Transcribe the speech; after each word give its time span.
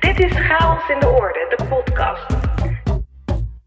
Dit 0.00 0.20
is 0.20 0.32
Chaos 0.32 0.88
in 0.88 1.00
de 1.00 1.08
Orde, 1.08 1.54
de 1.56 1.64
podcast. 1.64 2.26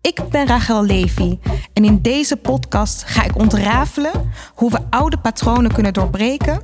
Ik 0.01 0.29
ben 0.29 0.47
Rachel 0.47 0.85
Levy 0.85 1.39
en 1.73 1.85
in 1.85 2.01
deze 2.01 2.37
podcast 2.37 3.03
ga 3.03 3.23
ik 3.23 3.35
ontrafelen 3.35 4.31
hoe 4.53 4.71
we 4.71 4.79
oude 4.89 5.17
patronen 5.17 5.73
kunnen 5.73 5.93
doorbreken 5.93 6.59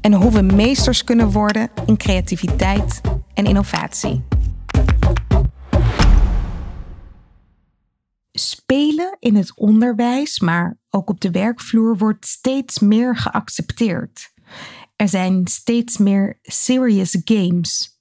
en 0.00 0.12
hoe 0.12 0.32
we 0.32 0.42
meesters 0.42 1.04
kunnen 1.04 1.30
worden 1.30 1.70
in 1.86 1.96
creativiteit 1.96 3.00
en 3.34 3.44
innovatie. 3.44 4.24
Spelen 8.32 9.16
in 9.18 9.36
het 9.36 9.56
onderwijs, 9.56 10.40
maar 10.40 10.78
ook 10.90 11.10
op 11.10 11.20
de 11.20 11.30
werkvloer, 11.30 11.96
wordt 11.96 12.26
steeds 12.26 12.78
meer 12.78 13.16
geaccepteerd. 13.16 14.32
Er 14.96 15.08
zijn 15.08 15.46
steeds 15.46 15.98
meer 15.98 16.38
serious 16.42 17.18
games, 17.24 17.95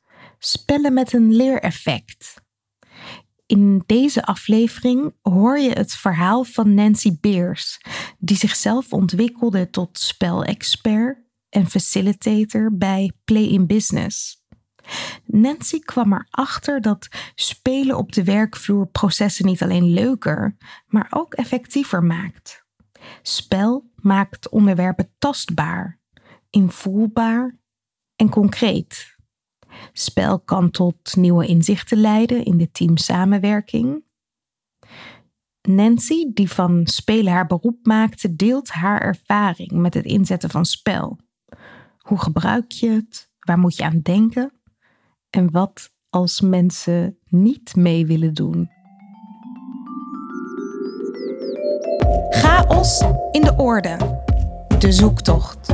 spellen 0.46 0.94
met 0.94 1.14
een 1.14 1.36
leereffect. 1.36 2.44
In 3.46 3.84
deze 3.86 4.26
aflevering 4.26 5.14
hoor 5.22 5.60
je 5.60 5.72
het 5.72 5.94
verhaal 5.94 6.44
van 6.44 6.74
Nancy 6.74 7.18
Beers, 7.20 7.82
die 8.18 8.38
zichzelf 8.38 8.94
ontwikkelde 8.94 9.70
tot 9.70 10.00
spelexpert 10.00 11.18
en 11.50 11.68
facilitator 11.68 12.78
bij 12.78 13.12
Play 13.24 13.44
in 13.44 13.68
Business. 13.68 14.44
Nancy 15.26 15.80
kwam 15.80 16.14
erachter 16.14 16.82
dat 16.82 17.08
spelen 17.36 17.98
op 17.98 18.12
de 18.12 18.24
werkvloer 18.24 18.88
processen 18.88 19.46
niet 19.46 19.64
alleen 19.64 19.94
leuker, 19.94 20.58
maar 20.88 21.08
ook 21.10 21.34
effectiever 21.34 22.04
maakt. 22.04 22.66
Spel 23.22 23.92
maakt 23.96 24.50
onderwerpen 24.50 25.14
tastbaar, 25.18 26.00
invoelbaar 26.50 27.60
en 28.16 28.30
concreet. 28.30 29.15
Spel 29.94 30.40
kan 30.40 30.72
tot 30.72 31.16
nieuwe 31.16 31.46
inzichten 31.46 31.98
leiden 31.98 32.46
in 32.46 32.58
de 32.58 32.72
teamsamenwerking. 32.72 34.04
Nancy, 35.62 36.32
die 36.34 36.50
van 36.50 36.88
spelen 36.88 37.34
haar 37.34 37.48
beroep 37.48 37.86
maakte, 37.86 38.36
deelt 38.36 38.70
haar 38.70 39.02
ervaring 39.02 39.72
met 39.72 39.94
het 39.94 40.06
inzetten 40.06 40.50
van 40.50 40.66
spel. 40.66 41.20
Hoe 41.98 42.18
gebruik 42.18 42.72
je 42.72 42.90
het? 42.90 43.30
Waar 43.40 43.60
moet 43.60 43.76
je 43.76 43.84
aan 43.84 44.00
denken? 44.02 44.54
En 45.30 45.52
wat 45.52 45.92
als 46.10 46.42
mensen 46.42 47.18
niet 47.26 47.76
mee 47.76 48.06
willen 48.06 48.34
doen? 48.34 48.70
Chaos 52.30 53.04
in 53.32 53.42
de 53.42 53.54
orde. 53.58 53.98
De 54.80 54.92
zoektocht. 54.92 55.74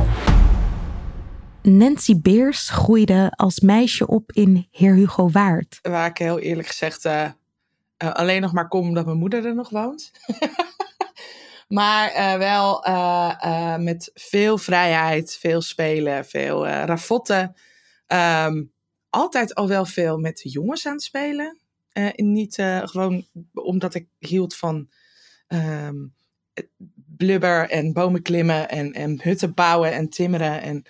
Nancy 1.62 2.20
Beers 2.20 2.68
groeide 2.68 3.32
als 3.36 3.60
meisje 3.60 4.06
op 4.06 4.32
in 4.32 4.66
Heer 4.70 4.94
Hugo 4.94 5.30
Waard. 5.30 5.78
Waar 5.82 6.08
ik 6.08 6.18
heel 6.18 6.38
eerlijk 6.38 6.68
gezegd 6.68 7.04
uh, 7.04 7.30
uh, 8.04 8.12
alleen 8.12 8.40
nog 8.40 8.52
maar 8.52 8.68
kom 8.68 8.86
omdat 8.86 9.04
mijn 9.04 9.18
moeder 9.18 9.46
er 9.46 9.54
nog 9.54 9.68
woont. 9.68 10.10
maar 11.68 12.12
uh, 12.12 12.36
wel 12.36 12.84
met 13.78 14.10
veel 14.14 14.58
vrijheid, 14.58 15.36
veel 15.40 15.60
spelen, 15.60 16.24
veel 16.24 16.66
ravotten. 16.66 17.54
Um, 18.06 18.72
altijd 19.10 19.54
al 19.54 19.68
wel 19.68 19.84
veel 19.84 20.18
met 20.18 20.40
jongens 20.42 20.86
aan 20.86 20.92
het 20.92 21.02
spelen. 21.02 21.58
niet 22.16 22.54
gewoon 22.84 23.26
omdat 23.52 23.94
ik 23.94 24.06
hield 24.18 24.56
van 24.56 24.88
um, 25.48 26.14
blubber 27.16 27.70
en 27.70 27.92
bomen 27.92 28.22
klimmen 28.22 28.68
en, 28.68 28.92
en 28.92 29.20
hutten 29.22 29.54
bouwen 29.54 29.92
en 29.92 30.08
timmeren 30.08 30.62
en 30.62 30.84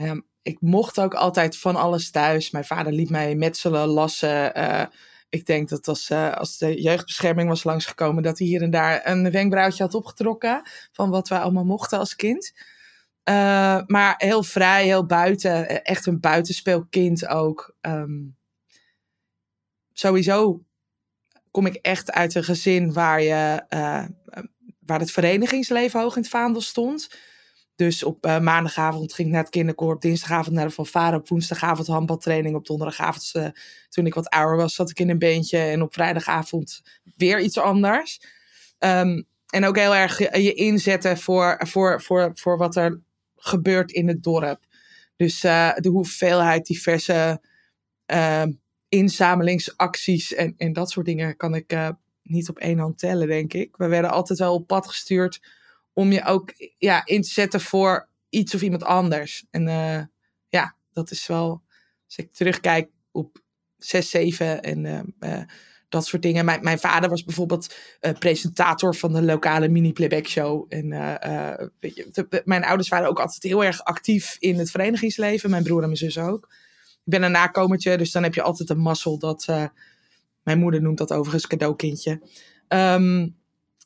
Um, 0.00 0.26
ik 0.42 0.60
mocht 0.60 1.00
ook 1.00 1.14
altijd 1.14 1.58
van 1.58 1.76
alles 1.76 2.10
thuis. 2.10 2.50
Mijn 2.50 2.64
vader 2.64 2.92
liet 2.92 3.10
mij 3.10 3.34
metselen, 3.34 3.86
lassen. 3.88 4.58
Uh, 4.58 4.84
ik 5.28 5.46
denk 5.46 5.68
dat 5.68 5.88
als, 5.88 6.10
uh, 6.10 6.32
als 6.32 6.58
de 6.58 6.82
jeugdbescherming 6.82 7.48
was 7.48 7.64
langsgekomen, 7.64 8.22
dat 8.22 8.38
hij 8.38 8.46
hier 8.46 8.62
en 8.62 8.70
daar 8.70 9.06
een 9.06 9.30
wenkbrauwtje 9.30 9.82
had 9.82 9.94
opgetrokken. 9.94 10.62
Van 10.92 11.10
wat 11.10 11.28
wij 11.28 11.38
allemaal 11.38 11.64
mochten 11.64 11.98
als 11.98 12.16
kind. 12.16 12.52
Uh, 13.28 13.80
maar 13.86 14.14
heel 14.16 14.42
vrij, 14.42 14.84
heel 14.84 15.06
buiten. 15.06 15.84
Echt 15.84 16.06
een 16.06 16.20
buitenspeelkind 16.20 17.26
ook. 17.26 17.76
Um, 17.80 18.36
sowieso 19.92 20.64
kom 21.50 21.66
ik 21.66 21.74
echt 21.74 22.12
uit 22.12 22.34
een 22.34 22.44
gezin 22.44 22.92
waar, 22.92 23.22
je, 23.22 23.64
waar 24.78 25.00
het 25.00 25.10
verenigingsleven 25.10 26.00
hoog 26.00 26.16
in 26.16 26.22
het 26.22 26.30
vaandel 26.30 26.60
stond. 26.60 27.08
Dus 27.76 28.02
op 28.02 28.26
uh, 28.26 28.38
maandagavond 28.38 29.12
ging 29.12 29.28
ik 29.28 29.34
naar 29.34 29.42
het 29.42 29.52
kinderkoor. 29.52 29.94
Op 29.94 30.00
dinsdagavond 30.00 30.54
naar 30.54 30.66
de 30.66 30.72
fanfare. 30.72 31.16
Op 31.16 31.28
woensdagavond 31.28 31.86
handbaltraining. 31.86 32.56
Op 32.56 32.66
donderdagavond, 32.66 33.32
uh, 33.36 33.48
toen 33.88 34.06
ik 34.06 34.14
wat 34.14 34.28
ouder 34.28 34.56
was, 34.56 34.74
zat 34.74 34.90
ik 34.90 34.98
in 34.98 35.10
een 35.10 35.18
beentje. 35.18 35.58
En 35.58 35.82
op 35.82 35.94
vrijdagavond 35.94 36.82
weer 37.16 37.40
iets 37.40 37.58
anders. 37.58 38.20
Um, 38.78 39.26
en 39.46 39.64
ook 39.64 39.76
heel 39.76 39.94
erg 39.94 40.18
je, 40.18 40.54
inzetten 40.54 41.18
voor, 41.18 41.60
voor, 41.66 42.02
voor, 42.02 42.30
voor 42.34 42.58
wat 42.58 42.76
er 42.76 43.00
gebeurt 43.36 43.92
in 43.92 44.08
het 44.08 44.22
dorp. 44.22 44.64
Dus 45.16 45.44
uh, 45.44 45.74
de 45.74 45.88
hoeveelheid 45.88 46.66
diverse 46.66 47.40
inzamelingsacties 48.88 50.34
en, 50.34 50.54
en 50.56 50.72
dat 50.72 50.90
soort 50.90 51.06
dingen 51.06 51.36
kan 51.36 51.54
ik 51.54 51.76
niet 52.22 52.48
op 52.48 52.58
één 52.58 52.78
hand 52.78 52.98
tellen, 52.98 53.28
denk 53.28 53.52
ik. 53.52 53.76
We 53.76 53.86
werden 53.86 54.10
altijd 54.10 54.38
wel 54.38 54.54
op 54.54 54.66
pad 54.66 54.88
gestuurd 54.88 55.40
om 55.96 56.12
je 56.12 56.24
ook 56.24 56.52
ja, 56.78 57.04
in 57.04 57.22
te 57.22 57.28
zetten 57.28 57.60
voor 57.60 58.08
iets 58.28 58.54
of 58.54 58.62
iemand 58.62 58.82
anders. 58.82 59.44
En 59.50 59.66
uh, 59.66 60.00
ja, 60.48 60.74
dat 60.92 61.10
is 61.10 61.26
wel, 61.26 61.62
als 62.06 62.16
ik 62.16 62.32
terugkijk 62.32 62.90
op 63.10 63.42
6, 63.76 64.10
7 64.10 64.62
en 64.62 64.84
uh, 64.84 65.00
uh, 65.20 65.42
dat 65.88 66.06
soort 66.06 66.22
dingen. 66.22 66.44
Mijn, 66.44 66.62
mijn 66.62 66.78
vader 66.78 67.10
was 67.10 67.24
bijvoorbeeld 67.24 67.74
presentator 68.18 68.94
van 68.94 69.12
de 69.12 69.22
lokale 69.22 69.68
mini-playback 69.68 70.26
show. 70.26 70.66
En 70.68 70.88
weet 71.80 71.96
je, 71.96 72.42
mijn 72.44 72.64
ouders 72.64 72.88
waren 72.88 73.08
ook 73.08 73.20
altijd 73.20 73.42
heel 73.42 73.64
erg 73.64 73.84
actief 73.84 74.36
in 74.38 74.58
het 74.58 74.70
verenigingsleven. 74.70 75.50
Mijn 75.50 75.62
broer 75.62 75.80
en 75.80 75.86
mijn 75.86 75.96
zus 75.96 76.18
ook. 76.18 76.48
Ik 77.04 77.12
ben 77.12 77.22
een 77.22 77.30
nakomertje, 77.30 77.96
dus 77.96 78.12
dan 78.12 78.22
heb 78.22 78.34
je 78.34 78.42
altijd 78.42 78.70
een 78.70 78.80
mazzel 78.80 79.18
dat... 79.18 79.46
mijn 80.42 80.58
moeder 80.58 80.82
noemt 80.82 80.98
dat 80.98 81.12
overigens 81.12 81.46
cadeaukindje. 81.46 82.20
Um, 82.68 83.36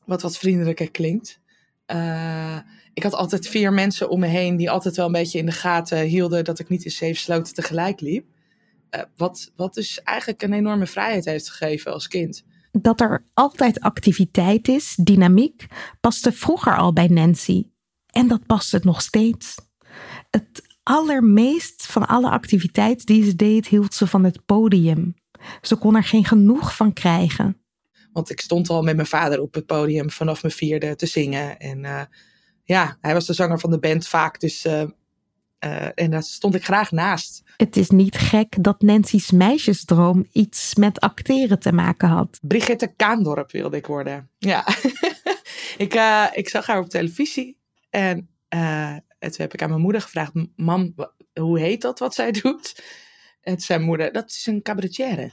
wat 0.05 0.23
wat 0.23 0.39
vriendelijker 0.39 0.91
klinkt. 0.91 1.41
Uh, 1.93 2.57
ik 2.95 3.03
had 3.03 3.15
altijd 3.15 3.49
vier 3.49 3.73
mensen 3.73 4.09
om 4.09 4.21
me 4.21 4.27
heen 4.27 4.57
die 4.57 4.71
altijd 4.71 4.97
wel 4.97 5.07
een 5.07 5.13
beetje 5.13 5.39
in 5.39 5.47
de 5.47 5.53
gaten 5.53 6.01
hielden 6.01 6.45
dat 6.45 6.59
ik 6.59 6.69
niet 6.69 6.85
in 6.85 6.91
zeven 6.91 7.21
sloten 7.21 7.55
tegelijk 7.55 8.01
liep. 8.01 8.25
Uh, 8.91 9.03
wat, 9.17 9.53
wat 9.57 9.75
dus 9.75 10.03
eigenlijk 10.03 10.43
een 10.43 10.53
enorme 10.53 10.87
vrijheid 10.87 11.25
heeft 11.25 11.51
gegeven 11.51 11.93
als 11.93 12.09
kind. 12.09 12.45
Dat 12.73 13.01
er 13.01 13.25
altijd 13.35 13.81
activiteit 13.81 14.69
is, 14.69 14.95
dynamiek, 15.03 15.67
paste 16.01 16.33
vroeger 16.33 16.77
al 16.77 16.93
bij 16.93 17.07
Nancy. 17.07 17.67
En 18.07 18.29
dat 18.29 18.47
past 18.47 18.73
het 18.73 18.85
nog 18.85 19.03
steeds. 19.03 19.55
Het 20.31 20.63
allermeest 20.83 21.87
van 21.87 22.07
alle 22.07 22.31
activiteit 22.31 23.07
die 23.07 23.25
ze 23.25 23.37
deed, 23.37 23.67
hield 23.67 23.95
ze 23.95 24.07
van 24.07 24.25
het 24.25 24.45
podium. 24.45 25.15
Ze 25.63 25.77
kon 25.77 25.97
er 25.97 26.05
geen 26.05 26.25
genoeg 26.25 26.77
van 26.77 26.93
krijgen. 26.93 27.60
Want 28.13 28.31
ik 28.31 28.41
stond 28.41 28.69
al 28.69 28.83
met 28.83 28.97
mijn 28.97 29.09
vader 29.09 29.41
op 29.41 29.55
het 29.55 29.67
podium 29.67 30.11
vanaf 30.11 30.43
mijn 30.43 30.55
vierde 30.55 30.97
te 30.97 31.07
zingen. 31.07 31.59
En 31.59 31.85
uh, 31.85 32.03
ja, 32.65 32.99
hij 33.01 33.13
was 33.13 33.27
de 33.27 33.33
zanger 33.33 33.59
van 33.59 33.71
de 33.71 33.79
band 33.79 34.07
vaak. 34.07 34.41
Dus, 34.41 34.65
uh, 34.65 34.83
uh, 35.65 35.89
en 35.95 36.11
daar 36.11 36.23
stond 36.23 36.55
ik 36.55 36.65
graag 36.65 36.91
naast. 36.91 37.43
Het 37.57 37.77
is 37.77 37.91
niet 37.91 38.17
gek 38.17 38.57
dat 38.61 38.83
Nancy's 38.83 39.31
meisjesdroom 39.31 40.27
iets 40.33 40.75
met 40.75 41.01
acteren 41.01 41.59
te 41.59 41.73
maken 41.73 42.09
had. 42.09 42.39
Brigitte 42.43 42.95
Kaandorp 42.97 43.51
wilde 43.51 43.77
ik 43.77 43.87
worden. 43.87 44.31
Ja, 44.39 44.67
ik, 45.85 45.95
ik 46.33 46.49
zag 46.49 46.67
haar 46.67 46.79
op 46.79 46.89
televisie. 46.89 47.59
En 47.91 48.29
toen 49.19 49.35
heb 49.37 49.55
ik 49.55 49.63
aan 49.63 49.69
mijn 49.69 49.81
moeder 49.81 50.01
gevraagd: 50.01 50.33
Mam, 50.57 50.95
hoe 51.33 51.59
heet 51.59 51.81
dat 51.81 51.99
wat 51.99 52.15
zij 52.15 52.31
doet? 52.43 52.83
En 53.41 53.53
toen 53.53 53.61
zei 53.61 53.79
mijn 53.79 53.91
moeder: 53.91 54.13
Dat 54.13 54.31
is 54.31 54.47
een 54.47 54.63
cabaretière. 54.63 55.33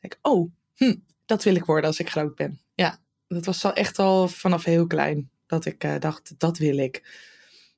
Ik, 0.00 0.18
oh, 0.22 0.52
hm, 0.74 0.94
dat 1.26 1.42
wil 1.42 1.54
ik 1.54 1.64
worden 1.64 1.86
als 1.86 1.98
ik 1.98 2.10
groot 2.10 2.34
ben. 2.34 2.60
Ja, 2.74 2.98
dat 3.28 3.44
was 3.44 3.64
al 3.64 3.72
echt 3.72 3.98
al 3.98 4.28
vanaf 4.28 4.64
heel 4.64 4.86
klein 4.86 5.30
dat 5.46 5.64
ik 5.64 5.84
uh, 5.84 5.94
dacht, 5.98 6.34
dat 6.38 6.58
wil 6.58 6.78
ik. 6.78 7.22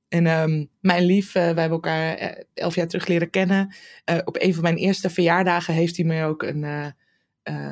En 0.08 0.26
um, 0.26 0.70
mijn 0.80 1.04
lief, 1.04 1.26
uh, 1.26 1.32
wij 1.32 1.42
hebben 1.42 1.70
elkaar 1.70 2.22
uh, 2.22 2.42
elf 2.54 2.74
jaar 2.74 2.86
terug 2.86 3.06
leren 3.06 3.30
kennen. 3.30 3.74
op 4.24 4.36
een 4.40 4.54
van 4.54 4.62
mijn 4.62 4.76
eerste 4.76 5.10
verjaardagen 5.10 5.74
heeft 5.74 5.96
hij 5.96 6.06
me 6.06 6.24
ook 6.24 6.42
een 6.42 6.94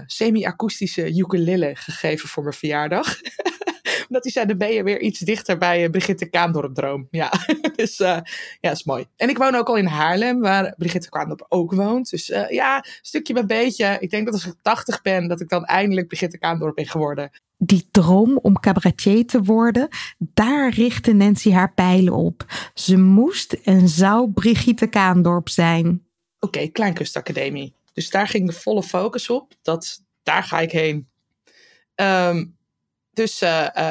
semi-akoestische 0.07 1.17
ukulele 1.17 1.77
gegeven 1.77 2.29
voor 2.29 2.43
mijn 2.43 2.55
verjaardag. 2.55 3.17
Omdat 4.09 4.23
hij 4.23 4.33
zei, 4.33 4.47
dan 4.47 4.59
ben 4.59 4.73
je 4.73 4.83
weer 4.83 5.01
iets 5.01 5.19
dichter 5.19 5.59
bij 5.59 5.91
Brigitte 5.91 6.27
Kaandorp 6.27 6.75
droom. 6.75 7.09
Ja, 7.11 7.33
dus 7.77 8.01
uh, 8.01 8.19
ja, 8.61 8.71
is 8.71 8.85
mooi. 8.85 9.07
En 9.17 9.29
ik 9.29 9.39
woon 9.39 9.55
ook 9.55 9.69
al 9.69 9.77
in 9.77 9.87
Haarlem, 9.87 10.41
waar 10.41 10.75
Brigitte 10.77 11.09
Kaandorp 11.09 11.47
ook 11.49 11.73
woont. 11.73 12.11
Dus 12.11 12.31
uh, 12.31 12.51
ja, 12.51 12.85
stukje 13.01 13.33
bij 13.33 13.47
beetje. 13.47 13.97
Ik 14.01 14.11
denk 14.11 14.25
dat 14.25 14.35
als 14.35 14.47
ik 14.47 14.55
80 14.63 15.03
ben, 15.03 15.29
dat 15.29 15.41
ik 15.41 15.49
dan 15.49 15.65
eindelijk 15.65 16.07
Brigitte 16.07 16.39
Kaandorp 16.39 16.75
ben 16.75 16.87
geworden. 16.87 17.31
Die 17.59 17.89
droom 17.91 18.39
om 18.43 18.61
cabaretier 18.61 19.27
te 19.27 19.43
worden, 19.43 19.89
daar 20.19 20.71
richtte 20.71 21.13
Nancy 21.13 21.51
haar 21.51 21.75
pijlen 21.75 22.13
op. 22.13 22.45
Ze 22.75 22.97
moest 22.99 23.53
en 23.53 23.89
zou 23.89 24.31
Brigitte 24.31 24.87
Kaandorp 24.87 25.49
zijn. 25.49 25.87
Oké, 25.87 26.59
okay, 26.59 26.69
Kleinkunstacademie. 26.69 27.75
Dus 27.93 28.11
daar 28.11 28.29
ging 28.29 28.47
de 28.47 28.53
volle 28.53 28.83
focus 28.83 29.31
op. 29.31 29.53
Dat, 29.63 30.03
daar 30.23 30.43
ga 30.43 30.61
ik 30.61 30.73
heen. 30.73 31.09
Ehm, 31.95 32.45
dus 33.17 33.43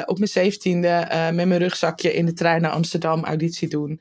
op 0.06 0.18
mijn 0.18 0.30
zeventiende 0.30 1.08
uh, 1.12 1.30
met 1.30 1.46
mijn 1.46 1.56
rugzakje 1.56 2.14
in 2.14 2.26
de 2.26 2.32
trein 2.32 2.62
naar 2.62 2.70
Amsterdam 2.70 3.24
auditie 3.24 3.68
doen. 3.68 4.00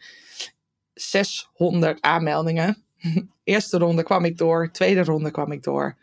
600 0.94 2.02
aanmeldingen. 2.02 2.78
Eerste 3.44 3.78
ronde 3.78 4.04
kwam 4.04 4.26
ik 4.26 4.38
door, 4.38 4.72
tweede 4.72 5.04
ronde 5.04 5.32
kwam 5.32 5.52
ik 5.52 5.64
door. 5.64 5.98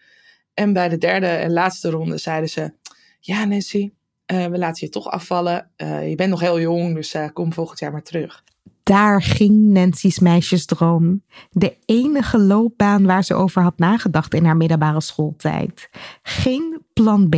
En 0.55 0.73
bij 0.73 0.89
de 0.89 0.99
derde 0.99 1.27
en 1.27 1.53
laatste 1.53 1.91
ronde 1.91 2.19
zeiden 2.19 2.49
ze: 2.49 2.73
Ja, 3.21 3.45
Nancy, 3.45 3.91
we 4.27 4.59
laten 4.59 4.87
je 4.87 4.93
toch 4.93 5.07
afvallen. 5.07 5.71
je 5.77 6.15
bent 6.17 6.31
nog 6.31 6.41
heel 6.41 6.61
jong, 6.61 6.95
dus 6.95 7.15
kom 7.33 7.53
volgend 7.53 7.79
jaar 7.79 7.93
maar 7.93 8.03
terug. 8.03 8.45
Daar 8.83 9.23
ging 9.23 9.73
Nancy's 9.73 10.19
meisjesdroom. 10.19 11.23
De 11.51 11.77
enige 11.85 12.39
loopbaan 12.39 13.07
waar 13.07 13.25
ze 13.25 13.35
over 13.35 13.63
had 13.63 13.79
nagedacht 13.79 14.35
in 14.35 14.45
haar 14.45 14.57
middelbare 14.57 15.01
schooltijd. 15.01 15.89
Geen 16.23 16.83
plan 16.93 17.29
B. 17.29 17.37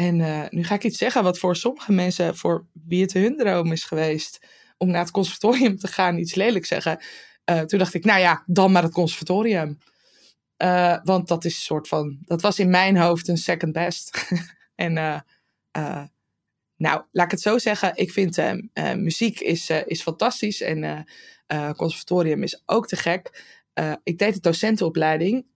En 0.00 0.18
uh, 0.18 0.44
nu 0.48 0.64
ga 0.64 0.74
ik 0.74 0.84
iets 0.84 0.98
zeggen 0.98 1.22
wat 1.22 1.38
voor 1.38 1.56
sommige 1.56 1.92
mensen, 1.92 2.36
voor 2.36 2.66
wie 2.72 3.02
het 3.02 3.12
hun 3.12 3.36
droom 3.36 3.72
is 3.72 3.84
geweest, 3.84 4.46
om 4.76 4.90
naar 4.90 5.00
het 5.00 5.10
conservatorium 5.10 5.78
te 5.78 5.86
gaan, 5.86 6.18
iets 6.18 6.34
lelijk 6.34 6.66
zeggen. 6.66 7.00
Uh, 7.50 7.60
toen 7.60 7.78
dacht 7.78 7.94
ik, 7.94 8.04
nou 8.04 8.20
ja, 8.20 8.42
dan 8.46 8.72
maar 8.72 8.82
het 8.82 8.92
conservatorium. 8.92 9.78
Uh, 10.58 10.98
want 11.04 11.28
dat 11.28 11.44
is 11.44 11.54
een 11.54 11.62
soort 11.62 11.88
van, 11.88 12.18
dat 12.20 12.42
was 12.42 12.58
in 12.58 12.70
mijn 12.70 12.96
hoofd 12.96 13.28
een 13.28 13.36
second 13.36 13.72
best. 13.72 14.28
en 14.74 14.92
nou, 16.76 17.02
laat 17.10 17.24
ik 17.24 17.30
het 17.30 17.40
zo 17.40 17.58
zeggen, 17.58 17.92
ik 17.94 18.12
vind 18.12 18.38
muziek 18.96 19.40
is, 19.40 19.70
is 19.70 20.02
fantastisch 20.02 20.60
en 20.60 21.06
conservatorium 21.76 22.42
is 22.42 22.62
ook 22.66 22.86
te 22.86 22.96
gek. 22.96 23.44
ik 24.02 24.18
deed 24.18 24.34
de 24.34 24.40
docentenopleiding, 24.40 25.46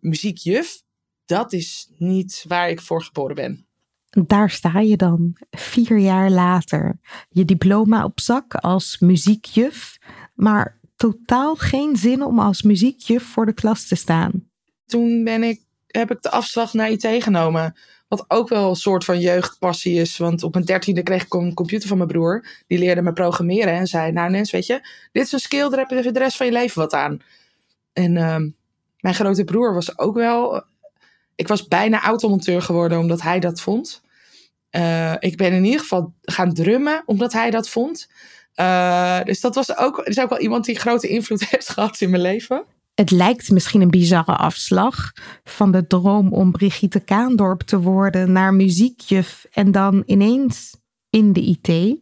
muziekjuf, 0.00 0.82
dat 1.24 1.52
is 1.52 1.90
niet 1.96 2.44
waar 2.48 2.70
ik 2.70 2.80
voor 2.80 3.02
geboren 3.02 3.34
ben. 3.34 3.69
Daar 4.10 4.50
sta 4.50 4.80
je 4.80 4.96
dan, 4.96 5.36
vier 5.50 5.98
jaar 5.98 6.30
later. 6.30 6.98
Je 7.28 7.44
diploma 7.44 8.04
op 8.04 8.20
zak 8.20 8.54
als 8.54 8.98
muziekjuf, 8.98 9.98
maar 10.34 10.78
totaal 10.96 11.54
geen 11.54 11.96
zin 11.96 12.22
om 12.24 12.38
als 12.38 12.62
muziekjuf 12.62 13.22
voor 13.22 13.46
de 13.46 13.52
klas 13.52 13.86
te 13.86 13.94
staan. 13.94 14.48
Toen 14.86 15.24
ben 15.24 15.42
ik, 15.42 15.60
heb 15.86 16.10
ik 16.10 16.22
de 16.22 16.30
afslag 16.30 16.72
naar 16.72 16.90
IT 16.90 17.22
genomen. 17.22 17.76
Wat 18.08 18.24
ook 18.28 18.48
wel 18.48 18.68
een 18.68 18.76
soort 18.76 19.04
van 19.04 19.20
jeugdpassie 19.20 20.00
is. 20.00 20.16
Want 20.16 20.42
op 20.42 20.54
mijn 20.54 20.64
dertiende 20.64 21.02
kreeg 21.02 21.24
ik 21.24 21.34
een 21.34 21.54
computer 21.54 21.88
van 21.88 21.96
mijn 21.96 22.08
broer. 22.08 22.46
Die 22.66 22.78
leerde 22.78 23.02
me 23.02 23.12
programmeren 23.12 23.72
en 23.72 23.86
zei: 23.86 24.12
Nou, 24.12 24.30
Nens, 24.30 24.50
weet 24.50 24.66
je, 24.66 24.80
dit 25.12 25.24
is 25.24 25.32
een 25.32 25.38
skill, 25.38 25.68
daar 25.68 25.78
heb 25.78 26.04
je 26.04 26.12
de 26.12 26.18
rest 26.18 26.36
van 26.36 26.46
je 26.46 26.52
leven 26.52 26.80
wat 26.80 26.92
aan. 26.92 27.22
En 27.92 28.16
uh, 28.16 28.36
mijn 29.00 29.14
grote 29.14 29.44
broer 29.44 29.74
was 29.74 29.98
ook 29.98 30.14
wel 30.14 30.64
ik 31.40 31.48
was 31.48 31.68
bijna 31.68 32.02
automonteur 32.02 32.62
geworden 32.62 32.98
omdat 32.98 33.22
hij 33.22 33.40
dat 33.40 33.60
vond. 33.60 34.02
Uh, 34.70 35.14
ik 35.18 35.36
ben 35.36 35.52
in 35.52 35.64
ieder 35.64 35.80
geval 35.80 36.14
gaan 36.22 36.52
drummen 36.54 37.02
omdat 37.06 37.32
hij 37.32 37.50
dat 37.50 37.68
vond. 37.68 38.08
Uh, 38.54 39.22
dus 39.22 39.40
dat 39.40 39.54
was 39.54 39.76
ook, 39.76 39.98
is 39.98 40.20
ook 40.20 40.28
wel 40.28 40.38
iemand 40.38 40.64
die 40.64 40.78
grote 40.78 41.08
invloed 41.08 41.44
heeft 41.50 41.68
gehad 41.68 42.00
in 42.00 42.10
mijn 42.10 42.22
leven. 42.22 42.64
Het 42.94 43.10
lijkt 43.10 43.50
misschien 43.50 43.80
een 43.80 43.90
bizarre 43.90 44.36
afslag 44.36 45.12
van 45.44 45.72
de 45.72 45.86
droom 45.86 46.32
om 46.32 46.52
Brigitte 46.52 47.00
Kaandorp 47.00 47.60
te 47.60 47.80
worden 47.80 48.32
naar 48.32 48.54
muziekjuf 48.54 49.46
en 49.52 49.72
dan 49.72 50.02
ineens 50.06 50.76
in 51.10 51.32
de 51.32 51.40
IT. 51.40 51.98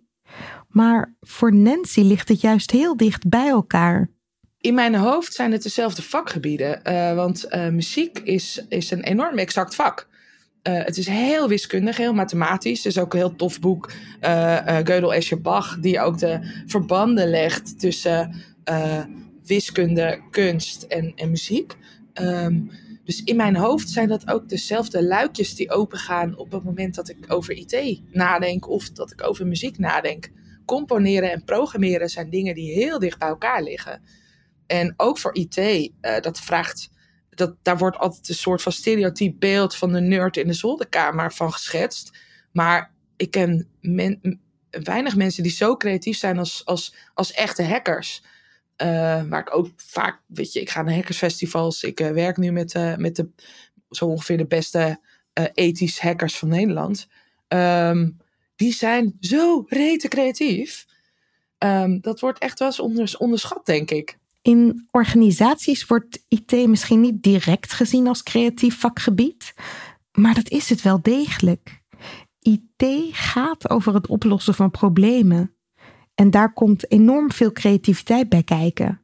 Maar 0.69 1.17
voor 1.21 1.55
Nancy 1.55 2.01
ligt 2.01 2.29
het 2.29 2.41
juist 2.41 2.71
heel 2.71 2.97
dicht 2.97 3.29
bij 3.29 3.49
elkaar 3.49 4.11
in 4.61 4.75
mijn 4.75 4.95
hoofd 4.95 5.35
zijn 5.35 5.53
het 5.53 5.63
dezelfde 5.63 6.03
vakgebieden. 6.03 6.81
Uh, 6.85 7.15
want 7.15 7.47
uh, 7.51 7.69
muziek 7.69 8.19
is, 8.19 8.65
is 8.69 8.91
een 8.91 9.03
enorm 9.03 9.39
exact 9.39 9.75
vak. 9.75 10.09
Uh, 10.63 10.85
het 10.85 10.97
is 10.97 11.07
heel 11.07 11.49
wiskundig, 11.49 11.97
heel 11.97 12.15
mathematisch. 12.15 12.85
Het 12.85 12.97
is 12.97 12.99
ook 12.99 13.13
een 13.13 13.19
heel 13.19 13.37
tof 13.37 13.61
boek, 13.61 13.93
Gödel 14.85 15.15
Escher 15.15 15.41
Bach, 15.41 15.79
die 15.81 16.01
ook 16.01 16.19
de 16.19 16.63
verbanden 16.67 17.29
legt 17.31 17.81
tussen 17.81 18.35
wiskunde, 19.45 20.21
kunst 20.31 20.83
en, 20.83 21.13
en 21.17 21.31
muziek. 21.31 21.77
Um, 22.15 22.71
dus 23.09 23.23
in 23.25 23.37
mijn 23.37 23.57
hoofd 23.57 23.89
zijn 23.89 24.09
dat 24.09 24.31
ook 24.31 24.49
dezelfde 24.49 25.05
luikjes 25.05 25.55
die 25.55 25.71
opengaan 25.71 26.37
op 26.37 26.53
het 26.53 26.65
moment 26.65 26.95
dat 26.95 27.09
ik 27.09 27.17
over 27.29 27.55
IT 27.55 28.01
nadenk 28.11 28.69
of 28.69 28.91
dat 28.91 29.13
ik 29.13 29.27
over 29.27 29.47
muziek 29.47 29.79
nadenk. 29.79 30.29
Componeren 30.65 31.33
en 31.33 31.45
programmeren 31.45 32.09
zijn 32.09 32.31
dingen 32.31 32.55
die 32.55 32.73
heel 32.73 32.99
dicht 32.99 33.19
bij 33.19 33.29
elkaar 33.29 33.63
liggen. 33.63 34.01
En 34.69 34.95
ook 34.97 35.19
voor 35.19 35.35
IT, 35.35 35.57
uh, 35.57 35.91
dat 36.21 36.41
vraagt, 36.41 36.91
dat, 37.31 37.55
daar 37.63 37.79
wordt 37.79 37.99
altijd 37.99 38.29
een 38.29 38.35
soort 38.35 38.63
van 38.63 38.73
stereotyp 38.73 39.35
beeld 39.39 39.77
van 39.77 39.93
de 39.93 40.01
nerd 40.01 40.37
in 40.37 40.47
de 40.47 40.53
zolderkamer 40.53 41.33
van 41.33 41.53
geschetst. 41.53 42.19
Maar 42.53 42.93
ik 43.17 43.31
ken 43.31 43.69
weinig 44.71 45.17
mensen 45.17 45.43
die 45.43 45.53
zo 45.53 45.77
creatief 45.77 46.19
zijn 46.19 46.39
als, 46.39 46.65
als, 46.65 46.95
als 47.15 47.33
echte 47.33 47.63
hackers. 47.65 48.23
Uh, 48.83 49.23
waar 49.29 49.41
ik 49.41 49.57
ook 49.57 49.69
vaak, 49.77 50.21
weet 50.27 50.53
je, 50.53 50.61
ik 50.61 50.71
ga 50.71 50.83
naar 50.83 50.95
hackersfestivals. 50.95 51.83
Ik 51.83 52.01
uh, 52.01 52.11
werk 52.11 52.37
nu 52.37 52.51
met, 52.51 52.97
met 52.97 53.17
de, 53.17 53.29
zo 53.91 54.05
ongeveer 54.05 54.37
de 54.37 54.47
beste 54.47 55.01
ethisch 55.55 56.01
hackers 56.01 56.37
van 56.39 56.49
Nederland. 56.49 57.09
Um, 57.49 58.17
die 58.57 58.73
zijn 58.73 59.17
zo 59.21 59.65
rete 59.67 60.09
creatief. 60.09 60.87
Um, 61.59 62.01
dat 62.01 62.21
wordt 62.21 62.39
echt 62.39 62.59
wel 62.59 62.69
eens 62.69 63.17
onderschat, 63.17 63.67
denk 63.67 63.91
ik. 63.91 64.19
In 64.49 64.89
organisaties 64.91 65.87
wordt 65.87 66.25
IT 66.29 66.53
misschien 66.69 67.01
niet 67.01 67.23
direct 67.23 67.73
gezien 67.73 68.07
als 68.07 68.23
creatief 68.23 68.81
vakgebied, 68.81 69.55
maar 70.13 70.35
dat 70.35 70.49
is 70.49 70.69
het 70.69 70.83
wel 70.83 71.03
degelijk. 71.03 71.81
IT 72.41 72.85
gaat 73.13 73.71
over 73.71 73.95
het 73.95 74.07
oplossen 74.07 74.55
van 74.55 74.71
problemen. 74.71 75.55
En 76.15 76.31
daar 76.31 76.53
komt 76.53 76.91
enorm 76.91 77.33
veel 77.33 77.53
creativiteit 77.53 78.29
bij 78.29 78.43
kijken. 78.43 79.03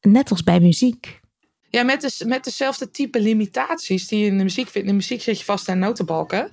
Net 0.00 0.30
als 0.30 0.42
bij 0.42 0.60
muziek. 0.60 1.20
Ja, 1.68 1.82
met, 1.82 2.00
de, 2.00 2.24
met 2.26 2.44
dezelfde 2.44 2.90
type 2.90 3.20
limitaties 3.20 4.08
die 4.08 4.18
je 4.18 4.26
in 4.26 4.38
de 4.38 4.44
muziek 4.44 4.68
vindt. 4.68 4.88
In 4.88 4.94
de 4.94 5.00
muziek 5.00 5.22
zit 5.22 5.38
je 5.38 5.44
vast 5.44 5.68
aan 5.68 5.78
notenbalken. 5.78 6.50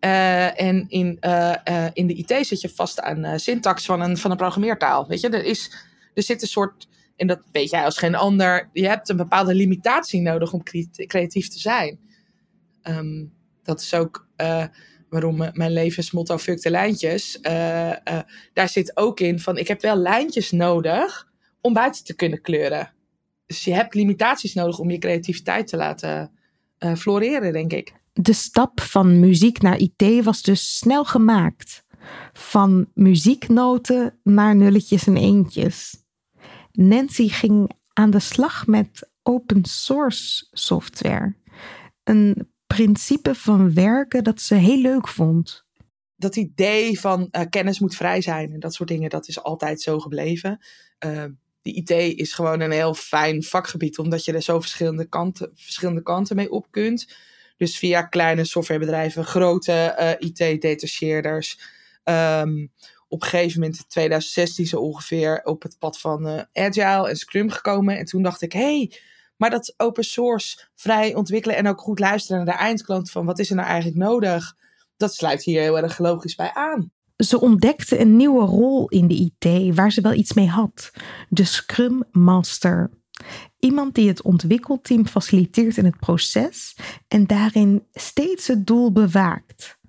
Uh, 0.00 0.60
en 0.60 0.84
in, 0.88 1.16
uh, 1.20 1.54
uh, 1.68 1.86
in 1.92 2.06
de 2.06 2.14
IT 2.14 2.46
zit 2.46 2.60
je 2.60 2.68
vast 2.68 3.00
aan 3.00 3.40
syntax 3.40 3.84
van 3.84 4.00
een, 4.00 4.16
van 4.16 4.30
een 4.30 4.36
programmeertaal. 4.36 5.06
Weet 5.06 5.20
je, 5.20 5.28
er, 5.28 5.44
is, 5.44 5.72
er 6.14 6.22
zit 6.22 6.42
een 6.42 6.48
soort 6.48 6.90
en 7.22 7.28
dat 7.28 7.42
weet 7.52 7.70
jij 7.70 7.84
als 7.84 7.98
geen 7.98 8.14
ander. 8.14 8.68
Je 8.72 8.88
hebt 8.88 9.08
een 9.08 9.16
bepaalde 9.16 9.54
limitatie 9.54 10.20
nodig 10.20 10.52
om 10.52 10.62
creatief 11.06 11.48
te 11.48 11.58
zijn. 11.58 11.98
Um, 12.82 13.32
dat 13.62 13.80
is 13.80 13.94
ook 13.94 14.28
uh, 14.36 14.64
waarom 15.08 15.36
mijn 15.36 15.72
levensmotto 15.72 16.38
Fuck 16.38 16.62
de 16.62 16.70
lijntjes. 16.70 17.38
Uh, 17.42 17.88
uh, 17.88 17.94
daar 18.52 18.68
zit 18.68 18.96
ook 18.96 19.20
in 19.20 19.40
van 19.40 19.56
ik 19.56 19.68
heb 19.68 19.80
wel 19.80 19.96
lijntjes 19.96 20.50
nodig 20.50 21.28
om 21.60 21.72
buiten 21.72 22.04
te 22.04 22.14
kunnen 22.14 22.40
kleuren. 22.40 22.92
Dus 23.46 23.64
je 23.64 23.74
hebt 23.74 23.94
limitaties 23.94 24.54
nodig 24.54 24.78
om 24.78 24.90
je 24.90 24.98
creativiteit 24.98 25.66
te 25.66 25.76
laten 25.76 26.30
floreren, 26.96 27.52
denk 27.52 27.72
ik. 27.72 27.92
De 28.12 28.32
stap 28.32 28.80
van 28.80 29.20
muziek 29.20 29.60
naar 29.60 29.78
IT 29.78 30.24
was 30.24 30.42
dus 30.42 30.76
snel 30.76 31.04
gemaakt. 31.04 31.84
Van 32.32 32.86
muzieknoten 32.94 34.18
naar 34.22 34.56
nulletjes 34.56 35.06
en 35.06 35.16
eentjes. 35.16 36.01
Nancy 36.72 37.28
ging 37.28 37.70
aan 37.92 38.10
de 38.10 38.20
slag 38.20 38.66
met 38.66 39.10
open 39.22 39.64
source 39.64 40.46
software. 40.50 41.34
Een 42.04 42.50
principe 42.66 43.34
van 43.34 43.74
werken 43.74 44.24
dat 44.24 44.40
ze 44.40 44.54
heel 44.54 44.80
leuk 44.80 45.08
vond. 45.08 45.64
Dat 46.16 46.36
idee 46.36 47.00
van 47.00 47.28
uh, 47.30 47.42
kennis 47.50 47.78
moet 47.78 47.96
vrij 47.96 48.20
zijn 48.20 48.52
en 48.52 48.60
dat 48.60 48.74
soort 48.74 48.88
dingen, 48.88 49.10
dat 49.10 49.28
is 49.28 49.42
altijd 49.42 49.80
zo 49.80 49.98
gebleven. 49.98 50.64
Uh, 51.06 51.24
de 51.62 51.72
IT 51.72 51.90
is 51.90 52.32
gewoon 52.32 52.60
een 52.60 52.70
heel 52.70 52.94
fijn 52.94 53.42
vakgebied, 53.42 53.98
omdat 53.98 54.24
je 54.24 54.32
er 54.32 54.42
zo 54.42 54.60
verschillende 54.60 55.08
kanten, 55.08 55.50
verschillende 55.54 56.02
kanten 56.02 56.36
mee 56.36 56.50
op 56.50 56.66
kunt. 56.70 57.14
Dus 57.56 57.78
via 57.78 58.02
kleine 58.02 58.44
softwarebedrijven, 58.44 59.24
grote 59.24 60.16
uh, 60.20 60.28
IT-detacheerders. 60.28 61.58
Um, 62.04 62.72
op 63.12 63.22
gegeven 63.22 63.60
moment 63.60 63.78
in 63.78 63.84
2016 63.88 64.66
zo 64.66 64.80
ongeveer 64.80 65.40
op 65.44 65.62
het 65.62 65.78
pad 65.78 66.00
van 66.00 66.26
uh, 66.26 66.40
Agile 66.52 67.08
en 67.08 67.16
Scrum 67.16 67.50
gekomen. 67.50 67.98
En 67.98 68.04
toen 68.04 68.22
dacht 68.22 68.42
ik, 68.42 68.52
hey, 68.52 68.92
maar 69.36 69.50
dat 69.50 69.74
open 69.76 70.04
source 70.04 70.68
vrij 70.74 71.14
ontwikkelen 71.14 71.56
en 71.56 71.68
ook 71.68 71.80
goed 71.80 71.98
luisteren 71.98 72.44
naar 72.44 72.54
de 72.54 72.60
eindklant 72.62 73.10
van 73.10 73.26
wat 73.26 73.38
is 73.38 73.50
er 73.50 73.56
nou 73.56 73.68
eigenlijk 73.68 73.98
nodig, 73.98 74.56
dat 74.96 75.14
sluit 75.14 75.42
hier 75.42 75.60
heel 75.60 75.78
erg 75.78 75.98
logisch 75.98 76.34
bij 76.34 76.52
aan. 76.52 76.90
Ze 77.16 77.40
ontdekte 77.40 78.00
een 78.00 78.16
nieuwe 78.16 78.44
rol 78.44 78.88
in 78.88 79.08
de 79.08 79.14
IT 79.14 79.74
waar 79.74 79.92
ze 79.92 80.00
wel 80.00 80.12
iets 80.12 80.32
mee 80.32 80.48
had: 80.48 80.90
de 81.28 81.44
Scrum 81.44 82.04
Master. 82.10 82.90
Iemand 83.58 83.94
die 83.94 84.08
het 84.08 84.22
ontwikkelteam 84.22 85.06
faciliteert 85.06 85.76
in 85.76 85.84
het 85.84 85.98
proces 85.98 86.76
en 87.08 87.26
daarin 87.26 87.86
steeds 87.92 88.46
het 88.46 88.66
doel 88.66 88.92
bewaakt. 88.92 89.80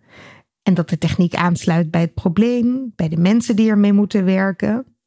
En 0.63 0.73
dat 0.73 0.89
de 0.89 0.97
techniek 0.97 1.33
aansluit 1.33 1.91
bij 1.91 2.01
het 2.01 2.13
probleem, 2.13 2.93
bij 2.95 3.09
de 3.09 3.17
mensen 3.17 3.55
die 3.55 3.69
ermee 3.69 3.93
moeten 3.93 4.25
werken. 4.25 4.97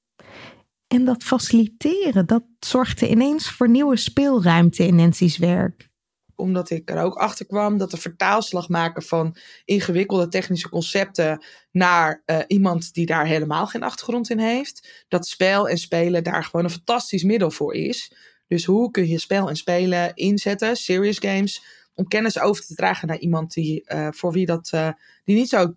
En 0.86 1.04
dat 1.04 1.22
faciliteren, 1.22 2.26
dat 2.26 2.44
zorgde 2.58 3.08
ineens 3.08 3.50
voor 3.50 3.68
nieuwe 3.68 3.96
speelruimte 3.96 4.86
in 4.86 4.94
Nancy's 4.94 5.38
werk. 5.38 5.88
omdat 6.34 6.70
ik 6.70 6.90
er 6.90 7.02
ook 7.02 7.14
achter 7.14 7.46
kwam 7.46 7.78
dat 7.78 7.90
de 7.90 7.96
vertaalslag 7.96 8.68
maken 8.68 9.02
van 9.02 9.36
ingewikkelde 9.64 10.28
technische 10.28 10.68
concepten 10.68 11.44
naar 11.70 12.22
uh, 12.26 12.38
iemand 12.46 12.94
die 12.94 13.06
daar 13.06 13.26
helemaal 13.26 13.66
geen 13.66 13.82
achtergrond 13.82 14.30
in 14.30 14.38
heeft, 14.38 15.04
dat 15.08 15.26
spel 15.26 15.68
en 15.68 15.78
spelen 15.78 16.24
daar 16.24 16.44
gewoon 16.44 16.64
een 16.64 16.70
fantastisch 16.70 17.22
middel 17.22 17.50
voor 17.50 17.74
is. 17.74 18.12
Dus 18.48 18.64
hoe 18.64 18.90
kun 18.90 19.08
je 19.08 19.18
spel 19.18 19.48
en 19.48 19.56
spelen 19.56 20.14
inzetten, 20.14 20.76
serious 20.76 21.18
games, 21.18 21.62
om 21.96 22.08
kennis 22.08 22.38
over 22.38 22.64
te 22.64 22.74
dragen 22.74 23.08
naar 23.08 23.18
iemand 23.18 23.52
die, 23.52 23.84
uh, 23.92 24.08
voor 24.10 24.32
wie 24.32 24.46
dat, 24.46 24.70
uh, 24.74 24.88
die 25.24 25.36
niet 25.36 25.48
zo 25.48 25.74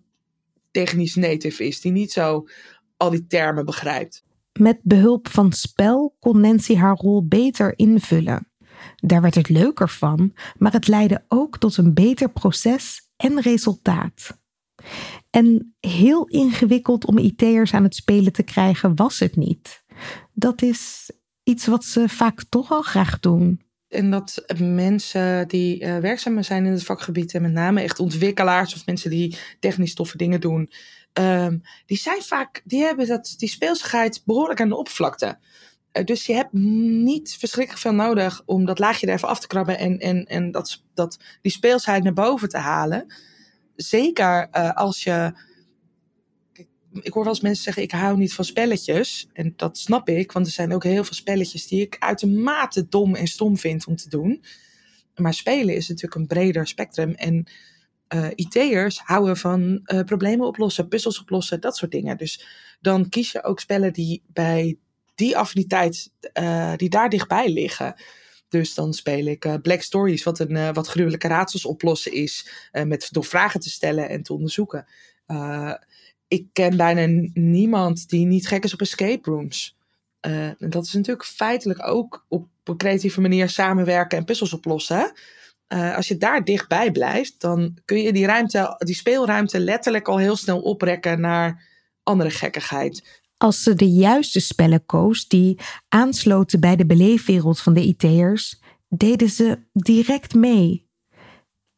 technisch 0.70 1.14
native 1.14 1.66
is, 1.66 1.80
die 1.80 1.92
niet 1.92 2.12
zo 2.12 2.46
al 2.96 3.10
die 3.10 3.26
termen 3.26 3.64
begrijpt. 3.64 4.24
Met 4.58 4.78
behulp 4.82 5.28
van 5.28 5.52
spel 5.52 6.16
kon 6.18 6.40
Nancy 6.40 6.76
haar 6.76 6.96
rol 6.96 7.26
beter 7.26 7.78
invullen. 7.78 8.48
Daar 8.96 9.22
werd 9.22 9.34
het 9.34 9.48
leuker 9.48 9.88
van, 9.88 10.34
maar 10.58 10.72
het 10.72 10.88
leidde 10.88 11.24
ook 11.28 11.58
tot 11.58 11.76
een 11.76 11.94
beter 11.94 12.30
proces 12.30 13.10
en 13.16 13.40
resultaat. 13.40 14.38
En 15.30 15.74
heel 15.80 16.26
ingewikkeld 16.26 17.06
om 17.06 17.18
IT'ers 17.18 17.74
aan 17.74 17.82
het 17.82 17.94
spelen 17.94 18.32
te 18.32 18.42
krijgen 18.42 18.96
was 18.96 19.18
het 19.18 19.36
niet. 19.36 19.84
Dat 20.32 20.62
is 20.62 21.10
iets 21.42 21.66
wat 21.66 21.84
ze 21.84 22.08
vaak 22.08 22.44
toch 22.48 22.70
al 22.70 22.82
graag 22.82 23.20
doen. 23.20 23.60
En 23.90 24.10
dat 24.10 24.44
mensen 24.58 25.48
die 25.48 25.84
uh, 26.02 26.16
zijn 26.40 26.66
in 26.66 26.72
het 26.72 26.84
vakgebied, 26.84 27.34
en 27.34 27.42
met 27.42 27.52
name 27.52 27.82
echt 27.82 27.98
ontwikkelaars 27.98 28.74
of 28.74 28.86
mensen 28.86 29.10
die 29.10 29.36
technisch 29.60 29.94
toffe 29.94 30.16
dingen 30.16 30.40
doen, 30.40 30.70
um, 31.12 31.62
die 31.86 31.96
zijn 31.96 32.22
vaak, 32.22 32.62
die 32.64 32.82
hebben 32.82 33.06
dat, 33.06 33.34
die 33.36 33.48
speelsigheid 33.48 34.22
behoorlijk 34.24 34.60
aan 34.60 34.68
de 34.68 34.76
oppervlakte. 34.76 35.38
Uh, 35.92 36.04
dus 36.04 36.26
je 36.26 36.32
hebt 36.32 36.52
niet 36.52 37.36
verschrikkelijk 37.38 37.82
veel 37.82 37.94
nodig 37.94 38.42
om 38.46 38.64
dat 38.64 38.78
laagje 38.78 39.06
er 39.06 39.14
even 39.14 39.28
af 39.28 39.40
te 39.40 39.46
krabben 39.46 39.78
en, 39.78 39.98
en, 39.98 40.24
en 40.24 40.50
dat, 40.50 40.82
dat, 40.94 41.18
die 41.42 41.52
speelsheid 41.52 42.02
naar 42.02 42.12
boven 42.12 42.48
te 42.48 42.58
halen. 42.58 43.14
Zeker 43.76 44.48
uh, 44.52 44.72
als 44.72 45.04
je 45.04 45.32
ik 46.92 47.12
hoor 47.12 47.22
wel 47.22 47.32
eens 47.32 47.42
mensen 47.42 47.62
zeggen: 47.62 47.82
ik 47.82 47.90
hou 47.90 48.16
niet 48.16 48.34
van 48.34 48.44
spelletjes. 48.44 49.28
En 49.32 49.52
dat 49.56 49.78
snap 49.78 50.08
ik, 50.08 50.32
want 50.32 50.46
er 50.46 50.52
zijn 50.52 50.74
ook 50.74 50.84
heel 50.84 51.04
veel 51.04 51.14
spelletjes 51.14 51.66
die 51.66 51.80
ik 51.80 51.96
uitermate 51.98 52.88
dom 52.88 53.14
en 53.14 53.26
stom 53.26 53.56
vind 53.56 53.86
om 53.86 53.96
te 53.96 54.08
doen. 54.08 54.44
Maar 55.14 55.34
spelen 55.34 55.74
is 55.74 55.88
natuurlijk 55.88 56.20
een 56.20 56.26
breder 56.26 56.66
spectrum. 56.66 57.14
En 57.14 57.46
uh, 58.14 58.28
IT'ers 58.34 58.98
houden 58.98 59.36
van 59.36 59.80
uh, 59.84 60.00
problemen 60.00 60.46
oplossen, 60.46 60.88
puzzels 60.88 61.20
oplossen, 61.20 61.60
dat 61.60 61.76
soort 61.76 61.90
dingen. 61.90 62.16
Dus 62.16 62.46
dan 62.80 63.08
kies 63.08 63.32
je 63.32 63.42
ook 63.42 63.60
spellen 63.60 63.92
die 63.92 64.22
bij 64.26 64.78
die 65.14 65.36
affiniteit, 65.36 66.12
uh, 66.40 66.72
die 66.76 66.88
daar 66.88 67.08
dichtbij 67.08 67.48
liggen. 67.48 67.94
Dus 68.48 68.74
dan 68.74 68.94
speel 68.94 69.26
ik 69.26 69.62
Black 69.62 69.82
Stories, 69.82 70.22
wat 70.22 70.38
een 70.38 70.72
wat 70.72 70.86
gruwelijke 70.86 71.28
raadsels 71.28 71.64
oplossen 71.64 72.12
is, 72.12 72.48
met, 72.84 73.08
door 73.10 73.24
vragen 73.24 73.60
te 73.60 73.70
stellen 73.70 74.08
en 74.08 74.22
te 74.22 74.32
onderzoeken 74.32 74.86
ik 76.30 76.46
ken 76.52 76.76
bijna 76.76 77.30
niemand 77.32 78.08
die 78.08 78.26
niet 78.26 78.46
gek 78.46 78.64
is 78.64 78.72
op 78.72 78.80
escape 78.80 79.30
rooms. 79.30 79.76
Uh, 80.26 80.50
dat 80.58 80.84
is 80.84 80.92
natuurlijk 80.92 81.26
feitelijk 81.26 81.86
ook 81.88 82.24
op 82.28 82.48
een 82.64 82.76
creatieve 82.76 83.20
manier 83.20 83.48
samenwerken 83.48 84.18
en 84.18 84.24
puzzels 84.24 84.52
oplossen. 84.52 85.12
Uh, 85.68 85.96
als 85.96 86.08
je 86.08 86.16
daar 86.16 86.44
dichtbij 86.44 86.92
blijft, 86.92 87.40
dan 87.40 87.78
kun 87.84 88.02
je 88.02 88.12
die, 88.12 88.26
ruimte, 88.26 88.74
die 88.78 88.94
speelruimte 88.94 89.60
letterlijk 89.60 90.08
al 90.08 90.18
heel 90.18 90.36
snel 90.36 90.60
oprekken 90.60 91.20
naar 91.20 91.66
andere 92.02 92.30
gekkigheid. 92.30 93.22
Als 93.36 93.62
ze 93.62 93.74
de 93.74 93.90
juiste 93.90 94.40
spellen 94.40 94.86
koos 94.86 95.28
die 95.28 95.58
aansloten 95.88 96.60
bij 96.60 96.76
de 96.76 96.86
beleefwereld 96.86 97.60
van 97.60 97.74
de 97.74 97.82
IT'ers, 97.82 98.60
deden 98.88 99.28
ze 99.28 99.58
direct 99.72 100.34
mee. 100.34 100.89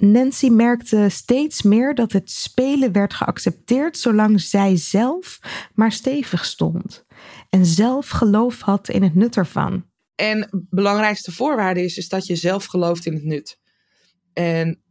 Nancy 0.04 0.48
merkte 0.48 1.08
steeds 1.08 1.62
meer 1.62 1.94
dat 1.94 2.12
het 2.12 2.30
spelen 2.30 2.92
werd 2.92 3.14
geaccepteerd 3.14 3.98
zolang 3.98 4.40
zij 4.40 4.76
zelf 4.76 5.38
maar 5.74 5.92
stevig 5.92 6.44
stond 6.44 7.04
en 7.50 7.66
zelf 7.66 8.08
geloof 8.08 8.60
had 8.60 8.88
in 8.88 9.02
het 9.02 9.14
nut 9.14 9.36
ervan. 9.36 9.86
En 10.14 10.66
belangrijkste 10.70 11.32
voorwaarde 11.32 11.84
is, 11.84 11.96
is 11.96 12.08
dat 12.08 12.26
je 12.26 12.36
zelf 12.36 12.64
gelooft 12.64 13.06
in 13.06 13.14
het 13.14 13.24
nut. 13.24 13.58
En 14.32 14.82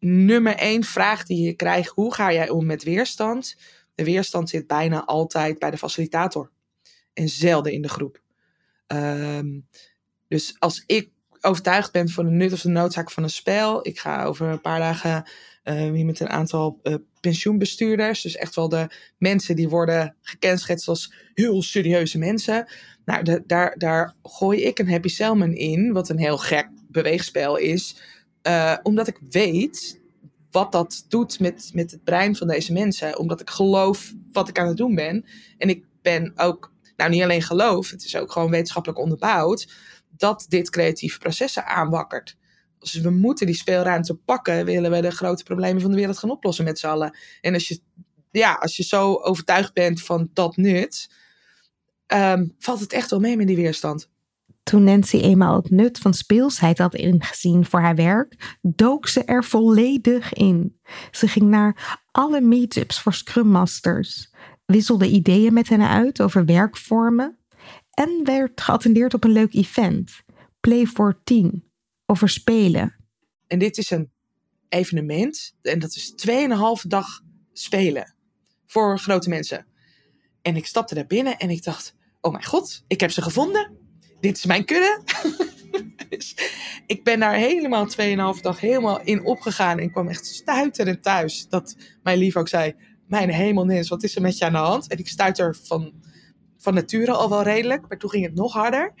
nummer 0.00 0.54
één 0.56 0.84
vraag 0.84 1.24
die 1.24 1.42
je 1.42 1.52
krijgt, 1.52 1.90
hoe 1.90 2.14
ga 2.14 2.32
jij 2.32 2.48
om 2.48 2.66
met 2.66 2.82
weerstand? 2.82 3.56
De 3.94 4.04
weerstand 4.04 4.48
zit 4.48 4.66
bijna 4.66 5.04
altijd 5.04 5.58
bij 5.58 5.70
de 5.70 5.78
facilitator 5.78 6.50
en 7.12 7.28
zelden 7.28 7.72
in 7.72 7.82
de 7.82 7.88
groep. 7.88 8.22
Um, 8.86 9.68
dus 10.28 10.56
als 10.58 10.82
ik 10.86 11.10
overtuigd 11.40 11.92
bent 11.92 12.12
van 12.12 12.24
de 12.24 12.30
nut 12.30 12.52
of 12.52 12.60
de 12.60 12.68
noodzaak 12.68 13.10
van 13.10 13.22
een 13.22 13.30
spel. 13.30 13.86
Ik 13.86 13.98
ga 13.98 14.24
over 14.24 14.46
een 14.46 14.60
paar 14.60 14.78
dagen 14.78 15.24
uh, 15.64 15.90
weer 15.90 16.04
met 16.04 16.20
een 16.20 16.28
aantal 16.28 16.80
uh, 16.82 16.94
pensioenbestuurders. 17.20 18.22
Dus 18.22 18.36
echt 18.36 18.54
wel 18.54 18.68
de 18.68 18.90
mensen 19.18 19.56
die 19.56 19.68
worden 19.68 20.16
gekenschetst 20.22 20.88
als 20.88 21.12
heel 21.34 21.62
serieuze 21.62 22.18
mensen. 22.18 22.66
Nou, 23.04 23.42
daar, 23.46 23.74
daar 23.78 24.14
gooi 24.22 24.62
ik 24.62 24.78
een 24.78 24.90
Happy 24.90 25.08
Salmon 25.08 25.52
in, 25.52 25.92
wat 25.92 26.08
een 26.08 26.18
heel 26.18 26.38
gek 26.38 26.68
beweegspel 26.88 27.56
is. 27.56 27.96
Uh, 28.42 28.76
omdat 28.82 29.06
ik 29.06 29.18
weet 29.30 30.00
wat 30.50 30.72
dat 30.72 31.04
doet 31.08 31.40
met, 31.40 31.70
met 31.74 31.90
het 31.90 32.04
brein 32.04 32.36
van 32.36 32.46
deze 32.46 32.72
mensen. 32.72 33.18
Omdat 33.18 33.40
ik 33.40 33.50
geloof 33.50 34.12
wat 34.32 34.48
ik 34.48 34.58
aan 34.58 34.68
het 34.68 34.76
doen 34.76 34.94
ben. 34.94 35.24
En 35.58 35.68
ik 35.68 35.84
ben 36.02 36.32
ook, 36.36 36.72
nou 36.96 37.10
niet 37.10 37.22
alleen 37.22 37.42
geloof, 37.42 37.90
het 37.90 38.04
is 38.04 38.16
ook 38.16 38.32
gewoon 38.32 38.50
wetenschappelijk 38.50 39.00
onderbouwd 39.00 39.66
dat 40.18 40.46
dit 40.48 40.70
creatieve 40.70 41.18
processen 41.18 41.66
aanwakkert. 41.66 42.36
Dus 42.78 42.94
we 42.94 43.10
moeten 43.10 43.46
die 43.46 43.54
speelruimte 43.54 44.14
pakken, 44.14 44.64
willen 44.64 44.90
we 44.90 45.00
de 45.00 45.10
grote 45.10 45.42
problemen 45.42 45.82
van 45.82 45.90
de 45.90 45.96
wereld 45.96 46.18
gaan 46.18 46.30
oplossen 46.30 46.64
met 46.64 46.78
z'n 46.78 46.86
allen. 46.86 47.16
En 47.40 47.54
als 47.54 47.68
je, 47.68 47.80
ja, 48.30 48.52
als 48.54 48.76
je 48.76 48.82
zo 48.82 49.14
overtuigd 49.14 49.72
bent 49.72 50.02
van 50.02 50.30
dat 50.32 50.56
nut, 50.56 51.10
um, 52.06 52.54
valt 52.58 52.80
het 52.80 52.92
echt 52.92 53.10
wel 53.10 53.20
mee 53.20 53.36
met 53.36 53.46
die 53.46 53.56
weerstand. 53.56 54.10
Toen 54.62 54.84
Nancy 54.84 55.16
eenmaal 55.16 55.56
het 55.56 55.70
nut 55.70 55.98
van 55.98 56.14
speelsheid 56.14 56.78
had 56.78 56.94
ingezien 56.94 57.64
voor 57.64 57.80
haar 57.80 57.94
werk, 57.94 58.58
dook 58.62 59.08
ze 59.08 59.24
er 59.24 59.44
volledig 59.44 60.32
in. 60.32 60.78
Ze 61.10 61.28
ging 61.28 61.46
naar 61.46 61.98
alle 62.10 62.40
meetups 62.40 63.00
voor 63.00 63.14
Scrum 63.14 63.46
Masters, 63.46 64.32
wisselde 64.66 65.06
ideeën 65.06 65.52
met 65.52 65.68
hen 65.68 65.88
uit 65.88 66.20
over 66.20 66.44
werkvormen 66.44 67.37
en 67.98 68.24
werd 68.24 68.60
geattendeerd 68.60 69.14
op 69.14 69.24
een 69.24 69.32
leuk 69.32 69.54
event, 69.54 70.22
Play 70.60 70.86
for 70.86 71.20
10, 71.24 71.64
over 72.06 72.28
spelen. 72.28 72.96
En 73.46 73.58
dit 73.58 73.78
is 73.78 73.90
een 73.90 74.10
evenement 74.68 75.54
en 75.62 75.78
dat 75.78 75.94
is 75.94 76.14
2,5 76.26 76.86
dag 76.86 77.06
spelen 77.52 78.14
voor 78.66 78.98
grote 78.98 79.28
mensen. 79.28 79.66
En 80.42 80.56
ik 80.56 80.66
stapte 80.66 80.94
daar 80.94 81.06
binnen 81.06 81.38
en 81.38 81.50
ik 81.50 81.64
dacht, 81.64 81.94
oh 82.20 82.32
mijn 82.32 82.44
god, 82.44 82.84
ik 82.86 83.00
heb 83.00 83.10
ze 83.10 83.22
gevonden. 83.22 83.76
Dit 84.20 84.36
is 84.36 84.46
mijn 84.46 84.64
kudde. 84.64 85.02
dus 86.08 86.36
ik 86.86 87.04
ben 87.04 87.20
daar 87.20 87.34
helemaal 87.34 87.86
2,5 88.34 88.40
dag 88.40 88.60
helemaal 88.60 89.00
in 89.02 89.24
opgegaan 89.24 89.78
en 89.78 89.90
kwam 89.90 90.08
echt 90.08 90.26
stuiterend 90.26 91.02
thuis. 91.02 91.48
Dat 91.48 91.76
mijn 92.02 92.18
lief 92.18 92.36
ook 92.36 92.48
zei, 92.48 92.74
mijn 93.06 93.30
hemel 93.30 93.64
Nens, 93.64 93.88
wat 93.88 94.02
is 94.02 94.16
er 94.16 94.22
met 94.22 94.38
je 94.38 94.44
aan 94.44 94.52
de 94.52 94.58
hand? 94.58 94.88
En 94.88 94.98
ik 94.98 95.08
stuiter 95.08 95.56
van 95.62 95.92
van 96.68 96.76
nature 96.76 97.12
al 97.12 97.28
wel 97.28 97.42
redelijk, 97.42 97.88
maar 97.88 97.98
toen 97.98 98.10
ging 98.10 98.24
het 98.24 98.34
nog 98.34 98.52
harder. 98.52 98.92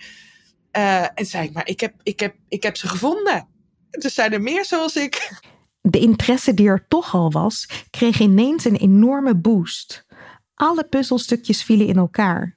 Uh, 0.76 1.02
en 1.02 1.26
zei 1.26 1.46
ik, 1.46 1.52
maar 1.52 1.68
ik 1.68 1.80
heb, 1.80 1.94
ik, 2.02 2.20
heb, 2.20 2.34
ik 2.48 2.62
heb 2.62 2.76
ze 2.76 2.88
gevonden. 2.88 3.48
Er 3.90 4.10
zijn 4.10 4.32
er 4.32 4.42
meer 4.42 4.64
zoals 4.64 4.96
ik. 4.96 5.40
De 5.80 5.98
interesse 5.98 6.54
die 6.54 6.68
er 6.68 6.86
toch 6.88 7.14
al 7.14 7.30
was, 7.30 7.86
kreeg 7.90 8.20
ineens 8.20 8.64
een 8.64 8.76
enorme 8.76 9.34
boost. 9.34 10.06
Alle 10.54 10.84
puzzelstukjes 10.84 11.62
vielen 11.62 11.86
in 11.86 11.96
elkaar. 11.96 12.56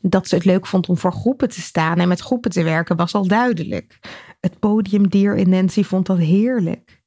Dat 0.00 0.28
ze 0.28 0.34
het 0.34 0.44
leuk 0.44 0.66
vond 0.66 0.88
om 0.88 0.98
voor 0.98 1.12
groepen 1.12 1.48
te 1.48 1.60
staan 1.60 1.98
en 1.98 2.08
met 2.08 2.20
groepen 2.20 2.50
te 2.50 2.62
werken 2.62 2.96
was 2.96 3.14
al 3.14 3.26
duidelijk. 3.26 3.98
Het 4.40 4.58
podiumdier 4.58 5.36
in 5.36 5.48
Nancy 5.48 5.82
vond 5.82 6.06
dat 6.06 6.18
heerlijk. 6.18 7.02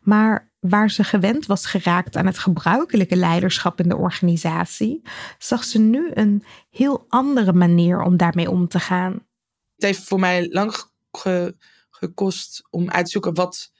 Maar 0.00 0.52
waar 0.68 0.90
ze 0.90 1.04
gewend 1.04 1.46
was 1.46 1.66
geraakt 1.66 2.16
aan 2.16 2.26
het 2.26 2.38
gebruikelijke 2.38 3.16
leiderschap 3.16 3.80
in 3.80 3.88
de 3.88 3.96
organisatie, 3.96 5.02
zag 5.38 5.64
ze 5.64 5.78
nu 5.78 6.10
een 6.14 6.44
heel 6.70 7.04
andere 7.08 7.52
manier 7.52 8.00
om 8.00 8.16
daarmee 8.16 8.50
om 8.50 8.68
te 8.68 8.80
gaan. 8.80 9.12
Het 9.74 9.84
heeft 9.84 10.04
voor 10.04 10.20
mij 10.20 10.48
lang 10.50 10.74
gekost 11.90 12.66
om 12.70 12.90
uit 12.90 13.04
te 13.04 13.10
zoeken 13.10 13.34
wat 13.34 13.72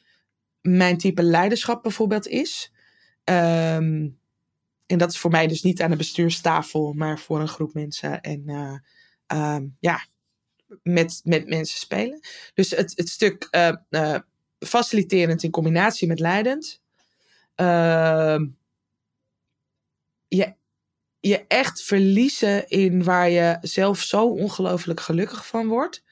mijn 0.60 0.98
type 0.98 1.22
leiderschap 1.22 1.82
bijvoorbeeld 1.82 2.26
is. 2.26 2.72
Um, 3.24 4.18
en 4.86 4.98
dat 4.98 5.10
is 5.10 5.18
voor 5.18 5.30
mij 5.30 5.46
dus 5.46 5.62
niet 5.62 5.82
aan 5.82 5.90
de 5.90 5.96
bestuurstafel, 5.96 6.92
maar 6.92 7.18
voor 7.18 7.40
een 7.40 7.48
groep 7.48 7.74
mensen. 7.74 8.20
En 8.20 8.42
uh, 8.46 9.54
um, 9.54 9.76
ja, 9.80 10.06
met, 10.82 11.20
met 11.24 11.48
mensen 11.48 11.78
spelen. 11.78 12.20
Dus 12.54 12.70
het, 12.70 12.92
het 12.96 13.08
stuk 13.08 13.48
uh, 13.50 13.72
uh, 13.90 14.18
faciliterend 14.64 15.42
in 15.42 15.50
combinatie 15.50 16.08
met 16.08 16.20
leidend. 16.20 16.82
Uh, 17.56 18.40
je, 20.28 20.54
je 21.20 21.44
echt 21.48 21.82
verliezen 21.82 22.68
in 22.68 23.04
waar 23.04 23.30
je 23.30 23.58
zelf 23.60 24.00
zo 24.00 24.26
ongelooflijk 24.26 25.00
gelukkig 25.00 25.46
van 25.46 25.66
wordt. 25.66 26.02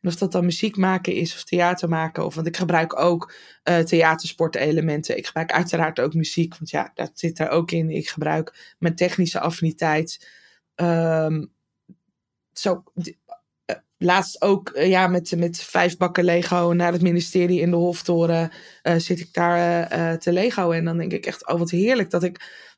En 0.00 0.08
of 0.08 0.16
dat 0.16 0.32
dan 0.32 0.44
muziek 0.44 0.76
maken 0.76 1.14
is 1.14 1.34
of 1.34 1.44
theater 1.44 1.88
maken. 1.88 2.24
Of, 2.24 2.34
want 2.34 2.46
ik 2.46 2.56
gebruik 2.56 2.98
ook 2.98 3.34
uh, 3.64 3.78
theatersportelementen. 3.78 5.16
Ik 5.16 5.26
gebruik 5.26 5.52
uiteraard 5.52 6.00
ook 6.00 6.14
muziek, 6.14 6.56
want 6.58 6.70
ja, 6.70 6.90
dat 6.94 7.10
zit 7.14 7.38
er 7.38 7.48
ook 7.48 7.70
in. 7.70 7.90
Ik 7.90 8.08
gebruik 8.08 8.74
mijn 8.78 8.96
technische 8.96 9.40
affiniteit. 9.40 10.28
Um, 10.74 11.52
zo, 12.52 12.84
laatst 14.02 14.42
ook 14.42 14.70
uh, 14.74 14.88
ja, 14.88 15.06
met, 15.06 15.34
met 15.36 15.62
vijf 15.62 15.96
bakken 15.96 16.24
Lego 16.24 16.72
naar 16.72 16.92
het 16.92 17.02
ministerie 17.02 17.60
in 17.60 17.70
de 17.70 17.76
Hoftoren 17.76 18.50
zit 18.96 19.20
ik 19.20 19.32
daar 19.32 20.18
te 20.18 20.32
Lego. 20.32 20.70
En 20.70 20.84
dan 20.84 20.96
denk 20.96 21.12
ik 21.12 21.26
echt, 21.26 21.48
oh 21.48 21.58
wat 21.58 21.70
heerlijk 21.70 22.10
dat 22.10 22.22
ik 22.22 22.68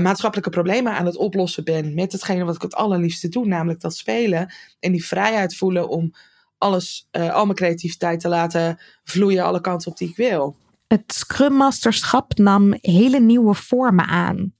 maatschappelijke 0.00 0.50
problemen 0.50 0.92
aan 0.92 1.06
het 1.06 1.16
oplossen 1.16 1.64
ben 1.64 1.94
met 1.94 2.12
hetgene 2.12 2.44
wat 2.44 2.54
ik 2.54 2.62
het 2.62 2.74
allerliefste 2.74 3.28
doe, 3.28 3.46
namelijk 3.46 3.80
dat 3.80 3.96
spelen 3.96 4.54
en 4.80 4.92
die 4.92 5.06
vrijheid 5.06 5.56
voelen 5.56 5.88
om 5.88 6.14
alles, 6.58 7.08
al 7.10 7.44
mijn 7.44 7.56
creativiteit 7.56 8.20
te 8.20 8.28
laten 8.28 8.78
vloeien 9.04 9.44
alle 9.44 9.60
kanten 9.60 9.90
op 9.90 9.96
die 9.96 10.08
ik 10.08 10.16
wil. 10.16 10.56
Het 10.86 11.12
Scrum 11.12 11.52
Masterschap 11.52 12.38
nam 12.38 12.74
hele 12.80 13.20
nieuwe 13.20 13.54
vormen 13.54 14.06
aan. 14.06 14.54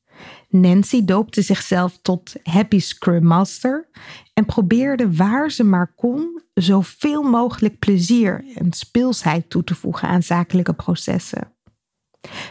Nancy 0.52 1.04
doopte 1.04 1.42
zichzelf 1.42 1.98
tot 2.02 2.34
Happy 2.42 2.78
Scrum 2.78 3.24
Master 3.24 3.88
en 4.34 4.44
probeerde 4.44 5.16
waar 5.16 5.50
ze 5.50 5.64
maar 5.64 5.94
kon 5.94 6.42
zoveel 6.54 7.22
mogelijk 7.22 7.78
plezier 7.78 8.44
en 8.54 8.72
speelsheid 8.72 9.50
toe 9.50 9.64
te 9.64 9.74
voegen 9.74 10.08
aan 10.08 10.22
zakelijke 10.22 10.74
processen. 10.74 11.52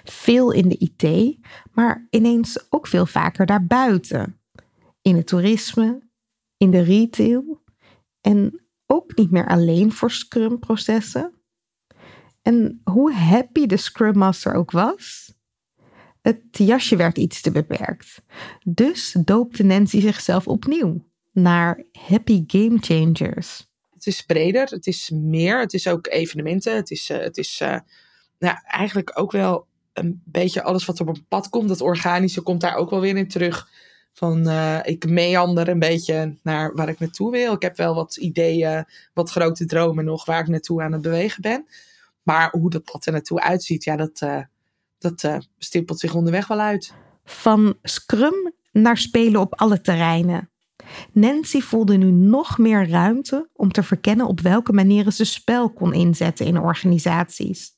Veel 0.03 0.51
in 0.51 0.70
de 0.70 0.77
IT, 0.77 1.38
maar 1.72 2.08
ineens 2.10 2.65
ook 2.70 2.88
veel 2.88 3.05
vaker 3.05 3.46
daarbuiten. 3.46 4.39
In 5.01 5.15
het 5.15 5.27
toerisme, 5.27 6.10
in 6.58 6.72
de 6.72 6.81
retail 6.81 7.63
en 8.22 8.65
ook 8.86 9.15
niet 9.15 9.31
meer 9.31 9.48
alleen 9.48 9.91
voor 9.91 10.12
Scrum-processen. 10.12 11.34
En 12.41 12.81
hoe 12.84 13.13
happy 13.13 13.65
de 13.65 13.77
Scrum 13.77 14.17
Master 14.17 14.53
ook 14.53 14.72
was, 14.72 15.34
het 16.22 16.42
jasje 16.51 16.96
werd 16.96 17.18
iets 17.18 17.42
te 17.42 17.51
beperkt. 17.51 18.22
Dus 18.63 19.16
doopte 19.24 19.63
Nancy 19.63 20.00
zichzelf 20.01 20.48
opnieuw 20.48 21.06
naar 21.32 21.84
Happy 21.92 22.44
Game 22.48 22.78
Changers. 22.80 23.70
Het 23.90 24.06
is 24.06 24.22
breder, 24.22 24.70
het 24.70 24.88
is 24.88 25.10
meer, 25.13 25.60
het 25.60 25.74
is 25.74 25.88
ook 25.88 26.08
evenementen, 26.08 26.75
het 26.75 26.92
is, 26.92 27.10
uh, 27.10 27.18
het 27.18 27.38
is 27.38 27.60
uh, 27.63 27.78
nou, 28.40 28.58
eigenlijk 28.63 29.20
ook 29.20 29.32
wel 29.32 29.68
een 29.94 30.22
beetje 30.25 30.63
alles 30.63 30.86
wat 30.86 31.00
op 31.00 31.08
een 31.08 31.25
pad 31.28 31.50
komt. 31.50 31.68
Dat 31.68 31.82
organische 31.82 32.42
komt 32.42 32.62
daar 32.62 32.75
ook 32.75 32.90
wel 32.90 33.00
weer 33.00 33.18
in 33.18 33.28
terug. 33.28 33.70
Van 34.13 34.48
uh, 34.48 34.80
ik 34.84 35.10
meander 35.10 35.68
een 35.68 35.80
beetje 35.80 36.38
naar 36.44 36.75
waar 36.75 36.90
ik 36.90 37.00
naartoe 37.00 37.32
wil. 37.32 37.54
Ik 37.54 37.62
heb 37.62 37.78
wel 37.78 37.96
wat 37.96 38.16
ideeën, 38.16 38.86
wat 39.13 39.30
grote 39.30 39.66
dromen 39.66 40.06
nog 40.06 40.25
waar 40.25 40.42
ik 40.42 40.48
naartoe 40.48 40.82
aan 40.82 40.92
het 40.92 41.01
bewegen 41.01 41.42
ben. 41.42 41.66
Maar 42.24 42.50
hoe 42.51 42.70
dat 42.70 42.84
pad 42.84 43.06
er 43.06 43.12
naartoe 43.12 43.42
uitziet, 43.42 43.84
ja, 43.84 43.96
dat, 43.96 44.22
dat 45.01 45.24
uh, 45.24 45.38
stippelt 45.58 46.00
zich 46.00 46.13
onderweg 46.13 46.48
wel 46.48 46.60
uit. 46.60 46.93
Van 47.24 47.77
scrum 47.81 48.53
naar 48.72 48.98
spelen 48.98 49.41
op 49.41 49.55
alle 49.55 49.81
terreinen. 49.81 50.50
Nancy 51.12 51.62
voelde 51.62 51.98
nu 51.98 52.12
nog 52.12 52.58
meer 52.58 52.89
ruimte 52.89 53.50
om 53.53 53.72
te 53.72 53.84
verkennen 53.84 54.27
op 54.27 54.39
welke 54.39 54.74
manieren 54.74 55.13
ze 55.13 55.25
spel 55.25 55.70
kon 55.70 55.93
inzetten 55.93 56.46
in 56.46 56.60
organisaties. 56.60 57.72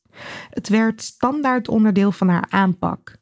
Het 0.50 0.70
werd 0.70 1.02
standaard 1.02 1.68
onderdeel 1.68 2.12
van 2.12 2.30
haar 2.30 2.46
aanpak, 2.50 3.16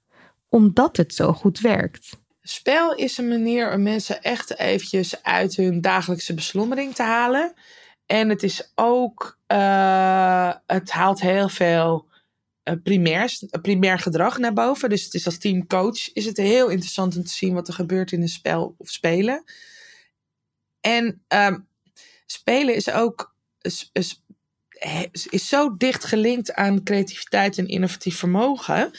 omdat 0.50 0.98
het 0.98 1.14
zo 1.14 1.34
goed 1.34 1.60
werkt. 1.60 2.20
Spel 2.42 2.96
is 2.96 3.18
een 3.18 3.28
manier 3.28 3.74
om 3.74 3.84
mensen 3.84 4.22
echt 4.22 4.58
eventjes 4.58 5.24
uit 5.24 5.56
hun 5.56 5.82
dagelijkse 5.82 6.34
beslommering 6.34 6.96
te 6.96 7.04
halen. 7.04 7.54
En 8.06 8.30
het 8.30 8.44
is 8.44 8.72
ook, 8.76 9.38
uh, 9.48 10.52
het 10.66 10.92
haalt 10.92 11.22
heel 11.22 11.50
veel 11.50 12.10
uh, 12.64 12.76
primairs, 12.84 13.46
primair 13.62 14.00
gedrag 14.00 14.38
naar 14.38 14.54
boven. 14.54 14.90
Dus 14.90 15.04
het 15.04 15.14
is 15.14 15.26
als 15.26 15.38
teamcoach 15.38 16.14
is 16.14 16.26
het 16.26 16.38
heel 16.38 16.70
interessant 16.70 17.18
om 17.18 17.24
te 17.24 17.34
zien 17.34 17.54
wat 17.54 17.68
er 17.68 17.74
gebeurt 17.74 18.12
in 18.12 18.22
een 18.22 18.28
spel 18.28 18.76
of 18.78 18.90
spelen. 18.90 19.44
En 20.80 21.24
um, 21.28 21.68
spelen 22.26 22.76
is 22.76 22.92
ook 22.92 23.36
is 25.30 25.48
zo 25.48 25.78
dicht 25.78 26.04
gelinkt 26.04 26.54
aan 26.54 26.84
creativiteit 26.84 27.58
en 27.58 27.68
innovatief 27.68 28.18
vermogen. 28.18 28.92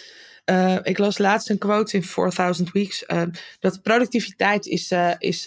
Uh, 0.44 0.79
ik 0.83 0.98
las 0.98 1.18
laatst 1.18 1.51
een 1.51 1.59
quote 1.59 1.96
in 1.96 2.03
4000 2.03 2.72
Weeks. 2.72 3.05
Uh, 3.07 3.22
dat 3.61 3.83
productiviteit 3.83 4.66
is, 4.66 4.92
is, 5.18 5.46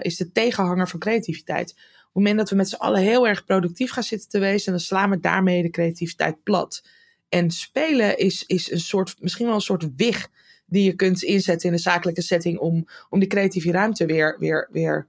is 0.00 0.16
de 0.16 0.30
tegenhanger 0.32 0.88
van 0.88 1.00
creativiteit. 1.00 1.70
Op 1.70 1.76
het 1.76 2.14
moment 2.14 2.38
dat 2.38 2.50
we 2.50 2.56
met 2.56 2.68
z'n 2.68 2.74
allen 2.74 3.00
heel 3.00 3.28
erg 3.28 3.44
productief 3.44 3.90
gaan 3.90 4.02
zitten 4.02 4.28
te 4.28 4.38
wezen, 4.38 4.72
dan 4.72 4.80
slaan 4.80 5.10
we 5.10 5.20
daarmee 5.20 5.62
de 5.62 5.70
creativiteit 5.70 6.42
plat. 6.42 6.82
En 7.28 7.50
spelen 7.50 8.18
is, 8.18 8.44
is 8.46 8.70
een 8.70 8.80
soort, 8.80 9.16
misschien 9.20 9.46
wel 9.46 9.54
een 9.54 9.60
soort 9.60 9.88
wig 9.96 10.28
die 10.66 10.84
je 10.84 10.94
kunt 10.94 11.22
inzetten 11.22 11.68
in 11.68 11.74
een 11.74 11.80
zakelijke 11.80 12.22
setting 12.22 12.58
om, 12.58 12.88
om 13.08 13.18
die 13.18 13.28
creatieve 13.28 13.70
ruimte 13.70 14.06
weer, 14.06 14.36
weer, 14.38 14.68
weer 14.72 15.08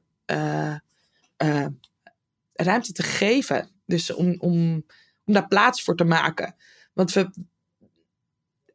ruimte 2.54 2.92
te 2.92 3.04
geven. 3.04 3.70
Dus 3.86 4.14
om, 4.14 4.36
om, 4.40 4.84
om 5.26 5.34
daar 5.34 5.48
plaats 5.48 5.84
voor 5.84 5.96
te 5.96 6.04
maken. 6.04 6.56
Want 6.94 7.14
we, 7.14 7.30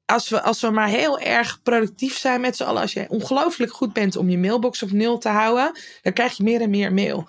als, 0.05 0.29
we, 0.29 0.43
als 0.43 0.61
we 0.61 0.71
maar 0.71 0.89
heel 0.89 1.21
erg 1.21 1.63
productief 1.63 2.17
zijn 2.17 2.41
met 2.41 2.57
z'n 2.57 2.63
allen, 2.63 2.83
als 2.83 2.93
je 2.93 3.09
ongelooflijk 3.09 3.73
goed 3.73 3.93
bent 3.93 4.17
om 4.17 4.29
je 4.29 4.39
mailbox 4.39 4.83
op 4.83 4.91
nul 4.91 5.19
te 5.19 5.29
houden, 5.29 5.79
dan 6.03 6.13
krijg 6.13 6.37
je 6.37 6.43
meer 6.43 6.61
en 6.61 6.71
meer 6.71 6.93
mail. 6.93 7.29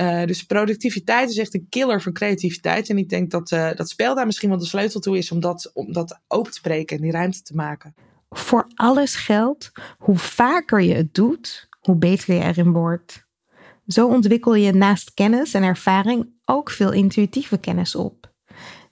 Uh, 0.00 0.24
dus 0.24 0.42
productiviteit 0.42 1.30
is 1.30 1.38
echt 1.38 1.54
een 1.54 1.66
killer 1.68 2.02
van 2.02 2.12
creativiteit. 2.12 2.88
En 2.88 2.98
ik 2.98 3.08
denk 3.08 3.30
dat 3.30 3.50
uh, 3.50 3.72
dat 3.74 3.88
spel 3.88 4.14
daar 4.14 4.26
misschien 4.26 4.48
wel 4.48 4.58
de 4.58 4.66
sleutel 4.66 5.00
toe 5.00 5.18
is 5.18 5.30
om 5.30 5.40
dat, 5.40 5.70
om 5.74 5.92
dat 5.92 6.20
open 6.28 6.52
te 6.52 6.60
breken 6.60 6.96
en 6.96 7.02
die 7.02 7.12
ruimte 7.12 7.42
te 7.42 7.54
maken. 7.54 7.94
Voor 8.30 8.66
alles 8.74 9.14
geldt, 9.14 9.72
hoe 9.98 10.18
vaker 10.18 10.80
je 10.80 10.94
het 10.94 11.14
doet, 11.14 11.68
hoe 11.80 11.96
beter 11.96 12.34
je 12.34 12.40
erin 12.40 12.72
wordt. 12.72 13.26
Zo 13.86 14.08
ontwikkel 14.08 14.54
je 14.54 14.72
naast 14.72 15.14
kennis 15.14 15.54
en 15.54 15.62
ervaring 15.62 16.28
ook 16.44 16.70
veel 16.70 16.92
intuïtieve 16.92 17.58
kennis 17.58 17.94
op. 17.94 18.34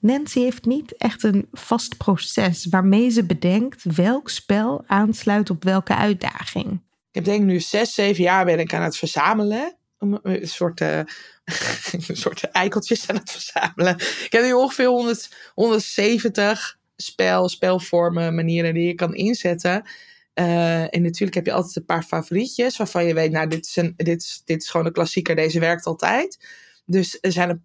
Nancy 0.00 0.40
heeft 0.40 0.64
niet 0.64 0.96
echt 0.96 1.22
een 1.22 1.48
vast 1.52 1.96
proces 1.96 2.66
waarmee 2.66 3.10
ze 3.10 3.24
bedenkt 3.24 3.82
welk 3.82 4.28
spel 4.28 4.84
aansluit 4.86 5.50
op 5.50 5.64
welke 5.64 5.94
uitdaging. 5.94 6.72
Ik 7.08 7.24
heb 7.24 7.24
denk 7.24 7.44
nu 7.44 7.60
zes, 7.60 7.94
zeven 7.94 8.22
jaar 8.22 8.44
ben 8.44 8.58
ik 8.58 8.74
aan 8.74 8.82
het 8.82 8.96
verzamelen. 8.96 9.76
Een 9.98 10.48
soort, 10.48 10.80
uh, 10.80 10.98
een 12.09 12.16
soort 12.16 12.44
eikeltjes 12.44 13.09
aan 13.09 13.16
het 13.16 13.30
verzamelen. 13.30 13.94
Ik 13.98 14.28
heb 14.30 14.42
nu 14.42 14.52
ongeveer 14.52 14.87
100, 14.87 15.37
170 15.54 16.78
spel, 16.96 17.48
spelvormen, 17.48 18.35
manieren 18.35 18.74
die 18.74 18.87
je 18.87 18.94
kan 18.94 19.14
inzetten. 19.14 19.88
Uh, 20.35 20.94
en 20.94 21.02
natuurlijk 21.02 21.35
heb 21.35 21.46
je 21.46 21.52
altijd 21.52 21.76
een 21.76 21.85
paar 21.85 22.02
favorietjes 22.02 22.76
waarvan 22.76 23.07
je 23.07 23.14
weet, 23.14 23.33
nou, 23.33 23.48
dit 23.48 23.66
is, 23.66 23.76
een, 23.76 23.94
dit 23.96 24.22
is, 24.22 24.42
dit 24.44 24.62
is 24.62 24.68
gewoon 24.68 24.87
een 24.87 24.92
klassieker, 24.92 25.37
deze 25.37 25.61
werkt 25.61 25.87
altijd. 25.87 26.48
Dus 26.85 27.18
er 27.20 27.33
zijn 27.33 27.64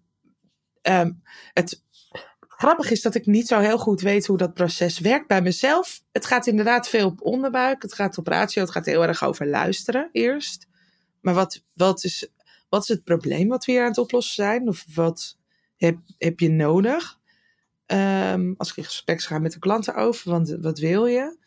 um, 0.82 1.22
het 1.52 1.82
grappig 2.40 2.90
is 2.90 3.02
dat 3.02 3.14
ik 3.14 3.26
niet 3.26 3.46
zo 3.46 3.58
heel 3.58 3.78
goed 3.78 4.00
weet 4.00 4.26
hoe 4.26 4.36
dat 4.36 4.54
proces 4.54 4.98
werkt 4.98 5.26
bij 5.26 5.42
mezelf. 5.42 6.02
Het 6.12 6.26
gaat 6.26 6.46
inderdaad 6.46 6.88
veel 6.88 7.06
op 7.06 7.22
onderbuik, 7.22 7.82
het 7.82 7.94
gaat 7.94 8.18
op 8.18 8.26
ratio, 8.26 8.62
het 8.62 8.70
gaat 8.70 8.86
heel 8.86 9.02
erg 9.02 9.24
over 9.24 9.46
luisteren 9.46 10.08
eerst. 10.12 10.66
Maar 11.20 11.34
wat, 11.34 11.64
wat, 11.72 12.04
is, 12.04 12.28
wat 12.68 12.82
is 12.82 12.88
het 12.88 13.04
probleem 13.04 13.48
wat 13.48 13.64
we 13.64 13.72
hier 13.72 13.82
aan 13.82 13.88
het 13.88 13.98
oplossen 13.98 14.34
zijn? 14.34 14.68
Of 14.68 14.84
wat 14.94 15.38
heb, 15.76 15.98
heb 16.18 16.40
je 16.40 16.50
nodig? 16.50 17.18
Um, 17.86 18.54
als 18.56 18.70
ik 18.70 18.76
in 18.76 18.84
gesprek 18.84 19.20
ga 19.20 19.38
met 19.38 19.52
de 19.52 19.58
klanten 19.58 19.94
over, 19.94 20.30
want 20.30 20.56
wat 20.60 20.78
wil 20.78 21.06
je? 21.06 21.38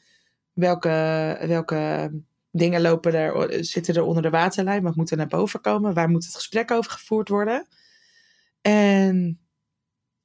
Welke, 0.53 0.89
welke 1.47 2.11
dingen 2.51 2.81
lopen 2.81 3.13
er, 3.13 3.65
zitten 3.65 3.95
er 3.95 4.03
onder 4.03 4.23
de 4.23 4.29
waterlijn? 4.29 4.83
Wat 4.83 4.95
moet 4.95 5.11
er 5.11 5.17
naar 5.17 5.27
boven 5.27 5.61
komen? 5.61 5.93
Waar 5.93 6.09
moet 6.09 6.25
het 6.25 6.35
gesprek 6.35 6.71
over 6.71 6.91
gevoerd 6.91 7.29
worden? 7.29 7.67
En 8.61 9.39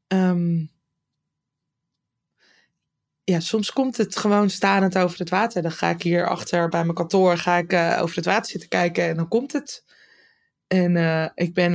um, 0.08 0.70
ja, 3.30 3.40
soms 3.40 3.72
komt 3.72 3.96
het 3.96 4.16
gewoon 4.16 4.50
stanend 4.50 4.98
over 4.98 5.18
het 5.18 5.30
water. 5.30 5.62
Dan 5.62 5.72
ga 5.72 5.90
ik 5.90 6.02
hier 6.02 6.28
achter 6.28 6.68
bij 6.68 6.82
mijn 6.82 6.94
kantoor 6.94 7.36
ga 7.36 7.56
ik, 7.56 7.72
uh, 7.72 7.98
over 8.02 8.16
het 8.16 8.24
water 8.24 8.50
zitten 8.50 8.68
kijken 8.68 9.04
en 9.04 9.16
dan 9.16 9.28
komt 9.28 9.52
het. 9.52 9.84
En 10.66 10.94
uh, 10.94 11.28
ik 11.34 11.54
ben, 11.54 11.74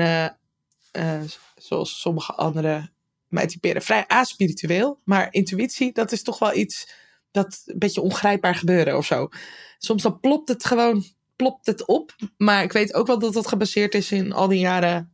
uh, 0.91 1.21
zoals 1.55 1.99
sommige 1.99 2.33
anderen 2.33 2.93
mij 3.27 3.47
typeren, 3.47 3.81
vrij 3.81 4.07
aspiritueel. 4.07 4.99
Maar 5.03 5.27
intuïtie, 5.31 5.93
dat 5.93 6.11
is 6.11 6.23
toch 6.23 6.39
wel 6.39 6.55
iets 6.55 6.91
dat 7.31 7.61
een 7.65 7.79
beetje 7.79 8.01
ongrijpbaar 8.01 8.55
gebeuren 8.55 8.97
of 8.97 9.05
zo. 9.05 9.29
Soms 9.77 10.03
dan 10.03 10.19
plopt 10.19 10.49
het 10.49 10.65
gewoon 10.65 11.03
plopt 11.35 11.65
het 11.65 11.85
op. 11.85 12.15
Maar 12.37 12.63
ik 12.63 12.71
weet 12.71 12.93
ook 12.93 13.07
wel 13.07 13.19
dat 13.19 13.33
dat 13.33 13.47
gebaseerd 13.47 13.95
is 13.95 14.11
in 14.11 14.31
al 14.31 14.47
die 14.47 14.59
jaren 14.59 15.11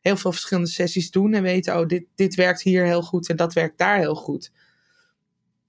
heel 0.00 0.16
veel 0.16 0.32
verschillende 0.32 0.70
sessies 0.70 1.10
doen. 1.10 1.34
En 1.34 1.42
weten, 1.42 1.78
oh, 1.78 1.86
dit, 1.86 2.04
dit 2.14 2.34
werkt 2.34 2.62
hier 2.62 2.84
heel 2.84 3.02
goed 3.02 3.28
en 3.28 3.36
dat 3.36 3.52
werkt 3.52 3.78
daar 3.78 3.98
heel 3.98 4.14
goed. 4.14 4.50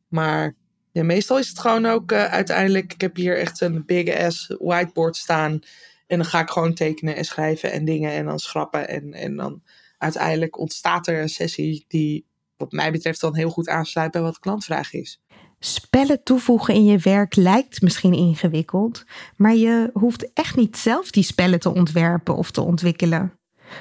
Maar 0.08 0.56
meestal 0.92 1.38
is 1.38 1.48
het 1.48 1.60
gewoon 1.60 1.86
ook 1.86 2.12
uh, 2.12 2.26
uiteindelijk. 2.26 2.94
Ik 2.94 3.02
heb 3.02 3.16
hier 3.16 3.38
echt 3.38 3.62
een 3.62 3.86
big 3.86 4.16
ass 4.16 4.56
whiteboard 4.60 5.16
staan. 5.16 5.60
En 6.08 6.18
dan 6.18 6.26
ga 6.26 6.40
ik 6.40 6.50
gewoon 6.50 6.74
tekenen 6.74 7.16
en 7.16 7.26
schrijven 7.26 7.72
en 7.72 7.86
dingen 7.86 8.12
en 8.12 8.26
dan 8.26 8.40
schrappen. 8.40 8.88
En, 8.88 9.14
en 9.14 9.36
dan 9.36 9.62
uiteindelijk 9.98 10.58
ontstaat 10.58 11.08
er 11.08 11.22
een 11.22 11.30
sessie 11.30 11.86
die 11.88 12.26
wat 12.58 12.72
mij 12.72 12.92
betreft 12.92 13.22
dan 13.22 13.36
heel 13.36 13.50
goed 13.50 13.70
aansluit 13.70 14.12
bij 14.12 14.22
wat 14.22 14.34
de 14.34 14.40
klantvraag 14.40 14.94
is. 14.94 15.22
Spellen 15.60 16.24
toevoegen 16.24 16.74
in 16.74 16.86
je 16.86 16.98
werk 16.98 17.36
lijkt 17.36 17.82
misschien 17.82 18.14
ingewikkeld, 18.14 19.04
maar 19.36 19.56
je 19.56 19.90
hoeft 19.94 20.34
echt 20.34 20.56
niet 20.56 20.78
zelf 20.78 21.12
die 21.12 21.24
spellen 21.24 21.60
te 21.60 21.74
ontwerpen 21.74 22.36
of 22.36 22.52
te 22.52 22.62
ontwikkelen. 22.62 23.40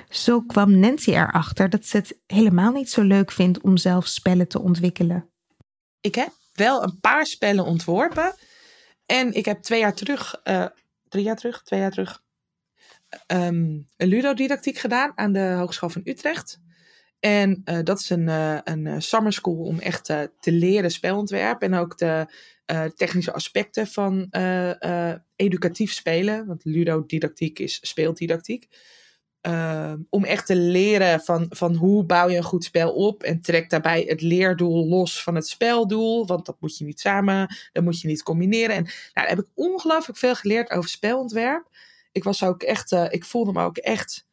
Zo 0.08 0.40
kwam 0.40 0.78
Nancy 0.78 1.10
erachter 1.10 1.70
dat 1.70 1.84
ze 1.84 1.96
het 1.96 2.18
helemaal 2.26 2.72
niet 2.72 2.90
zo 2.90 3.02
leuk 3.02 3.32
vindt 3.32 3.60
om 3.60 3.76
zelf 3.76 4.06
spellen 4.06 4.48
te 4.48 4.60
ontwikkelen. 4.60 5.28
Ik 6.06 6.14
heb 6.14 6.32
wel 6.52 6.82
een 6.82 7.00
paar 7.00 7.26
spellen 7.26 7.64
ontworpen. 7.64 8.34
En 9.06 9.32
ik 9.32 9.44
heb 9.44 9.62
twee 9.62 9.80
jaar 9.80 9.94
terug, 9.94 10.40
uh, 10.44 10.66
drie 11.08 11.24
jaar 11.24 11.36
terug, 11.36 11.62
twee 11.62 11.80
jaar 11.80 11.90
terug, 11.90 12.22
um, 13.26 13.86
een 13.96 14.08
ludodidactiek 14.08 14.78
gedaan 14.78 15.12
aan 15.14 15.32
de 15.32 15.54
Hogeschool 15.58 15.88
van 15.88 16.00
Utrecht. 16.04 16.60
En 17.20 17.62
uh, 17.64 17.78
dat 17.82 18.00
is 18.00 18.10
een, 18.10 18.28
uh, 18.28 18.58
een 18.64 19.02
summer 19.02 19.32
school 19.32 19.64
om 19.64 19.78
echt 19.78 20.04
te 20.04 20.52
leren 20.52 20.90
spelontwerp 20.90 21.62
en 21.62 21.74
ook 21.74 21.98
de 21.98 22.26
technische 22.96 23.32
aspecten 23.32 23.86
van 23.86 24.30
educatief 25.36 25.92
spelen. 25.92 26.46
Want 26.46 26.64
ludodidactiek 26.64 27.58
is 27.58 27.78
speeldidactiek. 27.82 28.68
Ehm, 29.40 29.98
om 30.10 30.24
echt 30.24 30.46
te 30.46 30.56
leren 30.56 31.20
van, 31.20 31.46
van 31.48 31.74
hoe 31.74 32.04
bouw 32.04 32.28
je 32.28 32.36
een 32.36 32.42
goed 32.42 32.64
spel 32.64 32.92
op. 32.92 33.22
En 33.22 33.40
trek 33.40 33.70
daarbij 33.70 34.04
het 34.08 34.20
leerdoel 34.20 34.86
los 34.88 35.22
van 35.22 35.34
het 35.34 35.48
speldoel. 35.48 36.26
Want 36.26 36.46
dat 36.46 36.56
moet 36.60 36.78
je 36.78 36.84
niet 36.84 37.00
samen, 37.00 37.56
dat 37.72 37.84
moet 37.84 38.00
je 38.00 38.08
niet 38.08 38.22
combineren. 38.22 38.76
En 38.76 38.82
nou, 38.82 38.94
daar 39.12 39.28
heb 39.28 39.38
ik 39.38 39.48
ongelooflijk 39.54 40.18
veel 40.18 40.34
geleerd 40.34 40.70
over 40.70 40.90
spelontwerp. 40.90 41.68
Ik 42.12 42.24
was 42.24 42.42
ook 42.42 42.62
echt, 42.62 42.92
uh, 42.92 43.06
ik 43.08 43.24
voelde 43.24 43.52
me 43.52 43.62
ook 43.62 43.76
echt 43.76 44.26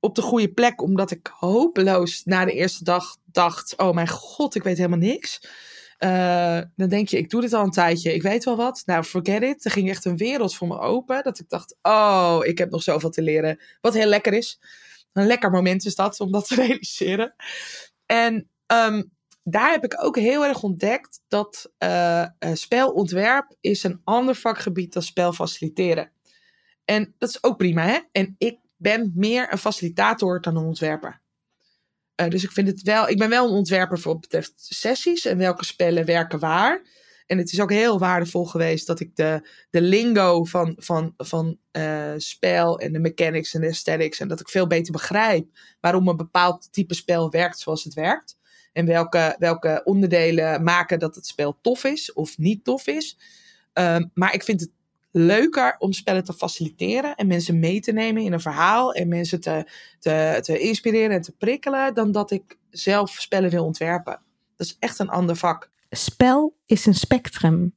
op 0.00 0.14
de 0.14 0.22
goede 0.22 0.52
plek. 0.52 0.82
Omdat 0.82 1.10
ik 1.10 1.30
hopeloos 1.38 2.24
na 2.24 2.44
de 2.44 2.52
eerste 2.52 2.84
dag 2.84 3.16
dacht: 3.24 3.76
oh 3.76 3.94
mijn 3.94 4.08
god, 4.08 4.54
ik 4.54 4.62
weet 4.62 4.76
helemaal 4.76 4.98
niks. 4.98 5.40
Uh, 5.98 6.60
dan 6.76 6.88
denk 6.88 7.08
je, 7.08 7.18
ik 7.18 7.30
doe 7.30 7.40
dit 7.40 7.52
al 7.52 7.64
een 7.64 7.70
tijdje, 7.70 8.14
ik 8.14 8.22
weet 8.22 8.44
wel 8.44 8.56
wat. 8.56 8.82
Nou, 8.86 9.04
forget 9.04 9.42
it. 9.42 9.64
Er 9.64 9.70
ging 9.70 9.88
echt 9.88 10.04
een 10.04 10.16
wereld 10.16 10.54
voor 10.54 10.68
me 10.68 10.78
open. 10.78 11.22
Dat 11.22 11.38
ik 11.38 11.48
dacht, 11.48 11.76
oh, 11.82 12.38
ik 12.42 12.58
heb 12.58 12.70
nog 12.70 12.82
zoveel 12.82 13.10
te 13.10 13.22
leren. 13.22 13.60
Wat 13.80 13.94
heel 13.94 14.06
lekker 14.06 14.32
is. 14.32 14.60
Een 15.12 15.26
lekker 15.26 15.50
moment 15.50 15.84
is 15.84 15.94
dat, 15.94 16.20
om 16.20 16.32
dat 16.32 16.46
te 16.46 16.54
realiseren. 16.64 17.34
En 18.06 18.48
um, 18.66 19.10
daar 19.42 19.70
heb 19.70 19.84
ik 19.84 20.04
ook 20.04 20.16
heel 20.16 20.44
erg 20.44 20.62
ontdekt 20.62 21.20
dat 21.28 21.70
uh, 21.78 22.26
spelontwerp 22.52 23.56
is 23.60 23.82
een 23.82 24.00
ander 24.04 24.34
vakgebied 24.34 24.92
dan 24.92 25.02
spel 25.02 25.32
faciliteren. 25.32 26.10
En 26.84 27.14
dat 27.18 27.28
is 27.28 27.42
ook 27.42 27.56
prima, 27.56 27.82
hè? 27.82 27.98
En 28.12 28.34
ik 28.38 28.58
ben 28.76 29.12
meer 29.14 29.52
een 29.52 29.58
facilitator 29.58 30.40
dan 30.40 30.56
een 30.56 30.64
ontwerper. 30.64 31.20
Uh, 32.20 32.28
dus 32.28 32.44
ik 32.44 32.52
vind 32.52 32.68
het 32.68 32.82
wel, 32.82 33.08
ik 33.08 33.18
ben 33.18 33.28
wel 33.28 33.46
een 33.46 33.54
ontwerper 33.54 33.98
voor 33.98 34.12
wat 34.12 34.20
betreft 34.20 34.52
sessies 34.56 35.24
en 35.24 35.38
welke 35.38 35.64
spellen 35.64 36.04
werken 36.04 36.38
waar. 36.38 36.82
En 37.26 37.38
het 37.38 37.52
is 37.52 37.60
ook 37.60 37.70
heel 37.70 37.98
waardevol 37.98 38.44
geweest 38.44 38.86
dat 38.86 39.00
ik 39.00 39.16
de, 39.16 39.48
de 39.70 39.80
lingo 39.80 40.44
van, 40.44 40.74
van, 40.76 41.14
van 41.16 41.58
uh, 41.72 42.12
spel 42.16 42.78
en 42.78 42.92
de 42.92 42.98
mechanics 42.98 43.54
en 43.54 43.60
de 43.60 43.66
aesthetics. 43.66 44.20
En 44.20 44.28
dat 44.28 44.40
ik 44.40 44.48
veel 44.48 44.66
beter 44.66 44.92
begrijp 44.92 45.46
waarom 45.80 46.08
een 46.08 46.16
bepaald 46.16 46.72
type 46.72 46.94
spel 46.94 47.30
werkt 47.30 47.58
zoals 47.58 47.84
het 47.84 47.94
werkt. 47.94 48.38
En 48.72 48.86
welke, 48.86 49.36
welke 49.38 49.80
onderdelen 49.84 50.62
maken 50.62 50.98
dat 50.98 51.14
het 51.14 51.26
spel 51.26 51.58
tof 51.60 51.84
is 51.84 52.12
of 52.12 52.38
niet 52.38 52.64
tof 52.64 52.86
is. 52.86 53.18
Uh, 53.74 53.96
maar 54.14 54.34
ik 54.34 54.42
vind 54.42 54.60
het 54.60 54.70
leuker 55.10 55.76
om 55.78 55.92
spellen 55.92 56.24
te 56.24 56.32
faciliteren 56.32 57.14
en 57.14 57.26
mensen 57.26 57.58
mee 57.58 57.80
te 57.80 57.92
nemen 57.92 58.22
in 58.22 58.32
een 58.32 58.40
verhaal 58.40 58.92
en 58.92 59.08
mensen 59.08 59.40
te, 59.40 59.70
te, 59.98 60.38
te 60.40 60.58
inspireren 60.58 61.16
en 61.16 61.22
te 61.22 61.32
prikkelen, 61.32 61.94
dan 61.94 62.12
dat 62.12 62.30
ik 62.30 62.58
zelf 62.70 63.10
spellen 63.10 63.50
wil 63.50 63.64
ontwerpen. 63.64 64.20
Dat 64.56 64.66
is 64.66 64.76
echt 64.78 64.98
een 64.98 65.08
ander 65.08 65.36
vak. 65.36 65.70
Spel 65.90 66.56
is 66.66 66.86
een 66.86 66.94
spectrum. 66.94 67.76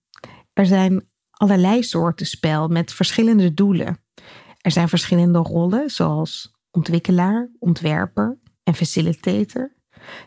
Er 0.54 0.65
zijn 0.65 1.10
allerlei 1.32 1.84
soorten 1.84 2.26
spel 2.26 2.67
met 2.67 2.94
verschillende 2.94 3.54
doelen. 3.54 4.00
Er 4.62 4.72
zijn 4.72 4.89
verschillende 4.89 5.39
rollen, 5.39 5.89
zoals 5.89 6.56
ontwikkelaar, 6.72 7.50
ontwerper 7.60 8.38
en 8.63 8.76
facilitator. 8.76 9.74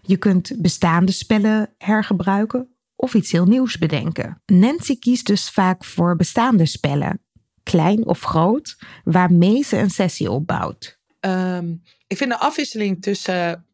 Je 0.03 0.17
kunt 0.17 0.55
bestaande 0.59 1.13
spellen 1.13 1.75
hergebruiken 1.79 2.74
of 3.05 3.15
iets 3.15 3.33
heel 3.33 3.45
nieuws 3.45 3.79
bedenken. 3.79 4.43
Nancy 4.47 4.99
kiest 4.99 5.27
dus 5.27 5.51
vaak 5.51 5.85
voor 5.85 6.17
bestaande 6.17 6.67
spellen, 6.67 7.21
klein 7.63 8.07
of 8.07 8.21
groot, 8.21 8.77
waarmee 9.05 9.63
ze 9.63 9.77
een 9.77 9.91
sessie 9.91 10.31
opbouwt. 10.31 10.99
Um, 11.21 11.83
ik 12.07 12.17
vind 12.17 12.31
de 12.31 12.39
afwisseling 12.39 13.03
tussen 13.03 13.67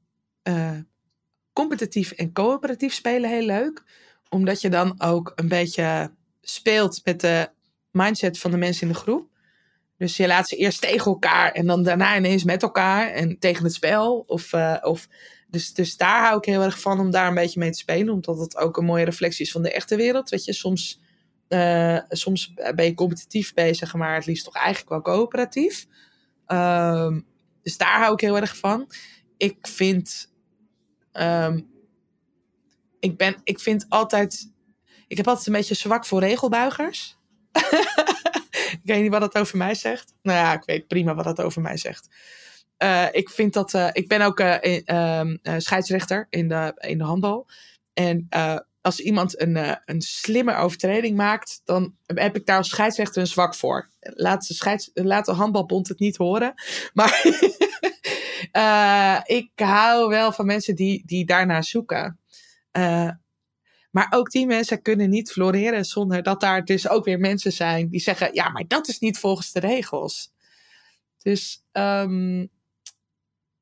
uh, 0.49 0.79
competitief 1.53 2.11
en 2.11 2.33
coöperatief 2.33 2.93
spelen 2.93 3.31
heel 3.31 3.47
leuk, 3.47 3.83
omdat 4.29 4.61
je 4.61 4.69
dan 4.71 5.03
ook 5.03 5.33
een 5.35 5.49
beetje 5.49 6.15
speelt 6.41 7.01
met 7.05 7.21
de 7.21 7.51
mindset 7.91 8.39
van 8.39 8.51
de 8.51 8.57
mensen 8.57 8.87
in 8.87 8.93
de 8.93 8.99
groep. 8.99 9.29
Dus 9.97 10.17
je 10.17 10.27
laat 10.27 10.49
ze 10.49 10.57
eerst 10.57 10.81
tegen 10.81 11.11
elkaar 11.11 11.53
en 11.53 11.67
dan 11.67 11.83
daarna 11.83 12.17
ineens 12.17 12.45
met 12.45 12.63
elkaar 12.63 13.11
en 13.11 13.39
tegen 13.39 13.65
het 13.65 13.75
spel. 13.75 14.25
Of, 14.27 14.53
uh, 14.53 14.77
of 14.81 15.09
dus, 15.51 15.75
dus 15.75 15.97
daar 15.97 16.25
hou 16.25 16.39
ik 16.39 16.45
heel 16.45 16.63
erg 16.63 16.81
van 16.81 17.01
om 17.01 17.11
daar 17.11 17.29
een 17.29 17.35
beetje 17.35 17.61
mee 17.61 17.71
te 17.71 17.79
spelen. 17.79 18.15
Omdat 18.15 18.39
het 18.39 18.57
ook 18.57 18.77
een 18.77 18.85
mooie 18.85 19.05
reflectie 19.05 19.45
is 19.45 19.53
van 19.53 19.63
de 19.63 19.73
echte 19.73 19.97
wereld. 19.97 20.31
Weet 20.31 20.45
je, 20.45 20.53
soms, 20.53 21.01
uh, 21.49 21.99
soms 22.09 22.55
ben 22.55 22.85
je 22.85 22.95
competitief 22.95 23.55
bezig, 23.55 23.95
maar 23.95 24.15
het 24.15 24.27
liefst 24.27 24.45
toch 24.45 24.55
eigenlijk 24.55 24.89
wel 24.89 25.03
coöperatief. 25.03 25.87
Um, 26.47 27.27
dus 27.63 27.77
daar 27.77 27.99
hou 27.99 28.13
ik 28.13 28.21
heel 28.21 28.37
erg 28.37 28.57
van. 28.57 28.91
Ik 29.37 29.67
vind. 29.67 30.33
Um, 31.13 31.71
ik, 33.01 33.17
ben, 33.17 33.37
ik 33.45 33.61
vind 33.61 33.87
altijd. 33.89 34.53
Ik 35.07 35.17
heb 35.17 35.29
altijd 35.29 35.47
een 35.47 35.53
beetje 35.53 35.75
zwak 35.75 36.07
voor 36.07 36.21
regelbuigers. 36.21 37.19
ik 38.53 38.81
weet 38.83 39.03
niet 39.03 39.11
wat 39.11 39.21
dat 39.21 39.39
over 39.39 39.57
mij 39.59 39.75
zegt. 39.75 40.15
Nou 40.23 40.39
ja, 40.39 40.53
ik 40.53 40.65
weet 40.65 40.87
prima 40.87 41.15
wat 41.15 41.25
dat 41.25 41.41
over 41.41 41.63
mij 41.63 41.77
zegt. 41.77 42.09
Uh, 42.83 43.07
ik 43.11 43.31
vind 43.31 43.53
dat. 43.53 43.75
Uh, 43.75 43.89
ik 43.93 44.09
ben 44.09 44.21
ook 44.21 44.41
uh, 44.41 45.21
scheidsrechter 45.57 46.27
in 46.31 46.49
de, 46.49 46.75
in 46.77 46.99
de 46.99 47.05
handbal. 47.05 47.47
En 47.93 48.29
als 48.81 49.01
iemand 49.01 49.41
een, 49.41 49.79
een 49.85 50.01
slimme 50.03 50.55
overtreding 50.55 51.17
maakt, 51.17 51.61
dan 51.65 51.95
heb 52.07 52.37
ik 52.37 52.47
daar 52.47 52.57
als 52.57 52.69
scheidsrechter 52.69 53.21
een 53.21 53.27
zwak 53.27 53.55
voor. 53.55 53.91
Laat 54.01 54.47
de, 54.47 54.55
scheids, 54.55 54.91
laat 54.95 55.27
de 55.27 55.33
handbalbond 55.33 55.89
het 55.89 55.99
niet 55.99 56.17
horen. 56.17 56.55
Maar 56.93 57.23
ik 59.41 59.51
hou 59.55 60.09
wel 60.09 60.33
van 60.33 60.47
mensen 60.47 60.75
die, 60.75 61.03
die 61.07 61.27
daarnaar 61.27 61.65
zoeken. 61.65 62.19
maar 63.91 64.07
ook 64.11 64.31
die 64.31 64.47
mensen 64.47 64.83
kunnen 64.83 65.11
niet 65.11 65.33
floreren 65.33 65.85
zonder 65.85 66.23
dat 66.23 66.41
daar 66.41 66.65
dus 66.65 66.89
ook 66.89 67.05
weer 67.05 67.19
mensen 67.19 67.53
zijn 67.53 67.89
die 67.89 68.01
zeggen: 68.01 68.35
ja, 68.35 68.49
maar 68.49 68.65
dat 68.67 68.89
is 68.89 68.99
niet 68.99 69.19
volgens 69.19 69.53
de 69.53 69.61
regels. 69.61 70.33
Dus 71.23 71.65
um, 71.73 72.51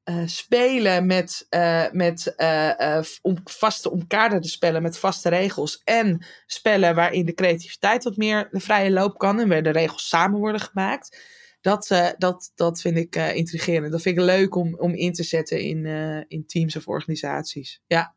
uh, 0.09 0.23
spelen 0.27 1.07
met, 1.07 1.47
uh, 1.51 1.91
met 1.91 2.35
uh, 2.37 3.01
om, 3.23 3.37
vaste 3.45 3.91
omkaderde 3.91 4.49
spellen 4.49 4.83
met 4.83 4.99
vaste 4.99 5.29
regels. 5.29 5.81
En 5.85 6.27
spellen 6.47 6.95
waarin 6.95 7.27
de 7.27 7.35
creativiteit 7.35 8.05
wat 8.05 8.17
meer 8.17 8.49
de 8.51 8.61
vrije 8.61 8.91
loop 8.91 9.19
kan. 9.19 9.41
En 9.41 9.49
waar 9.49 9.63
de 9.63 9.71
regels 9.71 10.09
samen 10.09 10.39
worden 10.39 10.61
gemaakt. 10.61 11.37
Dat, 11.61 12.15
dat, 12.19 12.53
dat 12.55 12.81
vind 12.81 12.97
ik 12.97 13.17
intrigerend. 13.17 13.93
Dat 13.93 14.03
vind 14.03 14.19
ik 14.19 14.25
leuk 14.25 14.55
om, 14.55 14.75
om 14.75 14.95
in 14.95 15.13
te 15.13 15.23
zetten 15.23 15.61
in, 15.61 15.87
in 16.29 16.47
teams 16.47 16.77
of 16.77 16.89
organisaties. 16.89 17.83
Ja. 17.87 18.15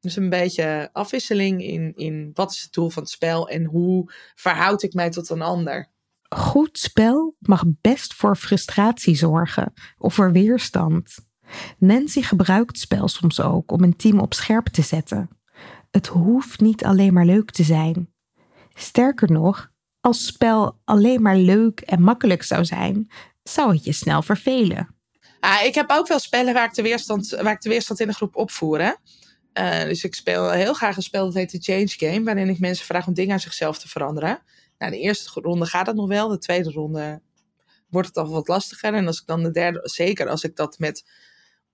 Dus 0.00 0.16
een 0.16 0.30
beetje 0.30 0.88
afwisseling 0.92 1.62
in, 1.62 1.92
in 1.96 2.30
wat 2.34 2.50
is 2.50 2.62
het 2.62 2.72
doel 2.72 2.90
van 2.90 3.02
het 3.02 3.12
spel 3.12 3.48
en 3.48 3.64
hoe 3.64 4.12
verhoud 4.34 4.82
ik 4.82 4.92
mij 4.92 5.10
tot 5.10 5.28
een 5.28 5.42
ander 5.42 5.90
goed 6.28 6.78
spel 6.78 7.36
mag 7.38 7.64
best 7.80 8.14
voor 8.14 8.36
frustratie 8.36 9.14
zorgen 9.14 9.72
of 9.98 10.14
voor 10.14 10.32
weerstand. 10.32 11.16
Nancy 11.78 12.22
gebruikt 12.22 12.78
spel 12.78 13.08
soms 13.08 13.40
ook 13.40 13.72
om 13.72 13.82
een 13.82 13.96
team 13.96 14.20
op 14.20 14.34
scherp 14.34 14.66
te 14.66 14.82
zetten. 14.82 15.28
Het 15.90 16.06
hoeft 16.06 16.60
niet 16.60 16.84
alleen 16.84 17.12
maar 17.12 17.24
leuk 17.24 17.50
te 17.50 17.62
zijn. 17.62 18.12
Sterker 18.74 19.32
nog, 19.32 19.70
als 20.00 20.26
spel 20.26 20.80
alleen 20.84 21.22
maar 21.22 21.36
leuk 21.36 21.80
en 21.80 22.02
makkelijk 22.02 22.42
zou 22.42 22.64
zijn, 22.64 23.10
zou 23.42 23.72
het 23.72 23.84
je 23.84 23.92
snel 23.92 24.22
vervelen. 24.22 24.94
Ah, 25.40 25.64
ik 25.64 25.74
heb 25.74 25.90
ook 25.90 26.08
wel 26.08 26.18
spellen 26.18 26.54
waar 26.54 26.64
ik 26.64 26.74
de 26.74 26.82
weerstand, 26.82 27.28
de 27.30 27.58
weerstand 27.68 28.00
in 28.00 28.06
de 28.06 28.14
groep 28.14 28.36
opvoer. 28.36 28.80
Uh, 28.80 29.82
dus 29.82 30.04
ik 30.04 30.14
speel 30.14 30.50
heel 30.50 30.74
graag 30.74 30.96
een 30.96 31.02
spel 31.02 31.24
dat 31.24 31.34
heet 31.34 31.50
de 31.50 31.72
Change 31.72 32.12
Game, 32.12 32.24
waarin 32.24 32.48
ik 32.48 32.58
mensen 32.58 32.86
vraag 32.86 33.06
om 33.06 33.14
dingen 33.14 33.32
aan 33.32 33.40
zichzelf 33.40 33.78
te 33.78 33.88
veranderen. 33.88 34.42
Nou, 34.78 34.92
de 34.92 34.98
eerste 34.98 35.40
ronde 35.40 35.66
gaat 35.66 35.86
het 35.86 35.96
nog 35.96 36.08
wel. 36.08 36.28
De 36.28 36.38
tweede 36.38 36.70
ronde 36.70 37.20
wordt 37.88 38.08
het 38.08 38.16
al 38.16 38.28
wat 38.28 38.48
lastiger. 38.48 38.94
En 38.94 39.06
als 39.06 39.20
ik 39.20 39.26
dan 39.26 39.42
de 39.42 39.50
derde, 39.50 39.80
zeker 39.82 40.28
als 40.28 40.44
ik 40.44 40.56
dat 40.56 40.78
met 40.78 41.04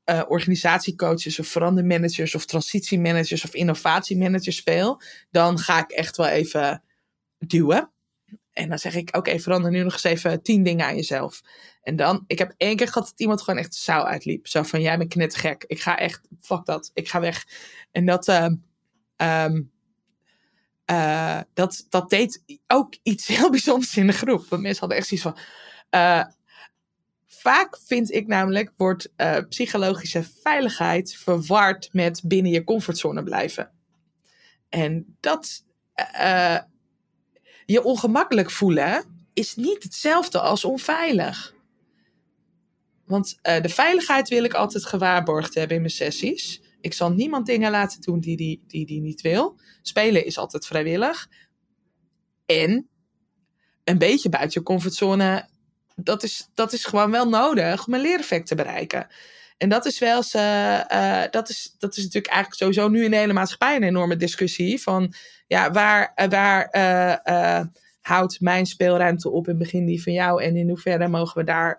uh, 0.05 0.23
organisatiecoaches 0.29 1.38
of 1.38 1.47
verandermanagers 1.47 2.35
of 2.35 2.45
transitiemanagers 2.47 3.45
of 3.45 3.55
innovatiemanagers 3.55 4.57
speel, 4.57 5.01
dan 5.31 5.59
ga 5.59 5.79
ik 5.79 5.90
echt 5.90 6.17
wel 6.17 6.27
even 6.27 6.83
duwen. 7.38 7.90
En 8.53 8.69
dan 8.69 8.79
zeg 8.79 8.95
ik, 8.95 9.17
oké, 9.17 9.38
verander 9.38 9.71
nu 9.71 9.83
nog 9.83 9.93
eens 9.93 10.05
even 10.05 10.43
tien 10.43 10.62
dingen 10.62 10.87
aan 10.87 10.97
jezelf. 10.97 11.43
En 11.83 11.97
dan, 11.97 12.25
ik 12.27 12.38
heb 12.38 12.55
één 12.57 12.77
keer 12.77 12.88
gehad 12.88 13.09
dat 13.09 13.21
iemand 13.21 13.43
gewoon 13.43 13.61
echt 13.61 13.87
de 13.87 13.93
uitliep. 13.93 14.47
Zo 14.47 14.62
van, 14.62 14.81
jij 14.81 14.99
bent 14.99 15.11
knettergek. 15.11 15.64
Ik 15.67 15.81
ga 15.81 15.99
echt, 15.99 16.29
fuck 16.40 16.64
dat, 16.64 16.90
ik 16.95 17.09
ga 17.09 17.21
weg. 17.21 17.47
En 17.90 18.07
dat, 18.07 18.29
ehm, 18.29 18.55
ehm, 19.17 19.62
eh, 20.85 21.40
dat, 21.55 21.87
dat 21.88 22.11
deed 22.11 22.42
ook 22.66 22.94
iets 23.03 23.27
heel 23.37 23.51
bijzonders 23.51 23.97
in 23.97 24.07
de 24.07 24.12
groep. 24.12 24.47
Want 24.49 24.62
mensen 24.62 24.81
hadden 24.81 24.99
echt 24.99 25.09
zoiets 25.09 25.27
van... 25.27 25.38
eh, 25.90 26.25
vaak 27.27 27.79
vind 27.85 28.12
ik 28.12 28.27
namelijk, 28.27 28.73
wordt 28.77 29.12
eh, 29.16 29.38
psychologische 29.49 30.25
veiligheid 30.42 31.14
verward 31.14 31.88
met 31.92 32.20
binnen 32.25 32.53
je 32.53 32.64
comfortzone 32.64 33.23
blijven. 33.23 33.70
En 34.68 35.16
dat... 35.20 35.64
je 37.66 37.83
ongemakkelijk 37.83 38.51
voelen 38.51 39.05
is 39.33 39.55
niet 39.55 39.83
hetzelfde 39.83 40.40
als 40.40 40.64
onveilig. 40.64 41.55
Want 43.05 43.38
de 43.42 43.68
veiligheid 43.68 44.29
wil 44.29 44.44
ik 44.44 44.55
altijd 44.55 44.87
gewaarborgd 44.87 45.55
hebben 45.55 45.77
in 45.77 45.83
mijn 45.83 45.94
sessies. 45.94 46.63
Ik 46.85 46.92
zal 46.92 47.12
niemand 47.12 47.47
dingen 47.47 47.70
laten 47.70 48.01
doen 48.01 48.20
die 48.20 48.37
die, 48.37 48.64
die, 48.66 48.87
die 48.87 49.01
niet 49.01 49.20
wil. 49.20 49.61
Spelen 49.83 50.25
is 50.25 50.38
altijd 50.38 50.66
vrijwillig. 50.66 51.29
En 52.47 52.88
een 53.85 53.99
beetje 53.99 54.29
buiten 54.29 54.61
je 54.61 54.66
comfortzone, 54.66 55.49
dat 55.94 56.23
is, 56.23 56.51
dat 56.55 56.73
is 56.73 56.85
gewoon 56.85 57.11
wel 57.11 57.29
nodig 57.29 57.87
om 57.87 57.94
een 57.94 58.01
leereffect 58.01 58.47
te 58.47 58.55
bereiken. 58.55 59.07
En 59.57 59.68
dat 59.68 59.85
is 59.85 59.99
wel 59.99 60.16
eens, 60.16 60.35
eh, 60.35 61.23
eh, 61.23 61.31
dat, 61.31 61.49
is, 61.49 61.75
dat 61.79 61.97
is 61.97 62.03
natuurlijk 62.03 62.33
eigenlijk 62.33 62.62
sowieso 62.62 62.88
nu 62.88 63.05
in 63.05 63.11
de 63.11 63.16
hele 63.16 63.33
maatschappij 63.33 63.77
een 63.77 63.83
enorme 63.83 64.16
discussie. 64.16 64.83
Van 64.83 65.14
ja, 65.47 65.70
waar, 65.70 66.12
eh, 66.14 66.29
waar 66.29 67.70
houdt 68.01 68.40
mijn 68.40 68.66
speelruimte 68.66 69.31
op 69.31 69.49
en 69.49 69.59
begin 69.59 69.85
die 69.85 70.03
van 70.03 70.12
jou? 70.12 70.42
En 70.42 70.57
in 70.57 70.68
hoeverre 70.68 71.09
mogen 71.09 71.38
we 71.38 71.44
daar, 71.44 71.77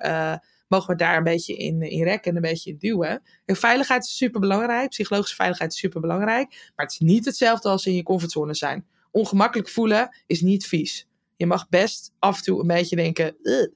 mogen 0.76 0.92
we 0.92 1.04
daar 1.04 1.18
een 1.18 1.24
beetje 1.24 1.56
in, 1.56 1.82
in 1.82 2.04
rekken 2.04 2.32
en 2.32 2.36
een 2.36 2.50
beetje 2.50 2.78
duwen? 2.78 3.22
En 3.46 3.56
veiligheid 3.56 4.04
is 4.04 4.18
super 4.18 4.40
belangrijk, 4.40 4.90
psychologische 4.90 5.36
veiligheid 5.36 5.72
is 5.72 5.80
super 5.80 6.02
belangrijk. 6.02 6.72
Maar 6.76 6.86
het 6.86 6.92
is 6.92 7.00
niet 7.00 7.26
hetzelfde 7.26 7.70
als 7.70 7.86
in 7.86 7.96
je 7.96 8.04
comfortzone 8.04 8.54
zijn. 8.54 8.86
Ongemakkelijk 9.12 9.70
voelen 9.70 10.18
is 10.28 10.42
niet 10.42 10.68
vies. 10.68 11.08
Je 11.36 11.46
mag 11.46 11.70
best 11.70 12.14
af 12.20 12.38
en 12.38 12.44
toe 12.44 12.60
een 12.62 12.68
beetje 12.68 12.96
denken, 12.96 13.36
"Ugh, 13.44 13.72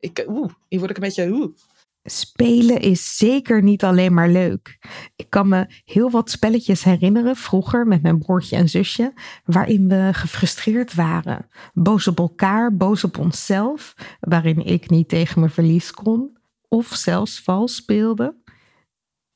ik, 0.00 0.24
oeh, 0.28 0.52
hier 0.68 0.78
word 0.78 0.90
ik 0.90 0.96
een 0.96 1.02
beetje, 1.02 1.30
oeh. 1.30 1.56
Spelen 2.06 2.80
is 2.80 3.16
zeker 3.16 3.62
niet 3.62 3.84
alleen 3.84 4.14
maar 4.14 4.28
leuk. 4.28 4.78
Ik 5.16 5.30
kan 5.30 5.48
me 5.48 5.66
heel 5.84 6.10
wat 6.10 6.30
spelletjes 6.30 6.84
herinneren 6.84 7.36
vroeger 7.36 7.86
met 7.86 8.02
mijn 8.02 8.18
broertje 8.18 8.56
en 8.56 8.68
zusje, 8.68 9.12
waarin 9.44 9.88
we 9.88 10.10
gefrustreerd 10.12 10.94
waren. 10.94 11.48
Boos 11.72 12.08
op 12.08 12.18
elkaar, 12.18 12.76
boos 12.76 13.04
op 13.04 13.18
onszelf, 13.18 13.94
waarin 14.20 14.64
ik 14.64 14.90
niet 14.90 15.08
tegen 15.08 15.40
mijn 15.40 15.52
verlies 15.52 15.90
kon, 15.90 16.38
of 16.68 16.86
zelfs 16.86 17.40
vals 17.42 17.74
speelde. 17.74 18.36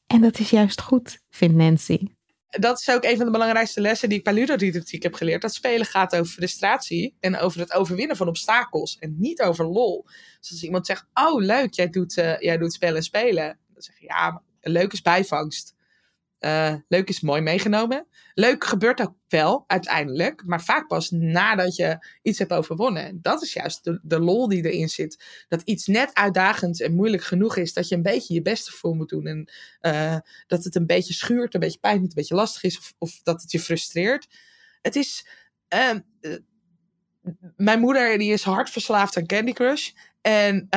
En 0.07 0.21
dat 0.21 0.39
is 0.39 0.51
juist 0.51 0.81
goed, 0.81 1.25
vindt 1.29 1.57
Nancy. 1.57 2.18
Dat 2.49 2.81
is 2.81 2.91
ook 2.91 3.05
een 3.05 3.17
van 3.17 3.27
de 3.27 3.33
belangrijkste 3.33 3.81
lessen 3.81 4.09
die 4.09 4.19
ik 4.19 4.25
bij 4.25 4.33
ludodidactiek 4.33 5.03
heb 5.03 5.15
geleerd. 5.15 5.43
Dat 5.43 5.55
spelen 5.55 5.87
gaat 5.87 6.17
over 6.17 6.33
frustratie 6.33 7.17
en 7.21 7.39
over 7.39 7.61
het 7.61 7.73
overwinnen 7.73 8.17
van 8.17 8.29
obstakels 8.29 8.99
en 8.99 9.15
niet 9.19 9.43
over 9.43 9.65
lol. 9.67 10.05
Dus 10.41 10.51
als 10.51 10.63
iemand 10.63 10.87
zegt, 10.87 11.07
oh 11.15 11.43
leuk, 11.43 11.75
jij 11.75 11.89
doet, 11.89 12.17
eh, 12.17 12.39
jij 12.39 12.59
doet 12.59 12.73
spellen 12.73 13.03
spelen. 13.03 13.59
Dan 13.73 13.83
zeg 13.83 13.99
je, 13.99 14.07
ja, 14.07 14.43
leuk 14.61 14.93
is 14.93 15.03
bijvangst. 15.03 15.75
Eh, 16.39 16.75
leuk 16.89 17.09
is 17.09 17.21
mooi 17.21 17.41
meegenomen. 17.41 18.07
Leuk 18.35 18.65
gebeurt 18.65 19.01
ook 19.01 19.15
wel 19.29 19.65
uiteindelijk, 19.67 20.43
maar 20.47 20.63
vaak 20.63 20.87
pas 20.87 21.11
nadat 21.11 21.77
je 21.77 22.07
iets 22.23 22.39
hebt 22.39 22.53
overwonnen. 22.53 23.05
En 23.05 23.19
dat 23.23 23.43
is 23.43 23.53
juist 23.53 23.85
de, 24.03 24.21
lol 24.21 24.49
die 24.49 24.71
erin 24.71 24.89
zit. 24.89 25.25
Dat 25.49 25.63
iets 25.63 25.87
net 25.87 26.15
uitdagend 26.15 26.81
en 26.81 26.95
moeilijk 26.95 27.23
genoeg 27.23 27.57
is 27.57 27.73
dat 27.73 27.89
je 27.89 27.95
een 27.95 28.03
beetje 28.03 28.35
je 28.35 28.43
beste 28.43 28.73
voor 28.73 28.95
moet 28.95 29.09
doen. 29.09 29.27
En 29.27 29.53
eh, 29.81 30.17
dat 30.47 30.65
het 30.65 30.75
een 30.75 30.87
beetje 30.87 31.13
schuurt, 31.13 31.55
een 31.55 31.61
beetje 31.61 31.79
pijn 31.79 31.99
doet, 31.99 32.09
een 32.09 32.15
beetje 32.15 32.35
lastig 32.35 32.63
is 32.63 32.79
of, 32.79 32.95
of 32.99 33.21
dat 33.23 33.43
het 33.43 33.51
je 33.51 33.61
frustreert. 33.61 34.27
Het 34.83 34.97
is. 34.97 35.27
ehm, 35.69 36.01
eh, 36.21 36.33
mijn 37.57 37.81
moeder 37.81 38.19
die 38.19 38.33
is 38.33 38.43
hard 38.43 38.71
verslaafd 38.71 39.17
aan 39.17 39.27
Candy 39.27 39.53
Crush. 39.53 39.91
En 40.21 40.69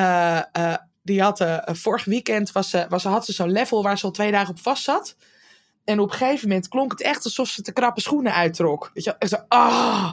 die 1.03 1.21
had 1.21 1.45
vorig 1.65 2.05
weekend 2.05 2.51
was 2.51 2.75
was, 2.89 3.03
had 3.03 3.25
ze 3.25 3.33
zo'n 3.33 3.51
level 3.51 3.83
waar 3.83 3.97
ze 3.97 4.05
al 4.05 4.11
twee 4.11 4.31
dagen 4.31 4.49
op 4.49 4.59
vast 4.59 4.83
zat. 4.83 5.15
En 5.83 5.99
op 5.99 6.11
een 6.11 6.17
gegeven 6.17 6.47
moment 6.47 6.67
klonk 6.67 6.91
het 6.91 7.01
echt 7.01 7.23
alsof 7.23 7.47
ze 7.47 7.61
te 7.61 7.73
krappe 7.73 8.01
schoenen 8.01 8.33
uittrok. 8.33 8.91
Weet 8.93 9.03
je, 9.03 9.15
zo, 9.27 9.35
ah, 9.47 10.11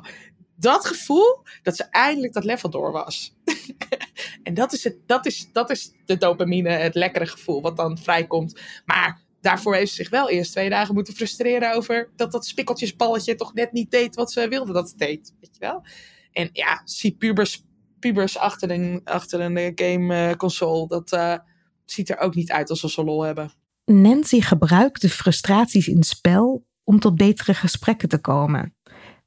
dat 0.57 0.87
gevoel 0.87 1.43
dat 1.63 1.77
ze 1.77 1.85
eindelijk 1.85 2.33
dat 2.33 2.45
level 2.45 2.71
door 2.71 2.93
was. 2.93 3.35
en 4.43 4.55
dat 4.55 4.73
is, 4.73 4.85
het, 4.85 4.97
dat, 5.07 5.27
is, 5.27 5.49
dat 5.53 5.71
is 5.71 5.93
de 6.05 6.17
dopamine, 6.17 6.71
het 6.71 6.95
lekkere 6.95 7.27
gevoel 7.27 7.63
wat 7.63 7.77
dan 7.77 7.99
vrijkomt. 7.99 8.61
Maar 8.85 9.23
daarvoor 9.41 9.75
heeft 9.75 9.91
ze 9.91 9.97
zich 9.97 10.11
wel 10.11 10.31
eerst 10.31 10.53
twee 10.53 10.71
dagen 10.71 10.95
moeten 10.95 11.15
frustreren 11.15 11.75
over 11.75 12.11
dat 12.17 12.33
dat 12.33 12.47
spikkeltjesballetje 12.47 13.35
toch 13.35 13.55
net 13.55 13.73
niet 13.73 13.91
deed 13.91 14.15
wat 14.15 14.33
ze 14.33 14.49
wilde 14.49 14.73
dat 14.73 14.89
het 14.89 14.99
deed. 14.99 15.35
Weet 15.41 15.51
je 15.53 15.61
wel? 15.61 15.85
En 16.33 16.51
ja, 16.53 16.83
zie 16.85 17.17
pubers, 17.17 17.65
pubers 17.99 18.39
achter 18.39 18.71
een, 18.71 19.01
achter 19.05 19.41
een 19.41 19.73
game 19.75 20.37
console, 20.37 20.87
dat 20.87 21.13
eh, 21.13 21.39
ziet 21.85 22.11
er 22.11 22.19
ook 22.19 22.35
niet 22.35 22.53
uit 22.53 22.71
alsof 22.71 22.91
ze 22.91 23.05
lol 23.05 23.23
hebben. 23.23 23.53
Nancy 23.89 24.41
gebruikt 24.41 25.01
de 25.01 25.09
frustraties 25.09 25.89
in 25.89 26.03
spel 26.03 26.67
om 26.85 27.01
tot 27.01 27.17
betere 27.17 27.55
gesprekken 27.55 28.09
te 28.09 28.19
komen. 28.19 28.77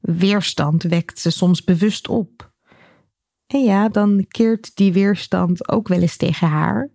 Weerstand 0.00 0.82
wekt 0.82 1.18
ze 1.18 1.30
soms 1.30 1.64
bewust 1.64 2.08
op. 2.08 2.52
En 3.46 3.64
ja, 3.64 3.88
dan 3.88 4.26
keert 4.28 4.76
die 4.76 4.92
weerstand 4.92 5.68
ook 5.68 5.88
wel 5.88 6.00
eens 6.00 6.16
tegen 6.16 6.48
haar. 6.48 6.90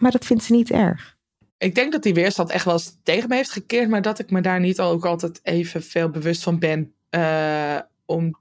Maar 0.00 0.10
dat 0.10 0.24
vindt 0.24 0.42
ze 0.42 0.52
niet 0.52 0.70
erg. 0.70 1.18
Ik 1.58 1.74
denk 1.74 1.92
dat 1.92 2.02
die 2.02 2.14
weerstand 2.14 2.50
echt 2.50 2.64
wel 2.64 2.74
eens 2.74 2.96
tegen 3.02 3.28
me 3.28 3.34
heeft 3.34 3.50
gekeerd, 3.50 3.88
maar 3.88 4.02
dat 4.02 4.18
ik 4.18 4.30
me 4.30 4.40
daar 4.40 4.60
niet 4.60 4.80
ook 4.80 5.06
altijd 5.06 5.40
even 5.42 5.82
veel 5.82 6.10
bewust 6.10 6.42
van 6.42 6.58
ben. 6.58 6.94
Eh, 7.10 7.78
om, 8.04 8.40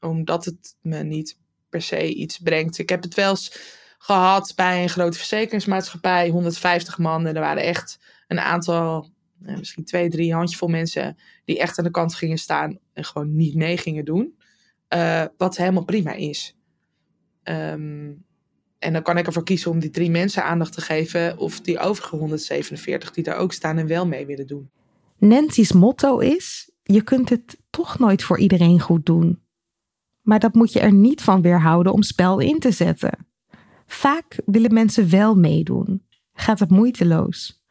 omdat 0.00 0.44
het 0.44 0.76
me 0.80 1.02
niet 1.02 1.38
per 1.68 1.82
se 1.82 2.14
iets 2.14 2.38
brengt. 2.38 2.78
Ik 2.78 2.88
heb 2.88 3.02
het 3.02 3.14
wel 3.14 3.30
eens 3.30 3.80
gehad 4.02 4.52
bij 4.56 4.82
een 4.82 4.88
grote 4.88 5.18
verzekeringsmaatschappij, 5.18 6.28
150 6.28 6.98
man. 6.98 7.26
En 7.26 7.34
er 7.34 7.40
waren 7.40 7.62
echt 7.62 7.98
een 8.26 8.40
aantal, 8.40 9.10
eh, 9.44 9.56
misschien 9.56 9.84
twee, 9.84 10.08
drie 10.10 10.34
handjevol 10.34 10.68
mensen 10.68 11.16
die 11.44 11.58
echt 11.58 11.78
aan 11.78 11.84
de 11.84 11.90
kant 11.90 12.14
gingen 12.14 12.38
staan 12.38 12.78
en 12.92 13.04
gewoon 13.04 13.36
niet 13.36 13.54
mee 13.54 13.76
gingen 13.76 14.04
doen. 14.04 14.38
Eh, 14.88 15.24
wat 15.36 15.56
helemaal 15.56 15.84
prima 15.84 16.12
is. 16.12 16.56
Ehm, 17.42 18.10
en 18.78 18.92
dan 18.92 19.02
kan 19.02 19.18
ik 19.18 19.26
ervoor 19.26 19.44
kiezen 19.44 19.70
om 19.70 19.78
die 19.78 19.90
drie 19.90 20.10
mensen 20.10 20.44
aandacht 20.44 20.72
te 20.72 20.80
geven. 20.80 21.38
Of 21.38 21.60
die 21.60 21.78
overige 21.78 22.16
147 22.16 23.10
die 23.10 23.24
daar 23.24 23.36
ook 23.36 23.52
staan 23.52 23.78
en 23.78 23.86
wel 23.86 24.06
mee 24.06 24.26
willen 24.26 24.46
doen. 24.46 24.70
Nancy's 25.18 25.72
motto 25.72 26.18
is: 26.18 26.70
je 26.82 27.02
kunt 27.02 27.28
het 27.28 27.58
toch 27.70 27.98
nooit 27.98 28.22
voor 28.22 28.38
iedereen 28.38 28.80
goed 28.80 29.06
doen. 29.06 29.42
Maar 30.20 30.38
dat 30.38 30.54
moet 30.54 30.72
je 30.72 30.80
er 30.80 30.92
niet 30.92 31.22
van 31.22 31.42
weerhouden 31.42 31.92
om 31.92 32.02
spel 32.02 32.38
in 32.38 32.58
te 32.58 32.70
zetten. 32.70 33.30
Vaak 33.92 34.40
willen 34.44 34.74
mensen 34.74 35.10
wel 35.10 35.34
meedoen, 35.34 36.06
gaat 36.32 36.58
het 36.58 36.70
moeiteloos. 36.70 37.62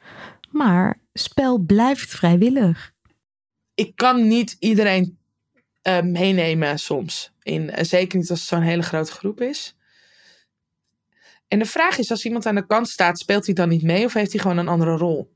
Maar 0.52 1.02
spel 1.14 1.58
blijft 1.58 2.10
vrijwillig. 2.10 2.94
Ik 3.74 3.96
kan 3.96 4.28
niet 4.28 4.56
iedereen 4.60 5.18
eh, 5.82 6.02
meenemen 6.02 6.80
soms. 6.80 7.34
In, 7.44 7.70
eh, 7.70 7.84
zeker 7.84 8.18
niet 8.18 8.30
als 8.30 8.40
het 8.40 8.48
zo'n 8.48 8.62
hele 8.62 8.82
grote 8.82 9.12
groep 9.12 9.42
is. 9.42 9.76
En 11.48 11.60
de 11.60 11.66
vraag 11.66 11.98
is, 11.98 12.12
als 12.12 12.26
iemand 12.26 12.46
aan 12.46 12.56
de 12.56 12.68
kant 12.68 12.90
staat, 12.90 13.20
speelt 13.20 13.46
hij 13.46 13.56
dan 13.56 13.70
niet 13.70 13.84
mee 13.84 14.06
of 14.06 14.14
heeft 14.14 14.32
hij 14.32 14.42
gewoon 14.42 14.58
een 14.58 14.68
andere 14.68 14.98
rol? 14.98 15.32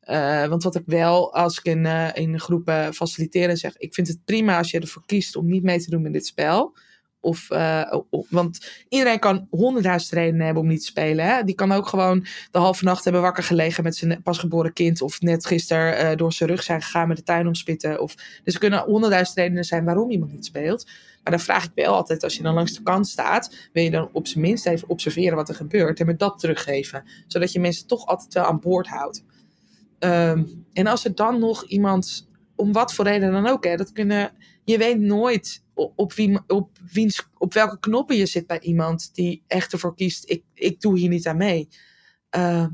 Eh, 0.00 0.46
want 0.46 0.62
wat 0.62 0.74
ik 0.74 0.84
wel, 0.86 1.34
als 1.34 1.58
ik 1.58 1.64
in, 1.64 1.86
in 2.14 2.40
groepen 2.40 2.94
faciliteren 2.94 3.56
zeg, 3.56 3.76
ik 3.76 3.94
vind 3.94 4.08
het 4.08 4.24
prima 4.24 4.58
als 4.58 4.70
je 4.70 4.80
ervoor 4.80 5.06
kiest 5.06 5.36
om 5.36 5.46
niet 5.46 5.62
mee 5.62 5.80
te 5.80 5.90
doen 5.90 6.02
met 6.02 6.12
dit 6.12 6.26
spel. 6.26 6.74
Of, 7.26 7.50
eh, 7.50 7.92
want 8.28 8.84
iedereen 8.88 9.18
kan 9.18 9.46
honderdduizend 9.50 10.12
redenen 10.12 10.44
hebben 10.44 10.62
om 10.62 10.68
niet 10.68 10.80
te 10.80 10.86
spelen. 10.86 11.24
Hè? 11.24 11.44
Die 11.44 11.54
kan 11.54 11.72
ook 11.72 11.86
gewoon 11.86 12.26
de 12.50 12.58
halve 12.58 12.84
nacht 12.84 13.04
hebben 13.04 13.22
wakker 13.22 13.42
gelegen 13.42 13.82
met 13.82 13.96
zijn 13.96 14.22
pasgeboren 14.22 14.72
kind. 14.72 15.02
Of 15.02 15.20
net 15.20 15.46
gisteren 15.46 15.96
eh, 15.96 16.16
door 16.16 16.32
zijn 16.32 16.50
rug 16.50 16.62
zijn 16.62 16.82
gegaan 16.82 17.08
met 17.08 17.16
de 17.16 17.22
tuin 17.22 17.46
omspitten. 17.46 18.00
Of, 18.00 18.14
dus 18.44 18.54
er 18.54 18.60
kunnen 18.60 18.84
honderdduizend 18.84 19.38
redenen 19.38 19.64
zijn 19.64 19.84
waarom 19.84 20.10
iemand 20.10 20.32
niet 20.32 20.44
speelt. 20.44 20.86
Maar 21.22 21.32
dan 21.32 21.44
vraag 21.44 21.64
ik 21.64 21.70
wel 21.74 21.94
altijd, 21.94 22.22
als 22.22 22.36
je 22.36 22.42
dan 22.42 22.54
langs 22.54 22.74
de 22.74 22.82
kant 22.82 23.08
staat, 23.08 23.68
wil 23.72 23.82
je 23.82 23.90
dan 23.90 24.08
op 24.12 24.26
zijn 24.26 24.44
minst 24.44 24.66
even 24.66 24.88
observeren 24.88 25.36
wat 25.36 25.48
er 25.48 25.54
gebeurt. 25.54 26.00
En 26.00 26.06
me 26.06 26.16
dat 26.16 26.38
teruggeven. 26.38 27.04
Zodat 27.26 27.52
je 27.52 27.60
mensen 27.60 27.86
toch 27.86 28.06
altijd 28.06 28.34
wel 28.34 28.44
aan 28.44 28.60
boord 28.60 28.86
houdt. 28.86 29.24
Ehm, 29.98 30.44
en 30.72 30.86
als 30.86 31.04
er 31.04 31.14
dan 31.14 31.38
nog 31.38 31.64
iemand, 31.64 32.28
om 32.54 32.72
wat 32.72 32.94
voor 32.94 33.04
reden 33.04 33.32
dan 33.32 33.46
ook, 33.46 33.64
hè, 33.64 33.76
dat 33.76 33.92
kunnen, 33.92 34.32
je 34.64 34.78
weet 34.78 34.98
nooit 34.98 35.64
op, 35.76 36.12
wie, 36.12 36.38
op, 36.46 36.78
wiens, 36.92 37.28
op 37.38 37.54
welke 37.54 37.78
knoppen 37.78 38.16
je 38.16 38.26
zit 38.26 38.46
bij 38.46 38.60
iemand 38.60 39.14
die 39.14 39.44
echt 39.46 39.72
ervoor 39.72 39.94
kiest, 39.94 40.30
ik, 40.30 40.42
ik 40.54 40.80
doe 40.80 40.98
hier 40.98 41.08
niet 41.08 41.26
aan 41.26 41.36
mee. 41.36 41.68
Ehm, 42.30 42.68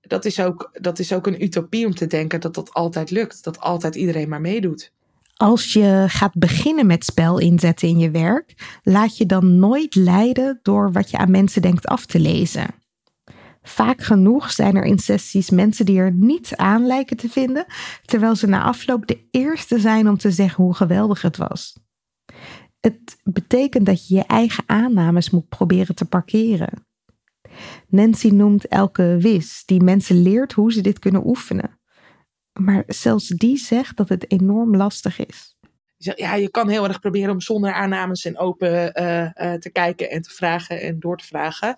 dat, 0.00 0.24
is 0.24 0.40
ook, 0.40 0.70
dat 0.72 0.98
is 0.98 1.12
ook 1.12 1.26
een 1.26 1.42
utopie 1.42 1.86
om 1.86 1.94
te 1.94 2.06
denken 2.06 2.40
dat 2.40 2.54
dat 2.54 2.72
altijd 2.72 3.10
lukt, 3.10 3.44
dat 3.44 3.60
altijd 3.60 3.94
iedereen 3.94 4.28
maar 4.28 4.40
meedoet. 4.40 4.92
Als 5.34 5.72
je 5.72 6.04
gaat 6.08 6.34
beginnen 6.34 6.86
met 6.86 7.04
spel 7.04 7.38
inzetten 7.38 7.88
in 7.88 7.98
je 7.98 8.10
werk, 8.10 8.78
laat 8.82 9.16
je 9.16 9.26
dan 9.26 9.58
nooit 9.58 9.94
leiden 9.94 10.60
door 10.62 10.92
wat 10.92 11.10
je 11.10 11.18
aan 11.18 11.30
mensen 11.30 11.62
denkt 11.62 11.86
af 11.86 12.06
te 12.06 12.20
lezen. 12.20 12.66
Vaak 13.68 14.02
genoeg 14.02 14.50
zijn 14.50 14.76
er 14.76 14.84
in 14.84 14.98
sessies 14.98 15.50
mensen 15.50 15.86
die 15.86 15.98
er 15.98 16.12
niet 16.12 16.56
aan 16.56 16.86
lijken 16.86 17.16
te 17.16 17.28
vinden, 17.28 17.66
terwijl 18.04 18.36
ze 18.36 18.46
na 18.46 18.62
afloop 18.62 19.06
de 19.06 19.28
eerste 19.30 19.78
zijn 19.78 20.08
om 20.08 20.16
te 20.16 20.30
zeggen 20.30 20.64
hoe 20.64 20.74
geweldig 20.74 21.22
het 21.22 21.36
was. 21.36 21.78
Het 22.80 23.16
betekent 23.24 23.86
dat 23.86 24.08
je 24.08 24.14
je 24.14 24.24
eigen 24.24 24.64
aannames 24.66 25.30
moet 25.30 25.48
proberen 25.48 25.94
te 25.94 26.04
parkeren. 26.04 26.86
Nancy 27.88 28.28
noemt 28.28 28.68
elke 28.68 29.16
wis 29.20 29.62
die 29.66 29.82
mensen 29.82 30.22
leert 30.22 30.52
hoe 30.52 30.72
ze 30.72 30.80
dit 30.80 30.98
kunnen 30.98 31.26
oefenen. 31.26 31.78
Maar 32.60 32.82
zelfs 32.86 33.28
die 33.28 33.56
zegt 33.56 33.96
dat 33.96 34.08
het 34.08 34.30
enorm 34.30 34.76
lastig 34.76 35.26
is. 35.26 35.56
Ja, 35.96 36.34
je 36.34 36.50
kan 36.50 36.68
heel 36.68 36.84
erg 36.84 37.00
proberen 37.00 37.30
om 37.30 37.40
zonder 37.40 37.72
aannames 37.72 38.24
en 38.24 38.38
open 38.38 39.00
uh, 39.00 39.22
uh, 39.22 39.52
te 39.54 39.70
kijken 39.72 40.10
en 40.10 40.22
te 40.22 40.30
vragen 40.30 40.80
en 40.80 41.00
door 41.00 41.16
te 41.16 41.24
vragen. 41.24 41.76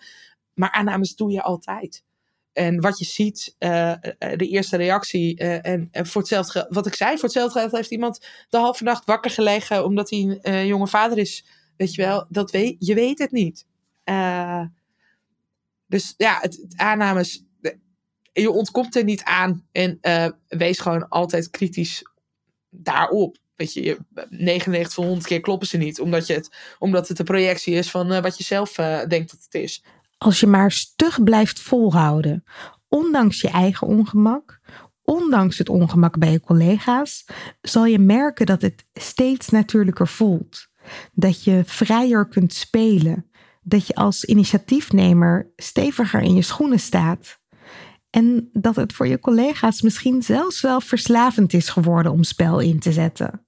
Maar 0.61 0.70
aannames 0.70 1.14
doe 1.14 1.31
je 1.31 1.42
altijd. 1.42 2.05
En 2.53 2.81
wat 2.81 2.99
je 2.99 3.05
ziet, 3.05 3.57
uh, 3.59 3.94
de 4.18 4.49
eerste 4.49 4.77
reactie. 4.77 5.40
Uh, 5.40 5.66
en, 5.66 5.88
en, 5.90 6.07
voor 6.07 6.20
hetzelfde 6.20 6.66
wat 6.68 6.87
ik 6.87 6.94
zei, 6.94 7.14
voor 7.14 7.25
hetzelfde 7.25 7.59
geld 7.59 7.73
heeft 7.73 7.90
iemand 7.90 8.27
de 8.49 8.57
halve 8.57 8.85
nacht 8.85 9.05
wakker 9.05 9.31
gelegen 9.31 9.85
omdat 9.85 10.11
hij 10.11 10.38
een 10.42 10.66
jonge 10.66 10.87
vader 10.87 11.18
is. 11.18 11.46
Weet 11.77 11.94
je 11.94 12.03
wel, 12.03 12.27
dat 12.29 12.51
weet, 12.51 12.77
je 12.79 12.94
weet 12.94 13.18
het 13.18 13.31
niet. 13.31 13.66
dus 15.87 16.14
ja, 16.16 16.38
het, 16.40 16.59
het, 16.62 16.77
aannames, 16.77 17.44
je 18.33 18.51
ontkomt 18.51 18.96
er 18.96 19.05
niet 19.05 19.23
aan. 19.23 19.66
En 19.73 19.99
wees 20.49 20.79
gewoon 20.79 21.09
altijd 21.09 21.51
kritisch 21.51 22.03
daarop. 22.70 23.38
Weet 23.57 23.73
je, 23.73 23.99
99 24.29 24.92
van 24.92 25.05
100 25.05 25.27
keer 25.27 25.40
kloppen 25.40 25.68
ze 25.68 25.77
niet, 25.77 26.01
omdat, 26.01 26.27
je 26.27 26.35
het, 26.35 26.57
omdat 26.79 27.09
het 27.09 27.18
een 27.18 27.25
projectie 27.25 27.75
is 27.75 27.90
van 27.90 28.23
wat 28.23 28.38
je 28.38 28.44
zelf 28.44 28.73
denkt 29.09 29.31
dat 29.31 29.42
het 29.42 29.55
is. 29.55 29.83
Als 30.24 30.40
je 30.40 30.46
maar 30.46 30.72
stug 30.72 31.22
blijft 31.22 31.61
volhouden, 31.61 32.44
ondanks 32.88 33.40
je 33.40 33.48
eigen 33.48 33.87
ongemak, 33.87 34.61
ondanks 35.02 35.59
het 35.59 35.68
ongemak 35.68 36.18
bij 36.18 36.30
je 36.30 36.40
collega's, 36.40 37.24
zal 37.61 37.85
je 37.87 37.98
merken 37.98 38.46
dat 38.46 38.62
het 38.62 38.85
steeds 38.92 39.48
natuurlijker 39.48 40.09
voelt. 40.09 40.68
Dat 41.12 41.44
je 41.44 41.62
vrijer 41.66 42.28
kunt 42.28 42.52
spelen, 42.52 43.30
dat 43.62 43.87
je 43.87 43.94
als 43.94 44.24
initiatiefnemer 44.24 45.52
steviger 45.56 46.20
in 46.20 46.35
je 46.35 46.42
schoenen 46.42 46.80
staat. 46.80 47.40
En 48.11 48.48
dat 48.52 48.76
het 48.76 48.92
voor 48.92 49.06
je 49.06 49.18
collega's 49.18 49.83
misschien 49.83 50.22
zelfs 50.22 50.61
wel 50.61 50.80
verslavend 50.80 51.52
is 51.52 51.68
geworden 51.68 52.12
om 52.12 52.22
spel 52.22 52.59
in 52.59 52.78
te 52.78 52.92
zetten. 52.92 53.46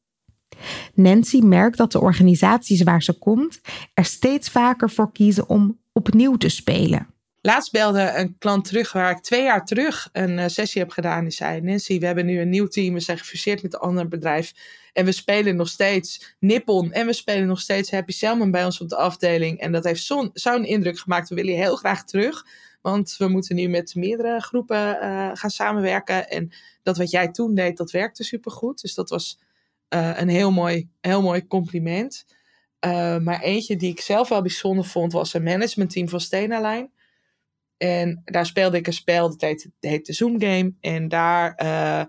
Nancy 0.95 1.39
merkt 1.39 1.77
dat 1.77 1.93
de 1.93 2.01
organisaties 2.01 2.83
waar 2.83 3.03
ze 3.03 3.19
komt 3.19 3.61
er 3.95 4.05
steeds 4.05 4.49
vaker 4.49 4.91
voor 4.91 5.13
kiezen 5.13 5.49
om 5.49 5.81
opnieuw 5.93 6.37
te 6.37 6.49
spelen. 6.49 7.07
Laatst 7.41 7.73
belde 7.73 8.13
een 8.15 8.39
klant 8.39 8.65
terug 8.65 8.93
waar 8.93 9.11
ik 9.11 9.23
twee 9.23 9.43
jaar 9.43 9.65
terug 9.65 10.09
een 10.13 10.39
uh, 10.39 10.45
sessie 10.47 10.81
heb 10.81 10.91
gedaan. 10.91 11.23
Die 11.23 11.33
zei: 11.33 11.61
Nancy, 11.61 11.99
we 11.99 12.07
hebben 12.07 12.27
nu 12.27 12.41
een 12.41 12.49
nieuw 12.49 12.67
team. 12.67 12.95
We 12.95 13.01
zijn 13.01 13.19
gefuseerd 13.19 13.63
met 13.63 13.75
een 13.75 13.81
ander 13.81 14.09
bedrijf. 14.09 14.53
En 14.93 15.05
we 15.05 15.13
spelen 15.13 15.57
nog 15.57 15.69
steeds 15.69 16.35
Nippon. 16.39 16.93
En 16.93 17.07
we 17.07 17.13
spelen 17.13 17.47
nog 17.47 17.61
steeds 17.61 17.91
Happy 17.91 18.13
Salmon 18.13 18.51
bij 18.51 18.65
ons 18.65 18.81
op 18.81 18.89
de 18.89 18.97
afdeling. 18.97 19.59
En 19.59 19.73
dat 19.73 19.85
heeft 19.85 20.03
zo'n 20.03 20.31
zo 20.35 20.57
indruk 20.57 20.99
gemaakt. 20.99 21.29
We 21.29 21.35
willen 21.35 21.53
je 21.53 21.59
heel 21.59 21.77
graag 21.77 22.05
terug. 22.05 22.47
Want 22.81 23.15
we 23.19 23.29
moeten 23.29 23.57
nu 23.57 23.69
met 23.69 23.95
meerdere 23.95 24.41
groepen 24.41 24.99
uh, 25.03 25.31
gaan 25.33 25.51
samenwerken. 25.51 26.31
En 26.31 26.53
dat 26.83 26.97
wat 26.97 27.11
jij 27.11 27.29
toen 27.29 27.55
deed, 27.55 27.77
dat 27.77 27.91
werkte 27.91 28.25
supergoed. 28.25 28.81
Dus 28.81 28.95
dat 28.95 29.11
was 29.11 29.39
uh, 29.95 30.19
een 30.21 30.29
heel 30.29 30.51
mooi, 30.51 30.89
heel 31.01 31.23
mooi 31.23 31.47
compliment. 31.47 32.25
Uh, 32.87 33.19
maar 33.19 33.41
eentje 33.41 33.77
die 33.77 33.91
ik 33.91 34.01
zelf 34.01 34.29
wel 34.29 34.43
bijzonder 34.43 34.85
vond, 34.85 35.13
was 35.13 35.35
een 35.35 35.43
managementteam 35.43 36.09
van 36.09 36.21
Stenalijn. 36.21 36.93
En 37.77 38.23
daar 38.25 38.47
speelde 38.47 38.77
ik 38.77 38.87
een 38.87 38.93
spel, 38.93 39.29
dat 39.29 39.41
heet, 39.41 39.69
heet 39.81 40.07
de 40.07 40.13
Zoom 40.13 40.41
Game. 40.41 40.75
En 40.81 41.09
daar, 41.09 41.61
uh, 41.63 42.05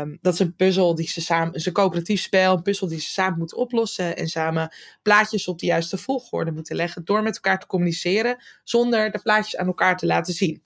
um, 0.00 0.18
dat 0.20 0.32
is 0.32 0.38
een 0.38 0.56
puzzel 0.56 0.94
die 0.94 1.08
ze 1.08 1.20
samen, 1.20 1.54
is 1.54 1.66
een 1.66 1.72
coöperatief 1.72 2.20
spel, 2.20 2.56
een 2.56 2.62
puzzel 2.62 2.88
die 2.88 3.00
ze 3.00 3.10
samen 3.10 3.38
moeten 3.38 3.56
oplossen. 3.56 4.16
En 4.16 4.28
samen 4.28 4.74
plaatjes 5.02 5.48
op 5.48 5.58
de 5.58 5.66
juiste 5.66 5.98
volgorde 5.98 6.50
moeten 6.50 6.76
leggen 6.76 7.04
door 7.04 7.22
met 7.22 7.34
elkaar 7.34 7.58
te 7.58 7.66
communiceren, 7.66 8.42
zonder 8.64 9.10
de 9.10 9.18
plaatjes 9.18 9.56
aan 9.56 9.66
elkaar 9.66 9.96
te 9.96 10.06
laten 10.06 10.34
zien. 10.34 10.62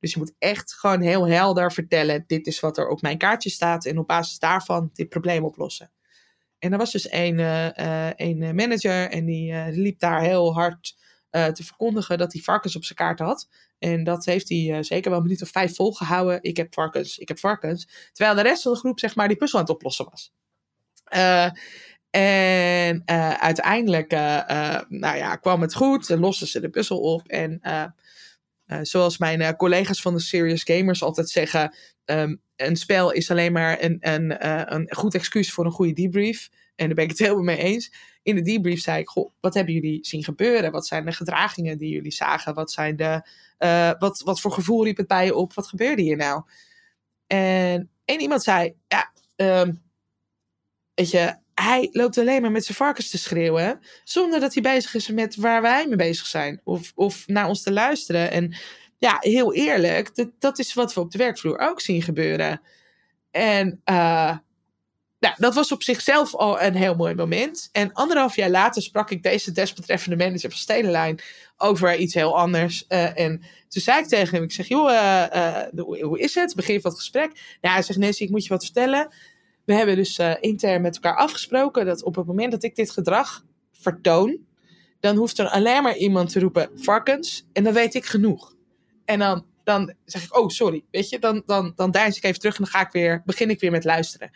Dus 0.00 0.12
je 0.12 0.18
moet 0.18 0.34
echt 0.38 0.74
gewoon 0.74 1.00
heel 1.00 1.28
helder 1.28 1.72
vertellen: 1.72 2.24
dit 2.26 2.46
is 2.46 2.60
wat 2.60 2.78
er 2.78 2.88
op 2.88 3.02
mijn 3.02 3.18
kaartje 3.18 3.50
staat. 3.50 3.86
En 3.86 3.98
op 3.98 4.06
basis 4.06 4.38
daarvan 4.38 4.90
dit 4.92 5.08
probleem 5.08 5.44
oplossen. 5.44 5.90
En 6.64 6.72
er 6.72 6.78
was 6.78 6.92
dus 6.92 7.12
een, 7.12 7.38
uh, 7.38 8.10
een 8.16 8.54
manager 8.54 9.10
en 9.10 9.24
die 9.24 9.52
uh, 9.52 9.64
liep 9.70 9.98
daar 9.98 10.20
heel 10.20 10.54
hard 10.54 10.96
te 11.30 11.64
verkondigen 11.64 12.18
dat 12.18 12.32
hij 12.32 12.42
varkens 12.42 12.76
op 12.76 12.84
zijn 12.84 12.98
kaart 12.98 13.18
had. 13.18 13.48
En 13.78 14.04
dat 14.04 14.24
heeft 14.24 14.48
hij 14.48 14.82
zeker 14.82 15.10
wel 15.10 15.18
een 15.18 15.24
minuut 15.24 15.42
of 15.42 15.48
vijf 15.48 15.74
volgehouden. 15.74 16.42
Ik 16.42 16.56
heb 16.56 16.74
varkens, 16.74 17.18
ik 17.18 17.28
heb 17.28 17.38
varkens. 17.38 17.88
Terwijl 18.12 18.36
de 18.36 18.42
rest 18.42 18.62
van 18.62 18.72
de 18.72 18.78
groep 18.78 18.98
zeg 18.98 19.14
maar 19.14 19.28
die 19.28 19.36
puzzel 19.36 19.58
aan 19.58 19.64
het 19.64 19.74
oplossen 19.74 20.08
was. 20.10 20.32
en 22.10 23.02
uiteindelijk 23.38 24.10
nou 24.88 25.16
ja, 25.16 25.36
kwam 25.36 25.60
het 25.60 25.74
goed. 25.74 26.08
Losten 26.08 26.46
ze 26.46 26.60
de 26.60 26.70
puzzel 26.70 27.00
op. 27.00 27.28
En 27.28 27.60
zoals 28.82 29.18
mijn 29.18 29.56
collega's 29.56 30.02
van 30.02 30.14
de 30.14 30.20
Serious 30.20 30.62
Gamers 30.62 31.02
altijd 31.02 31.28
zeggen... 31.30 31.74
Um, 32.04 32.42
een 32.56 32.76
spel 32.76 33.12
is 33.12 33.30
alleen 33.30 33.52
maar 33.52 33.82
een, 33.82 33.96
een, 34.00 34.38
uh, 34.42 34.62
een 34.64 34.94
goed 34.94 35.14
excuus 35.14 35.52
voor 35.52 35.64
een 35.64 35.70
goede 35.70 35.92
debrief. 35.92 36.50
En 36.76 36.86
daar 36.86 36.94
ben 36.94 37.04
ik 37.04 37.10
het 37.10 37.18
helemaal 37.26 37.42
mee 37.42 37.58
eens. 37.58 37.92
In 38.22 38.34
de 38.34 38.42
debrief 38.42 38.80
zei 38.80 39.00
ik, 39.00 39.08
goh, 39.08 39.32
wat 39.40 39.54
hebben 39.54 39.74
jullie 39.74 39.98
zien 40.06 40.24
gebeuren? 40.24 40.72
Wat 40.72 40.86
zijn 40.86 41.04
de 41.04 41.12
gedragingen 41.12 41.78
die 41.78 41.90
jullie 41.90 42.12
zagen? 42.12 42.54
Wat, 42.54 42.72
zijn 42.72 42.96
de, 42.96 43.26
uh, 43.58 43.90
wat, 43.98 44.20
wat 44.24 44.40
voor 44.40 44.52
gevoel 44.52 44.84
riep 44.84 44.96
het 44.96 45.06
bij 45.06 45.24
je 45.24 45.34
op? 45.34 45.54
Wat 45.54 45.66
gebeurde 45.66 46.02
hier 46.02 46.16
nou? 46.16 46.42
En 47.26 47.90
één 48.04 48.20
iemand 48.20 48.42
zei, 48.42 48.74
ja, 48.88 49.12
um, 49.36 49.82
weet 50.94 51.10
je, 51.10 51.36
hij 51.54 51.88
loopt 51.92 52.18
alleen 52.18 52.42
maar 52.42 52.50
met 52.50 52.64
zijn 52.64 52.76
varkens 52.76 53.10
te 53.10 53.18
schreeuwen, 53.18 53.80
zonder 54.04 54.40
dat 54.40 54.54
hij 54.54 54.62
bezig 54.62 54.94
is 54.94 55.08
met 55.08 55.36
waar 55.36 55.62
wij 55.62 55.86
mee 55.86 55.96
bezig 55.96 56.26
zijn. 56.26 56.60
Of, 56.64 56.92
of 56.94 57.26
naar 57.26 57.48
ons 57.48 57.62
te 57.62 57.72
luisteren. 57.72 58.30
En 58.30 58.56
ja, 58.98 59.16
heel 59.20 59.54
eerlijk, 59.54 60.14
dat, 60.14 60.30
dat 60.38 60.58
is 60.58 60.74
wat 60.74 60.94
we 60.94 61.00
op 61.00 61.10
de 61.10 61.18
werkvloer 61.18 61.58
ook 61.58 61.80
zien 61.80 62.02
gebeuren. 62.02 62.60
En 63.30 63.80
nou, 65.24 65.34
dat 65.38 65.54
was 65.54 65.72
op 65.72 65.82
zichzelf 65.82 66.34
al 66.34 66.60
een 66.60 66.74
heel 66.74 66.94
mooi 66.94 67.14
moment. 67.14 67.68
En 67.72 67.92
anderhalf 67.92 68.36
jaar 68.36 68.50
later 68.50 68.82
sprak 68.82 69.10
ik 69.10 69.22
deze 69.22 69.52
desbetreffende 69.52 70.16
manager 70.16 70.50
van 70.50 70.58
Stedenlijn 70.58 71.20
over 71.56 71.96
iets 71.96 72.14
heel 72.14 72.38
anders. 72.38 72.84
Uh, 72.88 73.18
en 73.18 73.38
toen 73.68 73.82
zei 73.82 74.00
ik 74.00 74.06
tegen 74.06 74.34
hem, 74.34 74.44
ik 74.44 74.52
zeg, 74.52 74.68
joh, 74.68 74.90
uh, 74.90 75.62
hoe 76.00 76.18
is 76.18 76.34
het? 76.34 76.54
Begin 76.54 76.80
van 76.80 76.90
het 76.90 77.00
gesprek. 77.00 77.32
Nou, 77.60 77.74
hij 77.74 77.82
zegt, 77.82 77.98
Nancy, 77.98 78.22
ik 78.22 78.30
moet 78.30 78.42
je 78.42 78.48
wat 78.48 78.64
vertellen. 78.64 79.14
We 79.64 79.74
hebben 79.74 79.96
dus 79.96 80.20
intern 80.40 80.82
met 80.82 80.94
elkaar 80.94 81.16
afgesproken 81.16 81.86
dat 81.86 82.02
op 82.02 82.14
het 82.14 82.26
moment 82.26 82.50
dat 82.50 82.62
ik 82.62 82.76
dit 82.76 82.90
gedrag 82.90 83.44
vertoon, 83.72 84.38
dan 85.00 85.16
hoeft 85.16 85.38
er 85.38 85.48
alleen 85.48 85.82
maar 85.82 85.96
iemand 85.96 86.32
te 86.32 86.40
roepen 86.40 86.70
varkens 86.74 87.46
en 87.52 87.64
dan 87.64 87.72
weet 87.72 87.94
ik 87.94 88.04
genoeg. 88.04 88.53
En 89.04 89.18
dan, 89.18 89.46
dan 89.64 89.94
zeg 90.04 90.24
ik, 90.24 90.36
oh 90.36 90.48
sorry, 90.48 90.84
weet 90.90 91.08
je, 91.08 91.18
dan, 91.18 91.42
dan, 91.46 91.72
dan 91.76 91.94
ik 91.94 92.24
even 92.24 92.40
terug 92.40 92.56
en 92.56 92.62
dan 92.64 92.72
ga 92.72 92.80
ik 92.80 92.92
weer, 92.92 93.22
begin 93.24 93.50
ik 93.50 93.60
weer 93.60 93.70
met 93.70 93.84
luisteren. 93.84 94.30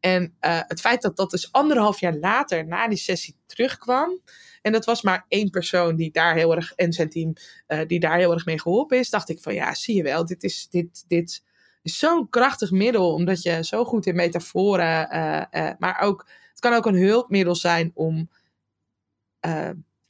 En 0.00 0.22
uh, 0.40 0.60
het 0.66 0.80
feit 0.80 1.02
dat 1.02 1.16
dat 1.16 1.30
dus 1.30 1.52
anderhalf 1.52 2.00
jaar 2.00 2.14
later 2.14 2.66
na 2.66 2.88
die 2.88 2.98
sessie 2.98 3.36
terugkwam. 3.46 4.20
En 4.62 4.72
dat 4.72 4.84
was 4.84 5.02
maar 5.02 5.24
één 5.28 5.50
persoon 5.50 5.96
die 5.96 6.10
daar 6.10 6.34
heel 6.34 6.54
erg, 6.54 6.72
en 6.72 6.92
zijn 6.92 7.10
team, 7.10 7.32
uh, 7.68 7.80
die 7.86 8.00
daar 8.00 8.18
heel 8.18 8.32
erg 8.32 8.44
mee 8.44 8.60
geholpen 8.60 8.98
is. 8.98 9.10
Dacht 9.10 9.28
ik 9.28 9.42
van 9.42 9.54
ja, 9.54 9.74
zie 9.74 9.96
je 9.96 10.02
wel, 10.02 10.26
dit 10.26 10.42
is, 10.42 10.68
dit, 10.70 11.04
dit 11.08 11.42
is 11.82 11.98
zo'n 11.98 12.28
krachtig 12.28 12.70
middel. 12.70 13.12
Omdat 13.14 13.42
je 13.42 13.64
zo 13.64 13.84
goed 13.84 14.06
in 14.06 14.14
metaforen, 14.14 15.16
uh, 15.16 15.70
maar 15.78 16.00
ook, 16.00 16.28
het 16.50 16.60
kan 16.60 16.72
ook 16.72 16.86
een 16.86 17.02
hulpmiddel 17.02 17.54
zijn 17.54 17.90
om 17.94 18.30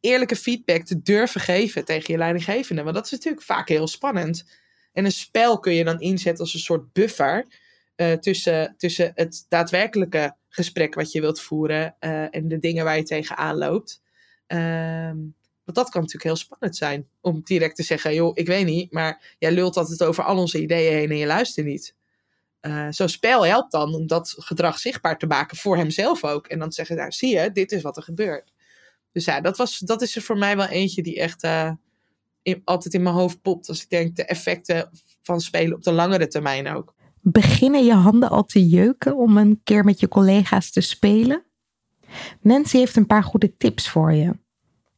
eerlijke 0.05 0.37
feedback 0.37 0.85
te 0.85 1.03
durven 1.03 1.41
geven 1.41 1.85
tegen 1.85 2.13
je 2.13 2.19
leidinggevende. 2.19 2.83
Want 2.83 2.95
dat 2.95 3.05
is 3.05 3.11
natuurlijk 3.11 3.43
vaak 3.43 3.69
heel 3.69 3.87
spannend. 3.87 4.45
En 4.93 5.05
een 5.05 5.13
spel 5.13 5.59
kun 5.59 5.75
je 5.75 5.85
dan 5.85 6.01
inzetten 6.01 6.45
als 6.45 6.55
een 6.55 6.61
soort 6.61 6.93
buffer 6.93 7.47
uh, 7.97 8.13
tussen, 8.13 8.75
tussen 8.77 9.13
het 9.15 9.47
daadwerkelijke 9.49 10.37
gesprek 10.49 10.95
wat 10.95 11.13
je 11.13 11.21
wilt 11.21 11.41
voeren 11.41 11.97
uh, 12.01 12.35
en 12.35 12.49
de 12.49 12.59
dingen 12.59 12.85
waar 12.85 12.97
je 12.97 13.03
tegenaan 13.03 13.57
loopt. 13.57 14.03
Um, 14.47 15.35
want 15.65 15.77
dat 15.77 15.89
kan 15.89 16.01
natuurlijk 16.01 16.25
heel 16.25 16.37
spannend 16.37 16.77
zijn. 16.77 17.09
Om 17.21 17.41
direct 17.45 17.77
te 17.77 17.83
zeggen, 17.83 18.15
joh, 18.15 18.31
ik 18.35 18.47
weet 18.47 18.67
niet, 18.67 18.93
maar 18.93 19.35
jij 19.39 19.53
lult 19.53 19.77
altijd 19.77 20.03
over 20.03 20.25
al 20.25 20.39
onze 20.39 20.61
ideeën 20.61 20.93
heen 20.93 21.11
en 21.11 21.17
je 21.17 21.27
luistert 21.27 21.67
niet. 21.67 21.95
Uh, 22.61 22.87
Zo'n 22.91 23.09
spel 23.09 23.47
helpt 23.47 23.73
dan 23.73 23.95
om 23.95 24.07
dat 24.07 24.35
gedrag 24.39 24.79
zichtbaar 24.79 25.19
te 25.19 25.27
maken 25.27 25.57
voor 25.57 25.77
hemzelf 25.77 26.25
ook. 26.25 26.47
En 26.47 26.59
dan 26.59 26.69
te 26.69 26.75
zeggen, 26.75 26.97
nou 26.97 27.11
zie 27.13 27.39
je, 27.39 27.53
dit 27.53 27.73
is 27.73 27.83
wat 27.83 27.97
er 27.97 28.03
gebeurt. 28.03 28.53
Dus 29.15 29.25
ja, 29.25 29.41
dat, 29.41 29.57
was, 29.57 29.79
dat 29.79 30.03
is 30.03 30.17
er 30.17 30.23
voor 30.23 30.39
mij 30.39 30.57
wel 30.57 30.67
eentje 30.67 31.03
die 31.03 31.21
echt 31.21 31.45
uh, 31.45 31.71
in, 32.43 32.61
altijd 32.65 32.95
in 32.95 33.03
mijn 33.03 33.15
hoofd 33.15 33.43
popt. 33.43 33.69
Als 33.69 33.83
ik 33.83 33.89
denk 33.89 34.17
de 34.17 34.25
effecten 34.25 34.91
van 35.23 35.41
spelen 35.41 35.77
op 35.77 35.83
de 35.83 35.93
langere 35.93 36.27
termijn 36.27 36.69
ook. 36.69 36.95
Beginnen 37.21 37.85
je 37.85 37.95
handen 37.95 38.31
al 38.31 38.45
te 38.45 38.69
jeuken 38.69 39.17
om 39.17 39.37
een 39.37 39.61
keer 39.65 39.85
met 39.85 40.01
je 40.01 40.09
collega's 40.09 40.71
te 40.71 40.81
spelen? 40.81 41.45
Nancy 42.41 42.77
heeft 42.77 42.97
een 42.97 43.07
paar 43.07 43.25
goede 43.25 43.57
tips 43.57 43.89
voor 43.89 44.13
je. 44.13 44.39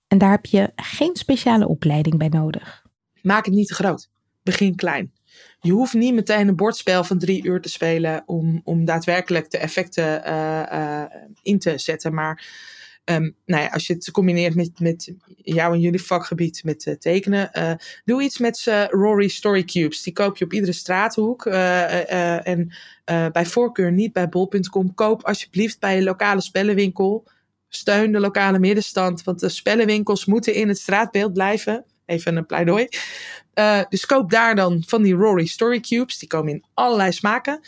En 0.09 0.19
daar 0.19 0.31
heb 0.31 0.47
je 0.47 0.73
geen 0.77 1.17
speciale 1.17 1.69
opleiding 1.69 2.19
bij 2.19 2.29
nodig. 2.29 2.85
Maak 3.23 3.45
het 3.45 3.55
niet 3.55 3.69
te 3.69 3.75
groot. 3.75 4.09
Begin 4.43 4.77
klein. 4.77 5.13
Je 5.61 5.73
hoeft 5.73 5.95
niet 5.95 6.15
meteen 6.15 6.49
een 6.49 6.57
bordspel 6.57 7.05
van 7.05 7.19
drie 7.19 7.45
uur 7.45 7.61
te 7.61 7.69
spelen 7.69 8.23
om, 8.27 8.61
om 8.65 8.85
daadwerkelijk 8.85 9.51
de 9.51 9.59
effecten 9.59 10.23
uh, 10.27 10.63
uh, 10.73 11.05
in 11.43 11.59
te 11.59 11.79
zetten. 11.79 12.15
Maar 12.15 12.45
um, 13.11 13.37
nou 13.45 13.63
ja, 13.63 13.69
als 13.69 13.87
je 13.87 13.93
het 13.93 14.11
combineert 14.11 14.55
met, 14.55 14.81
met 14.81 15.13
jou 15.37 15.75
en 15.75 15.81
jullie 15.81 16.03
vakgebied 16.03 16.65
met 16.65 16.87
uh, 16.87 16.95
tekenen, 16.95 17.79
doe 18.05 18.23
iets 18.23 18.39
met 18.39 18.65
Rory 18.91 19.29
Story 19.29 19.65
Cubes. 19.65 20.03
Die 20.03 20.13
koop 20.13 20.37
je 20.37 20.45
op 20.45 20.53
iedere 20.53 20.73
straathoek. 20.73 21.47
en 21.47 22.73
bij 23.05 23.47
voorkeur 23.47 23.93
niet 23.93 24.13
bij 24.13 24.29
bol.com. 24.29 24.95
Koop 24.95 25.25
alsjeblieft 25.25 25.81
bij 25.81 25.97
je 25.97 26.03
lokale 26.03 26.41
spellenwinkel. 26.41 27.29
Steun 27.69 28.13
de 28.13 28.21
lokale 28.21 28.59
middenstand, 28.59 29.23
want 29.23 29.41
de 29.41 29.49
spellenwinkels 29.49 30.25
moeten 30.25 30.55
in 30.55 30.69
het 30.69 30.79
straatbeeld 30.79 31.33
blijven. 31.33 31.85
Even 32.07 32.37
een 32.37 32.47
pleidooi. 32.47 32.89
Dus 33.89 34.07
koop 34.07 34.31
daar 34.31 34.55
dan 34.55 34.83
van 34.87 35.03
die 35.03 35.15
Rory 35.15 35.47
Story 35.47 35.81
Cubes. 35.81 36.19
Die 36.19 36.29
komen 36.29 36.53
in 36.53 36.65
allerlei 36.75 37.13
smaken. 37.13 37.61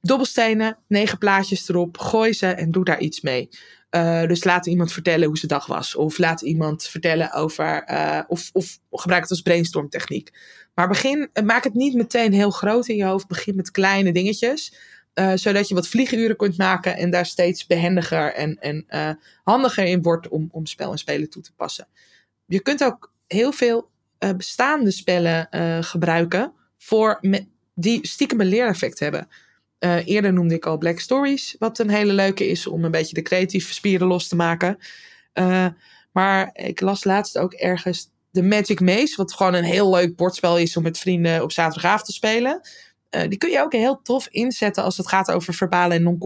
Dobbelstenen, 0.00 0.78
negen 0.88 1.18
plaatjes 1.18 1.68
erop. 1.68 1.98
Gooi 1.98 2.32
ze 2.32 2.46
en 2.46 2.70
doe 2.70 2.84
daar 2.84 3.00
iets 3.00 3.20
mee. 3.20 3.48
Uh, 3.94 4.26
dus 4.26 4.44
laat 4.44 4.66
iemand 4.66 4.92
vertellen 4.92 5.26
hoe 5.26 5.36
zijn 5.36 5.50
dag 5.50 5.66
was. 5.66 5.94
Of 5.94 6.18
laat 6.18 6.40
iemand 6.40 6.84
vertellen 6.84 7.32
over. 7.32 7.90
Uh, 7.90 8.20
of, 8.26 8.50
of 8.52 8.78
gebruik 8.90 9.22
het 9.22 9.30
als 9.30 9.42
brainstormtechniek. 9.42 10.30
Maar 10.74 10.88
begin, 10.88 11.30
maak 11.44 11.64
het 11.64 11.74
niet 11.74 11.94
meteen 11.94 12.32
heel 12.32 12.50
groot 12.50 12.88
in 12.88 12.96
je 12.96 13.04
hoofd. 13.04 13.26
Begin 13.26 13.56
met 13.56 13.70
kleine 13.70 14.12
dingetjes. 14.12 14.74
Zodat 15.34 15.68
je 15.68 15.74
wat 15.74 15.88
vlieguren 15.88 16.36
kunt 16.36 16.58
maken 16.58 16.96
en 16.96 17.10
daar 17.10 17.26
steeds 17.26 17.66
behendiger 17.66 18.32
en, 18.32 18.58
en 18.58 18.86
handiger 19.44 19.84
in 19.84 20.02
wordt 20.02 20.28
om, 20.28 20.48
om 20.50 20.66
spel 20.66 20.90
en 20.90 20.98
spelen 20.98 21.30
toe 21.30 21.42
te 21.42 21.52
passen. 21.52 21.86
Je 22.46 22.60
kunt 22.60 22.84
ook 22.84 23.12
heel 23.26 23.52
veel 23.52 23.90
bestaande 24.36 24.90
spellen 24.90 25.48
gebruiken 25.84 26.52
voor 26.78 27.20
die 27.74 28.06
stiekem 28.06 28.40
een 28.40 28.46
leereffect 28.46 28.98
hebben. 28.98 29.28
Eerder 30.04 30.32
noemde 30.32 30.54
ik 30.54 30.66
al 30.66 30.78
Black 30.78 31.00
Stories, 31.00 31.56
wat 31.58 31.78
een 31.78 31.90
hele 31.90 32.12
leuke 32.12 32.48
is 32.48 32.66
om 32.66 32.84
een 32.84 32.90
beetje 32.90 33.14
de 33.14 33.22
creatieve 33.22 33.74
spieren 33.74 34.06
los 34.06 34.28
te 34.28 34.36
maken. 34.36 34.78
maar 36.12 36.50
ik 36.52 36.80
las 36.80 37.04
laatst 37.04 37.38
ook 37.38 37.52
ergens 37.52 38.12
de 38.30 38.42
Magic 38.42 38.80
Maze, 38.80 39.14
wat 39.16 39.34
gewoon 39.34 39.54
een 39.54 39.64
heel 39.64 39.90
leuk 39.90 40.16
bordspel 40.16 40.58
is 40.58 40.76
om 40.76 40.82
met 40.82 40.98
vrienden 40.98 41.42
op 41.42 41.52
zaterdagavond 41.52 42.04
te 42.04 42.12
spelen. 42.12 42.60
Uh, 43.10 43.22
die 43.28 43.38
kun 43.38 43.50
je 43.50 43.60
ook 43.60 43.72
heel 43.72 44.00
tof 44.02 44.28
inzetten 44.28 44.82
als 44.82 44.96
het 44.96 45.08
gaat 45.08 45.30
over 45.30 45.54
verbale 45.54 45.94
en 45.94 46.18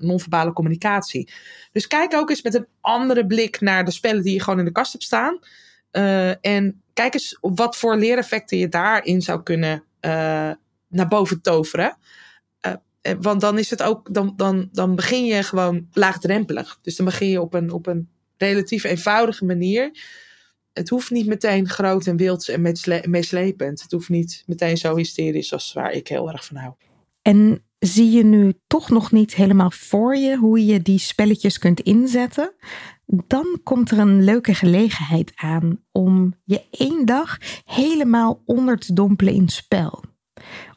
non-verbale 0.00 0.52
communicatie. 0.52 1.32
Dus 1.72 1.86
kijk 1.86 2.14
ook 2.14 2.30
eens 2.30 2.42
met 2.42 2.54
een 2.54 2.66
andere 2.80 3.26
blik 3.26 3.60
naar 3.60 3.84
de 3.84 3.90
spellen 3.90 4.22
die 4.22 4.32
je 4.32 4.40
gewoon 4.40 4.58
in 4.58 4.64
de 4.64 4.72
kast 4.72 4.92
hebt 4.92 5.04
staan. 5.04 5.38
En 6.40 6.82
kijk 6.92 7.14
eens 7.14 7.38
wat 7.40 7.76
voor 7.76 7.96
leereffecten 7.96 8.58
je 8.58 8.68
daarin 8.68 9.22
zou 9.22 9.42
kunnen 9.42 9.84
naar 10.88 11.08
boven 11.08 11.40
toveren. 11.40 11.96
Want 13.20 13.40
dan 13.40 13.58
is 13.58 13.70
het 13.70 13.82
ook, 13.82 14.14
dan, 14.14 14.32
dan, 14.36 14.68
dan 14.72 14.94
begin 14.94 15.24
je 15.24 15.42
gewoon 15.42 15.86
laagdrempelig. 15.92 16.78
Dus 16.82 16.96
dan 16.96 17.06
begin 17.06 17.28
je 17.28 17.40
op 17.40 17.54
een, 17.54 17.70
op 17.70 17.86
een 17.86 18.08
relatief 18.36 18.84
eenvoudige 18.84 19.44
manier 19.44 19.90
het 20.74 20.88
hoeft 20.88 21.10
niet 21.10 21.26
meteen 21.26 21.68
groot 21.68 22.06
en 22.06 22.16
wild 22.16 22.48
en 22.48 22.60
meeslepend. 23.10 23.82
Het 23.82 23.92
hoeft 23.92 24.08
niet 24.08 24.42
meteen 24.46 24.76
zo 24.76 24.96
hysterisch 24.96 25.52
als 25.52 25.72
waar 25.72 25.92
ik 25.92 26.08
heel 26.08 26.30
erg 26.30 26.44
van 26.44 26.56
hou. 26.56 26.74
En 27.22 27.64
zie 27.78 28.10
je 28.10 28.24
nu 28.24 28.54
toch 28.66 28.90
nog 28.90 29.12
niet 29.12 29.34
helemaal 29.34 29.70
voor 29.70 30.16
je 30.16 30.36
hoe 30.36 30.64
je 30.64 30.82
die 30.82 30.98
spelletjes 30.98 31.58
kunt 31.58 31.80
inzetten? 31.80 32.54
Dan 33.06 33.60
komt 33.62 33.90
er 33.90 33.98
een 33.98 34.24
leuke 34.24 34.54
gelegenheid 34.54 35.32
aan 35.34 35.84
om 35.92 36.34
je 36.44 36.62
één 36.70 37.06
dag 37.06 37.38
helemaal 37.64 38.42
onder 38.44 38.78
te 38.78 38.92
dompelen 38.92 39.34
in 39.34 39.48
spel. 39.48 40.02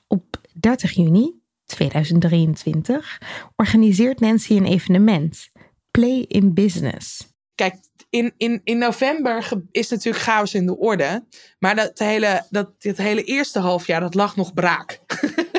Op 0.07 0.41
30 0.53 0.91
juni 0.91 1.41
2023 1.67 3.21
organiseert 3.55 4.19
Nancy 4.19 4.55
een 4.55 4.65
evenement, 4.65 5.49
Play 5.91 6.25
in 6.27 6.53
Business. 6.53 7.35
Kijk, 7.55 7.75
in, 8.09 8.33
in, 8.37 8.61
in 8.63 8.77
november 8.77 9.49
is 9.71 9.89
natuurlijk 9.89 10.23
chaos 10.23 10.53
in 10.53 10.65
de 10.65 10.77
orde. 10.77 11.25
Maar 11.59 11.75
dat 11.75 11.99
hele, 11.99 12.45
dat, 12.49 12.81
dit 12.81 12.97
hele 12.97 13.23
eerste 13.23 13.59
halfjaar, 13.59 13.99
dat 13.99 14.13
lag 14.13 14.35
nog 14.35 14.53
braak. 14.53 14.99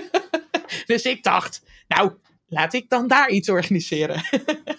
dus 0.87 1.03
ik 1.03 1.23
dacht, 1.23 1.63
nou, 1.89 2.13
laat 2.47 2.73
ik 2.73 2.89
dan 2.89 3.09
daar 3.09 3.31
iets 3.31 3.49
organiseren. 3.49 4.23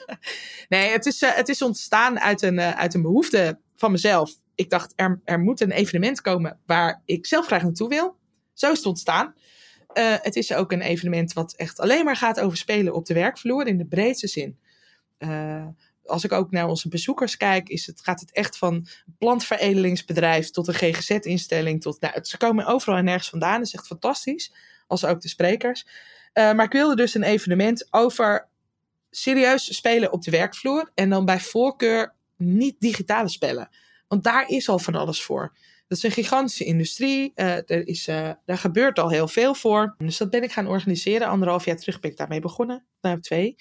nee, 0.70 0.90
het 0.90 1.06
is, 1.06 1.22
uh, 1.22 1.36
het 1.36 1.50
is 1.50 1.62
ontstaan 1.62 2.20
uit 2.20 2.42
een, 2.42 2.58
uh, 2.58 2.72
uit 2.72 2.94
een 2.94 3.02
behoefte 3.02 3.60
van 3.76 3.92
mezelf. 3.92 4.32
Ik 4.56 4.70
dacht, 4.70 4.94
er, 4.96 5.22
er 5.24 5.40
moet 5.40 5.62
een 5.62 5.72
evenement 5.72 6.22
komen 6.22 6.60
waar 6.66 7.02
ik 7.06 7.26
zelf 7.26 7.46
graag 7.46 7.64
naartoe 7.64 7.90
wil. 7.90 8.18
Zo 8.54 8.72
is 8.72 8.78
het 8.78 8.86
ontstaan. 8.86 9.34
Uh, 10.00 10.16
het 10.22 10.36
is 10.36 10.54
ook 10.54 10.72
een 10.72 10.82
evenement 10.82 11.34
wat 11.34 11.54
echt 11.56 11.80
alleen 11.80 12.06
maar 12.06 12.16
gaat 12.16 12.40
over 12.40 12.58
spelen 12.58 12.94
op 12.94 13.06
de 13.06 13.14
werkvloer 13.14 13.68
in 13.68 13.78
de 13.78 13.86
breedste 13.86 14.28
zin 14.28 14.58
als 16.10 16.24
ik 16.24 16.32
ook 16.32 16.52
naar 16.52 16.68
onze 16.68 16.90
bezoekers 16.90 17.38
kijk, 17.38 17.70
is 17.70 17.86
het, 17.86 18.02
gaat 18.02 18.20
het 18.20 18.32
echt 18.32 18.58
van 18.58 18.88
plantveredelingsbedrijf 19.18 20.50
tot 20.50 20.68
een 20.68 20.74
GGZ-instelling. 20.74 21.82
Tot, 21.82 22.02
nou, 22.02 22.24
ze 22.24 22.38
komen 22.38 22.66
overal 22.66 22.98
en 22.98 23.04
nergens 23.04 23.30
vandaan. 23.30 23.58
Dat 23.58 23.68
is 23.68 23.74
echt 23.74 23.88
fantastisch. 23.88 24.54
Als 24.88 25.06
ook 25.06 25.22
de 25.22 25.28
sprekers. 25.28 25.86
Uh, 26.34 26.54
maar 26.54 26.66
ik 26.66 26.72
wilde 26.72 26.96
dus 26.96 27.14
een 27.14 27.24
evenement 27.24 27.88
over 27.92 28.48
serieus 29.10 29.76
spelen 29.76 30.12
op 30.12 30.24
de 30.24 30.32
werkvloer. 30.32 30.92
En 30.96 31.10
dan 31.10 31.26
bij 31.26 31.40
voorkeur 31.40 32.14
niet 32.36 32.76
digitale 32.80 33.30
spellen. 33.30 33.70
Want 34.08 34.24
daar 34.24 34.48
is 34.48 34.70
al 34.70 34.80
van 34.80 34.96
alles 34.96 35.24
voor. 35.24 35.58
Dat 35.90 35.98
is 35.98 36.04
een 36.04 36.12
gigantische 36.12 36.64
industrie. 36.64 37.32
Uh, 37.36 37.56
er 37.56 37.88
is, 37.88 38.08
uh, 38.08 38.32
daar 38.46 38.58
gebeurt 38.58 39.00
al 39.00 39.10
heel 39.10 39.28
veel 39.28 39.54
voor. 39.54 39.96
Dus 39.98 40.18
dat 40.18 40.30
ben 40.30 40.44
ik 40.44 40.52
gaan 40.52 40.68
organiseren. 40.68 41.28
Anderhalf 41.28 41.66
jaar 41.66 41.78
terug 41.78 42.00
ben 42.00 42.12
ik 42.12 42.18
daarmee 42.18 42.40
begonnen. 42.40 42.86
Nou, 43.02 43.20
twee. 43.20 43.56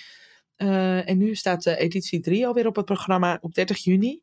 Uh, 0.56 1.08
en 1.08 1.18
nu 1.18 1.34
staat 1.34 1.66
editie 1.66 2.20
3 2.20 2.46
alweer 2.46 2.66
op 2.66 2.76
het 2.76 2.84
programma 2.84 3.38
op 3.40 3.54
30 3.54 3.84
juni. 3.84 4.20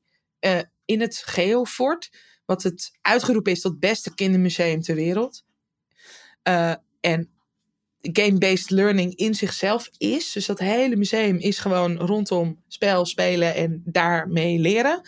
In 0.85 1.01
het 1.01 1.23
Geofort, 1.25 2.09
wat 2.45 2.63
het 2.63 2.91
uitgeroepen 3.01 3.51
is 3.51 3.61
tot 3.61 3.79
beste 3.79 4.13
kindermuseum 4.13 4.81
ter 4.81 4.95
wereld. 4.95 5.43
En 6.99 7.29
game-based 8.01 8.69
learning 8.69 9.15
in 9.15 9.33
zichzelf 9.33 9.89
is. 9.97 10.31
Dus 10.31 10.45
dat 10.45 10.59
hele 10.59 10.95
museum 10.95 11.37
is 11.37 11.59
gewoon 11.59 11.97
rondom 11.97 12.63
spel, 12.67 13.05
spelen 13.05 13.55
en 13.55 13.81
daarmee 13.85 14.59
leren. 14.59 15.01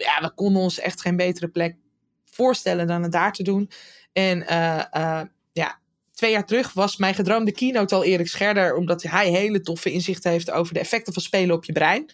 Ja, 0.00 0.20
we 0.20 0.34
konden 0.34 0.62
ons 0.62 0.78
echt 0.78 1.00
geen 1.00 1.16
betere 1.16 1.48
plek 1.48 1.76
voorstellen 2.24 2.86
dan 2.86 3.02
het 3.02 3.12
daar 3.12 3.32
te 3.32 3.42
doen. 3.42 3.70
En 4.12 4.38
ja, 5.52 5.80
twee 6.12 6.30
jaar 6.30 6.46
terug 6.46 6.72
was 6.72 6.96
mijn 6.96 7.14
gedroomde 7.14 7.52
keynote 7.52 7.94
al 7.94 8.04
Erik 8.04 8.28
Scherder, 8.28 8.74
omdat 8.74 9.02
hij 9.02 9.28
hele 9.28 9.60
toffe 9.60 9.92
inzichten 9.92 10.30
heeft 10.30 10.50
over 10.50 10.74
de 10.74 10.80
effecten 10.80 11.12
van 11.12 11.22
spelen 11.22 11.56
op 11.56 11.64
je 11.64 11.72
brein. 11.72 12.10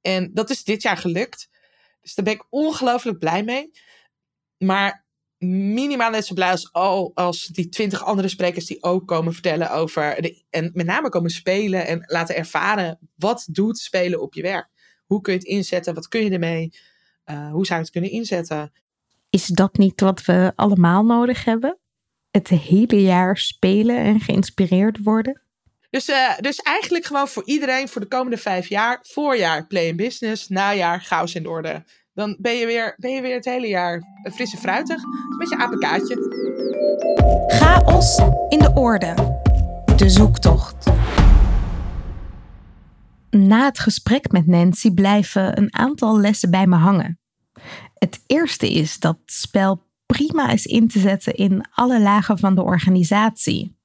En 0.00 0.30
dat 0.34 0.50
is 0.50 0.64
dit 0.64 0.82
jaar 0.82 0.96
gelukt. 0.96 1.48
Dus 2.00 2.14
daar 2.14 2.24
ben 2.24 2.34
ik 2.34 2.46
ongelooflijk 2.50 3.18
blij 3.18 3.42
mee. 3.44 3.70
Maar 4.58 5.04
minimaal 5.38 6.10
net 6.10 6.26
zo 6.26 6.34
blij 6.34 6.50
als, 6.50 6.70
oh, 6.70 7.14
als 7.14 7.46
die 7.46 7.68
twintig 7.68 8.04
andere 8.04 8.28
sprekers 8.28 8.66
die 8.66 8.82
ook 8.82 9.08
komen 9.08 9.32
vertellen 9.32 9.70
over. 9.70 10.22
De, 10.22 10.44
en 10.50 10.70
met 10.74 10.86
name 10.86 11.08
komen 11.08 11.30
spelen 11.30 11.86
en 11.86 12.04
laten 12.06 12.36
ervaren. 12.36 12.98
Wat 13.14 13.46
doet 13.50 13.78
spelen 13.78 14.20
op 14.20 14.34
je 14.34 14.42
werk? 14.42 14.68
Hoe 15.06 15.20
kun 15.20 15.32
je 15.32 15.38
het 15.38 15.48
inzetten? 15.48 15.94
Wat 15.94 16.08
kun 16.08 16.24
je 16.24 16.30
ermee? 16.30 16.72
Uh, 17.26 17.50
hoe 17.50 17.66
zou 17.66 17.78
je 17.78 17.84
het 17.84 17.90
kunnen 17.92 18.10
inzetten? 18.10 18.72
Is 19.30 19.46
dat 19.46 19.76
niet 19.76 20.00
wat 20.00 20.24
we 20.24 20.52
allemaal 20.56 21.04
nodig 21.04 21.44
hebben? 21.44 21.78
het 22.36 22.48
hele 22.48 23.02
jaar 23.02 23.36
spelen 23.36 23.96
en 23.96 24.20
geïnspireerd 24.20 24.98
worden? 25.02 25.40
Dus, 25.90 26.08
uh, 26.08 26.38
dus 26.40 26.56
eigenlijk 26.56 27.04
gewoon 27.04 27.28
voor 27.28 27.42
iedereen 27.44 27.88
voor 27.88 28.00
de 28.00 28.06
komende 28.06 28.36
vijf 28.36 28.68
jaar. 28.68 28.98
Voorjaar 29.02 29.66
play 29.66 29.86
in 29.86 29.96
business, 29.96 30.48
najaar 30.48 31.00
chaos 31.00 31.34
in 31.34 31.48
orde. 31.48 31.84
Dan 32.14 32.36
ben 32.40 32.54
je 32.54 32.66
weer, 32.66 32.94
ben 32.96 33.10
je 33.10 33.20
weer 33.20 33.34
het 33.34 33.44
hele 33.44 33.68
jaar 33.68 34.02
frisse 34.34 34.56
fruitig. 34.56 35.02
Een 35.02 35.38
beetje 35.38 35.56
apenkaatje. 35.56 36.16
Chaos 37.48 38.18
in 38.48 38.58
de 38.58 38.72
orde. 38.74 39.14
De 39.96 40.10
zoektocht. 40.10 40.90
Na 43.36 43.64
het 43.64 43.78
gesprek 43.78 44.32
met 44.32 44.46
Nancy 44.46 44.90
blijven 44.90 45.58
een 45.58 45.74
aantal 45.74 46.20
lessen 46.20 46.50
bij 46.50 46.66
me 46.66 46.76
hangen. 46.76 47.18
Het 47.94 48.22
eerste 48.26 48.72
is 48.72 48.98
dat 48.98 49.18
spel 49.26 49.84
prima 50.06 50.50
is 50.50 50.66
in 50.66 50.88
te 50.88 50.98
zetten 50.98 51.34
in 51.34 51.64
alle 51.74 52.00
lagen 52.00 52.38
van 52.38 52.54
de 52.54 52.62
organisatie. 52.62 53.76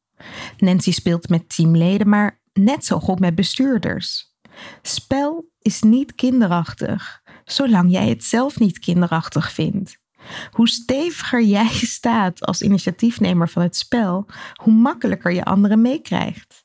Nancy 0.57 0.91
speelt 0.91 1.29
met 1.29 1.55
teamleden, 1.55 2.09
maar 2.09 2.41
net 2.53 2.85
zo 2.85 2.99
goed 2.99 3.19
met 3.19 3.35
bestuurders. 3.35 4.35
Spel 4.81 5.49
is 5.61 5.81
niet 5.81 6.15
kinderachtig, 6.15 7.21
zolang 7.43 7.91
jij 7.91 8.09
het 8.09 8.23
zelf 8.23 8.59
niet 8.59 8.79
kinderachtig 8.79 9.51
vindt. 9.51 9.99
Hoe 10.51 10.69
steviger 10.69 11.43
jij 11.43 11.69
staat 11.97 12.45
als 12.45 12.61
initiatiefnemer 12.61 13.49
van 13.49 13.61
het 13.61 13.75
spel, 13.75 14.25
hoe 14.53 14.73
makkelijker 14.73 15.33
je 15.33 15.43
anderen 15.43 15.81
meekrijgt. 15.81 16.61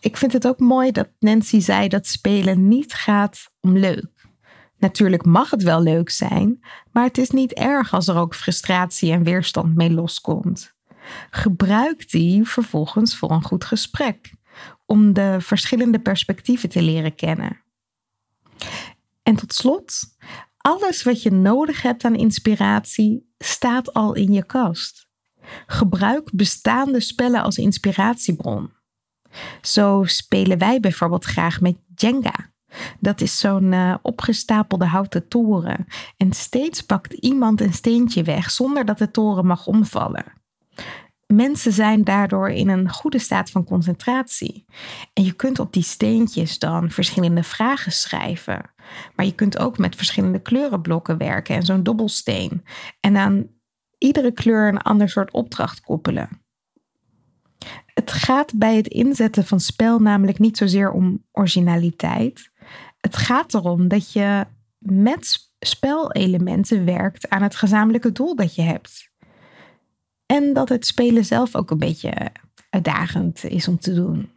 Ik 0.00 0.16
vind 0.16 0.32
het 0.32 0.46
ook 0.46 0.58
mooi 0.58 0.90
dat 0.90 1.08
Nancy 1.18 1.60
zei 1.60 1.88
dat 1.88 2.06
spelen 2.06 2.68
niet 2.68 2.94
gaat 2.94 3.50
om 3.60 3.76
leuk. 3.76 4.10
Natuurlijk 4.78 5.24
mag 5.24 5.50
het 5.50 5.62
wel 5.62 5.82
leuk 5.82 6.10
zijn, 6.10 6.64
maar 6.92 7.04
het 7.04 7.18
is 7.18 7.30
niet 7.30 7.52
erg 7.52 7.94
als 7.94 8.08
er 8.08 8.16
ook 8.16 8.34
frustratie 8.34 9.12
en 9.12 9.22
weerstand 9.22 9.74
mee 9.74 9.90
loskomt. 9.90 10.74
Gebruik 11.30 12.10
die 12.10 12.44
vervolgens 12.44 13.16
voor 13.16 13.30
een 13.30 13.42
goed 13.42 13.64
gesprek, 13.64 14.32
om 14.86 15.12
de 15.12 15.36
verschillende 15.40 15.98
perspectieven 15.98 16.68
te 16.68 16.82
leren 16.82 17.14
kennen. 17.14 17.62
En 19.22 19.36
tot 19.36 19.54
slot, 19.54 20.02
alles 20.56 21.02
wat 21.02 21.22
je 21.22 21.30
nodig 21.30 21.82
hebt 21.82 22.04
aan 22.04 22.14
inspiratie 22.14 23.32
staat 23.38 23.92
al 23.92 24.14
in 24.14 24.32
je 24.32 24.46
kast. 24.46 25.08
Gebruik 25.66 26.30
bestaande 26.32 27.00
spellen 27.00 27.42
als 27.42 27.58
inspiratiebron. 27.58 28.72
Zo 29.60 30.02
spelen 30.04 30.58
wij 30.58 30.80
bijvoorbeeld 30.80 31.24
graag 31.24 31.60
met 31.60 31.76
Jenga. 31.94 32.50
Dat 33.00 33.20
is 33.20 33.38
zo'n 33.38 33.72
uh, 33.72 33.94
opgestapelde 34.02 34.84
houten 34.84 35.28
toren. 35.28 35.86
En 36.16 36.32
steeds 36.32 36.80
pakt 36.80 37.12
iemand 37.12 37.60
een 37.60 37.72
steentje 37.72 38.22
weg 38.22 38.50
zonder 38.50 38.84
dat 38.84 38.98
de 38.98 39.10
toren 39.10 39.46
mag 39.46 39.66
omvallen. 39.66 40.40
Mensen 41.26 41.72
zijn 41.72 42.04
daardoor 42.04 42.48
in 42.50 42.68
een 42.68 42.90
goede 42.90 43.18
staat 43.18 43.50
van 43.50 43.64
concentratie. 43.64 44.64
En 45.12 45.24
je 45.24 45.32
kunt 45.32 45.58
op 45.58 45.72
die 45.72 45.82
steentjes 45.82 46.58
dan 46.58 46.90
verschillende 46.90 47.42
vragen 47.42 47.92
schrijven. 47.92 48.70
Maar 49.16 49.26
je 49.26 49.34
kunt 49.34 49.58
ook 49.58 49.78
met 49.78 49.96
verschillende 49.96 50.42
kleurenblokken 50.42 51.18
werken 51.18 51.54
en 51.54 51.62
zo'n 51.62 51.82
dobbelsteen. 51.82 52.64
En 53.00 53.16
aan 53.16 53.46
iedere 53.98 54.32
kleur 54.32 54.68
een 54.68 54.82
ander 54.82 55.08
soort 55.08 55.32
opdracht 55.32 55.80
koppelen. 55.80 56.41
Het 57.86 58.12
gaat 58.12 58.52
bij 58.54 58.76
het 58.76 58.86
inzetten 58.86 59.44
van 59.44 59.60
spel 59.60 59.98
namelijk 59.98 60.38
niet 60.38 60.56
zozeer 60.56 60.90
om 60.90 61.24
originaliteit. 61.32 62.50
Het 63.00 63.16
gaat 63.16 63.54
erom 63.54 63.88
dat 63.88 64.12
je 64.12 64.46
met 64.78 65.50
spelelementen 65.58 66.84
werkt 66.84 67.28
aan 67.28 67.42
het 67.42 67.56
gezamenlijke 67.56 68.12
doel 68.12 68.36
dat 68.36 68.54
je 68.54 68.62
hebt. 68.62 69.10
En 70.26 70.52
dat 70.52 70.68
het 70.68 70.86
spelen 70.86 71.24
zelf 71.24 71.56
ook 71.56 71.70
een 71.70 71.78
beetje 71.78 72.32
uitdagend 72.70 73.44
is 73.44 73.68
om 73.68 73.78
te 73.78 73.94
doen. 73.94 74.30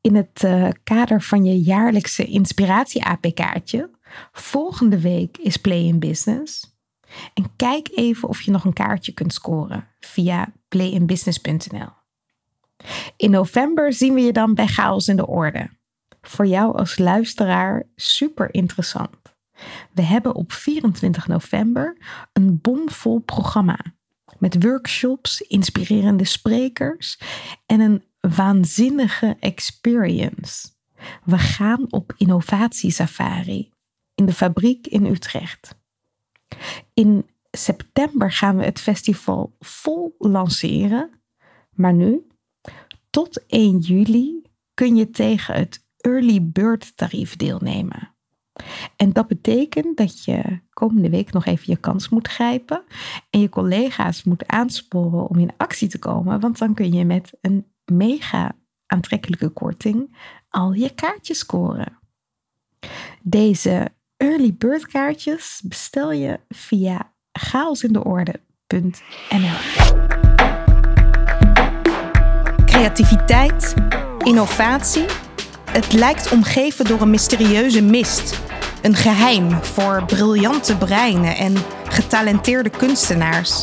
In 0.00 0.14
het 0.14 0.42
uh, 0.44 0.68
kader 0.84 1.22
van 1.22 1.44
je 1.44 1.60
jaarlijkse 1.60 2.24
inspiratie-AP-kaartje, 2.24 3.90
volgende 4.32 5.00
week 5.00 5.38
is 5.38 5.56
Play 5.56 5.82
in 5.82 5.98
Business. 5.98 6.73
En 7.34 7.56
kijk 7.56 7.88
even 7.94 8.28
of 8.28 8.40
je 8.40 8.50
nog 8.50 8.64
een 8.64 8.72
kaartje 8.72 9.12
kunt 9.12 9.32
scoren 9.32 9.88
via 10.00 10.52
playinbusiness.nl. 10.68 11.92
In 13.16 13.30
november 13.30 13.92
zien 13.92 14.14
we 14.14 14.20
je 14.20 14.32
dan 14.32 14.54
bij 14.54 14.66
Chaos 14.66 15.08
in 15.08 15.16
de 15.16 15.26
Orde. 15.26 15.70
Voor 16.20 16.46
jou 16.46 16.78
als 16.78 16.98
luisteraar 16.98 17.86
super 17.96 18.54
interessant. 18.54 19.16
We 19.92 20.02
hebben 20.02 20.34
op 20.34 20.52
24 20.52 21.26
november 21.26 21.96
een 22.32 22.58
bomvol 22.60 23.18
programma 23.18 23.78
met 24.38 24.62
workshops, 24.62 25.40
inspirerende 25.40 26.24
sprekers 26.24 27.20
en 27.66 27.80
een 27.80 28.04
waanzinnige 28.20 29.36
experience. 29.40 30.68
We 31.24 31.38
gaan 31.38 31.92
op 31.92 32.14
innovatiesafari 32.16 33.70
in 34.14 34.26
de 34.26 34.32
fabriek 34.32 34.86
in 34.86 35.06
Utrecht. 35.06 35.82
In 36.94 37.26
september 37.50 38.32
gaan 38.32 38.56
we 38.56 38.64
het 38.64 38.80
festival 38.80 39.56
vol 39.58 40.14
lanceren, 40.18 41.10
maar 41.70 41.94
nu, 41.94 42.26
tot 43.10 43.46
1 43.46 43.78
juli, 43.78 44.42
kun 44.74 44.96
je 44.96 45.10
tegen 45.10 45.54
het 45.54 45.86
early 45.96 46.42
bird 46.42 46.96
tarief 46.96 47.36
deelnemen. 47.36 48.14
En 48.96 49.12
dat 49.12 49.26
betekent 49.26 49.96
dat 49.96 50.24
je 50.24 50.60
komende 50.70 51.10
week 51.10 51.32
nog 51.32 51.44
even 51.44 51.64
je 51.66 51.76
kans 51.76 52.08
moet 52.08 52.28
grijpen 52.28 52.84
en 53.30 53.40
je 53.40 53.48
collega's 53.48 54.24
moet 54.24 54.46
aansporen 54.46 55.28
om 55.28 55.38
in 55.38 55.52
actie 55.56 55.88
te 55.88 55.98
komen, 55.98 56.40
want 56.40 56.58
dan 56.58 56.74
kun 56.74 56.92
je 56.92 57.04
met 57.04 57.32
een 57.40 57.66
mega 57.84 58.56
aantrekkelijke 58.86 59.48
korting 59.48 60.16
al 60.48 60.72
je 60.72 60.94
kaartjes 60.94 61.38
scoren. 61.38 61.98
Deze 63.22 63.88
early 64.24 64.54
bird 64.58 64.86
kaartjes 64.86 65.60
bestel 65.64 66.12
je 66.12 66.40
via 66.48 67.12
chaosindeorde.nl. 67.32 69.56
Creativiteit, 72.64 73.74
innovatie. 74.18 75.04
Het 75.70 75.92
lijkt 75.92 76.32
omgeven 76.32 76.84
door 76.84 77.00
een 77.00 77.10
mysterieuze 77.10 77.82
mist. 77.82 78.40
Een 78.82 78.94
geheim 78.94 79.64
voor 79.64 80.04
briljante 80.06 80.76
breinen 80.76 81.36
en 81.36 81.54
getalenteerde 81.88 82.70
kunstenaars. 82.70 83.62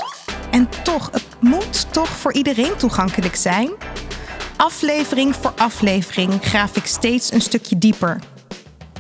En 0.52 0.70
toch, 0.84 1.10
het 1.12 1.28
moet 1.40 1.94
toch 1.94 2.10
voor 2.10 2.34
iedereen 2.34 2.76
toegankelijk 2.78 3.36
zijn? 3.36 3.70
Aflevering 4.58 5.36
voor 5.36 5.54
aflevering 5.58 6.34
graaf 6.42 6.76
ik 6.76 6.86
steeds 6.86 7.32
een 7.32 7.42
stukje 7.42 7.78
dieper. 7.78 8.20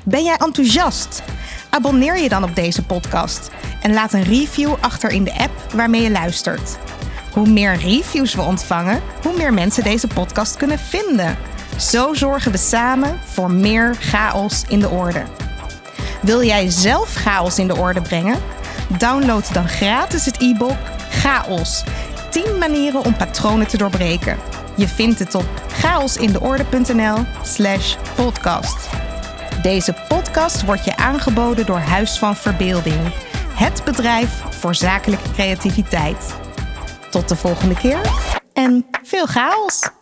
Ben 0.03 0.23
jij 0.23 0.35
enthousiast? 0.37 1.23
Abonneer 1.69 2.19
je 2.19 2.29
dan 2.29 2.43
op 2.43 2.55
deze 2.55 2.83
podcast 2.83 3.49
en 3.81 3.93
laat 3.93 4.13
een 4.13 4.23
review 4.23 4.73
achter 4.79 5.11
in 5.11 5.23
de 5.23 5.37
app 5.37 5.51
waarmee 5.73 6.01
je 6.01 6.11
luistert. 6.11 6.77
Hoe 7.33 7.49
meer 7.49 7.75
reviews 7.75 8.35
we 8.35 8.41
ontvangen, 8.41 9.01
hoe 9.23 9.37
meer 9.37 9.53
mensen 9.53 9.83
deze 9.83 10.07
podcast 10.07 10.57
kunnen 10.57 10.79
vinden. 10.79 11.37
Zo 11.77 12.13
zorgen 12.13 12.51
we 12.51 12.57
samen 12.57 13.19
voor 13.25 13.51
meer 13.51 13.95
chaos 13.99 14.63
in 14.67 14.79
de 14.79 14.89
orde. 14.89 15.23
Wil 16.21 16.43
jij 16.43 16.69
zelf 16.69 17.13
chaos 17.13 17.59
in 17.59 17.67
de 17.67 17.75
orde 17.75 18.01
brengen? 18.01 18.39
Download 18.97 19.53
dan 19.53 19.67
gratis 19.67 20.25
het 20.25 20.41
e-book 20.41 20.77
Chaos. 21.09 21.83
10 22.29 22.57
manieren 22.57 23.05
om 23.05 23.15
patronen 23.15 23.67
te 23.67 23.77
doorbreken. 23.77 24.37
Je 24.75 24.87
vindt 24.87 25.19
het 25.19 25.35
op 25.35 25.47
chaosindeorde.nl/slash 25.67 27.95
podcast. 28.15 28.89
Deze 29.61 29.93
podcast 30.07 30.65
wordt 30.65 30.85
je 30.85 30.97
aangeboden 30.97 31.65
door 31.65 31.77
Huis 31.77 32.17
van 32.19 32.35
Verbeelding, 32.35 33.13
het 33.53 33.81
bedrijf 33.85 34.43
voor 34.49 34.75
zakelijke 34.75 35.31
creativiteit. 35.31 36.35
Tot 37.09 37.29
de 37.29 37.35
volgende 37.35 37.75
keer 37.75 38.01
en 38.53 38.85
veel 39.03 39.25
chaos! 39.25 40.00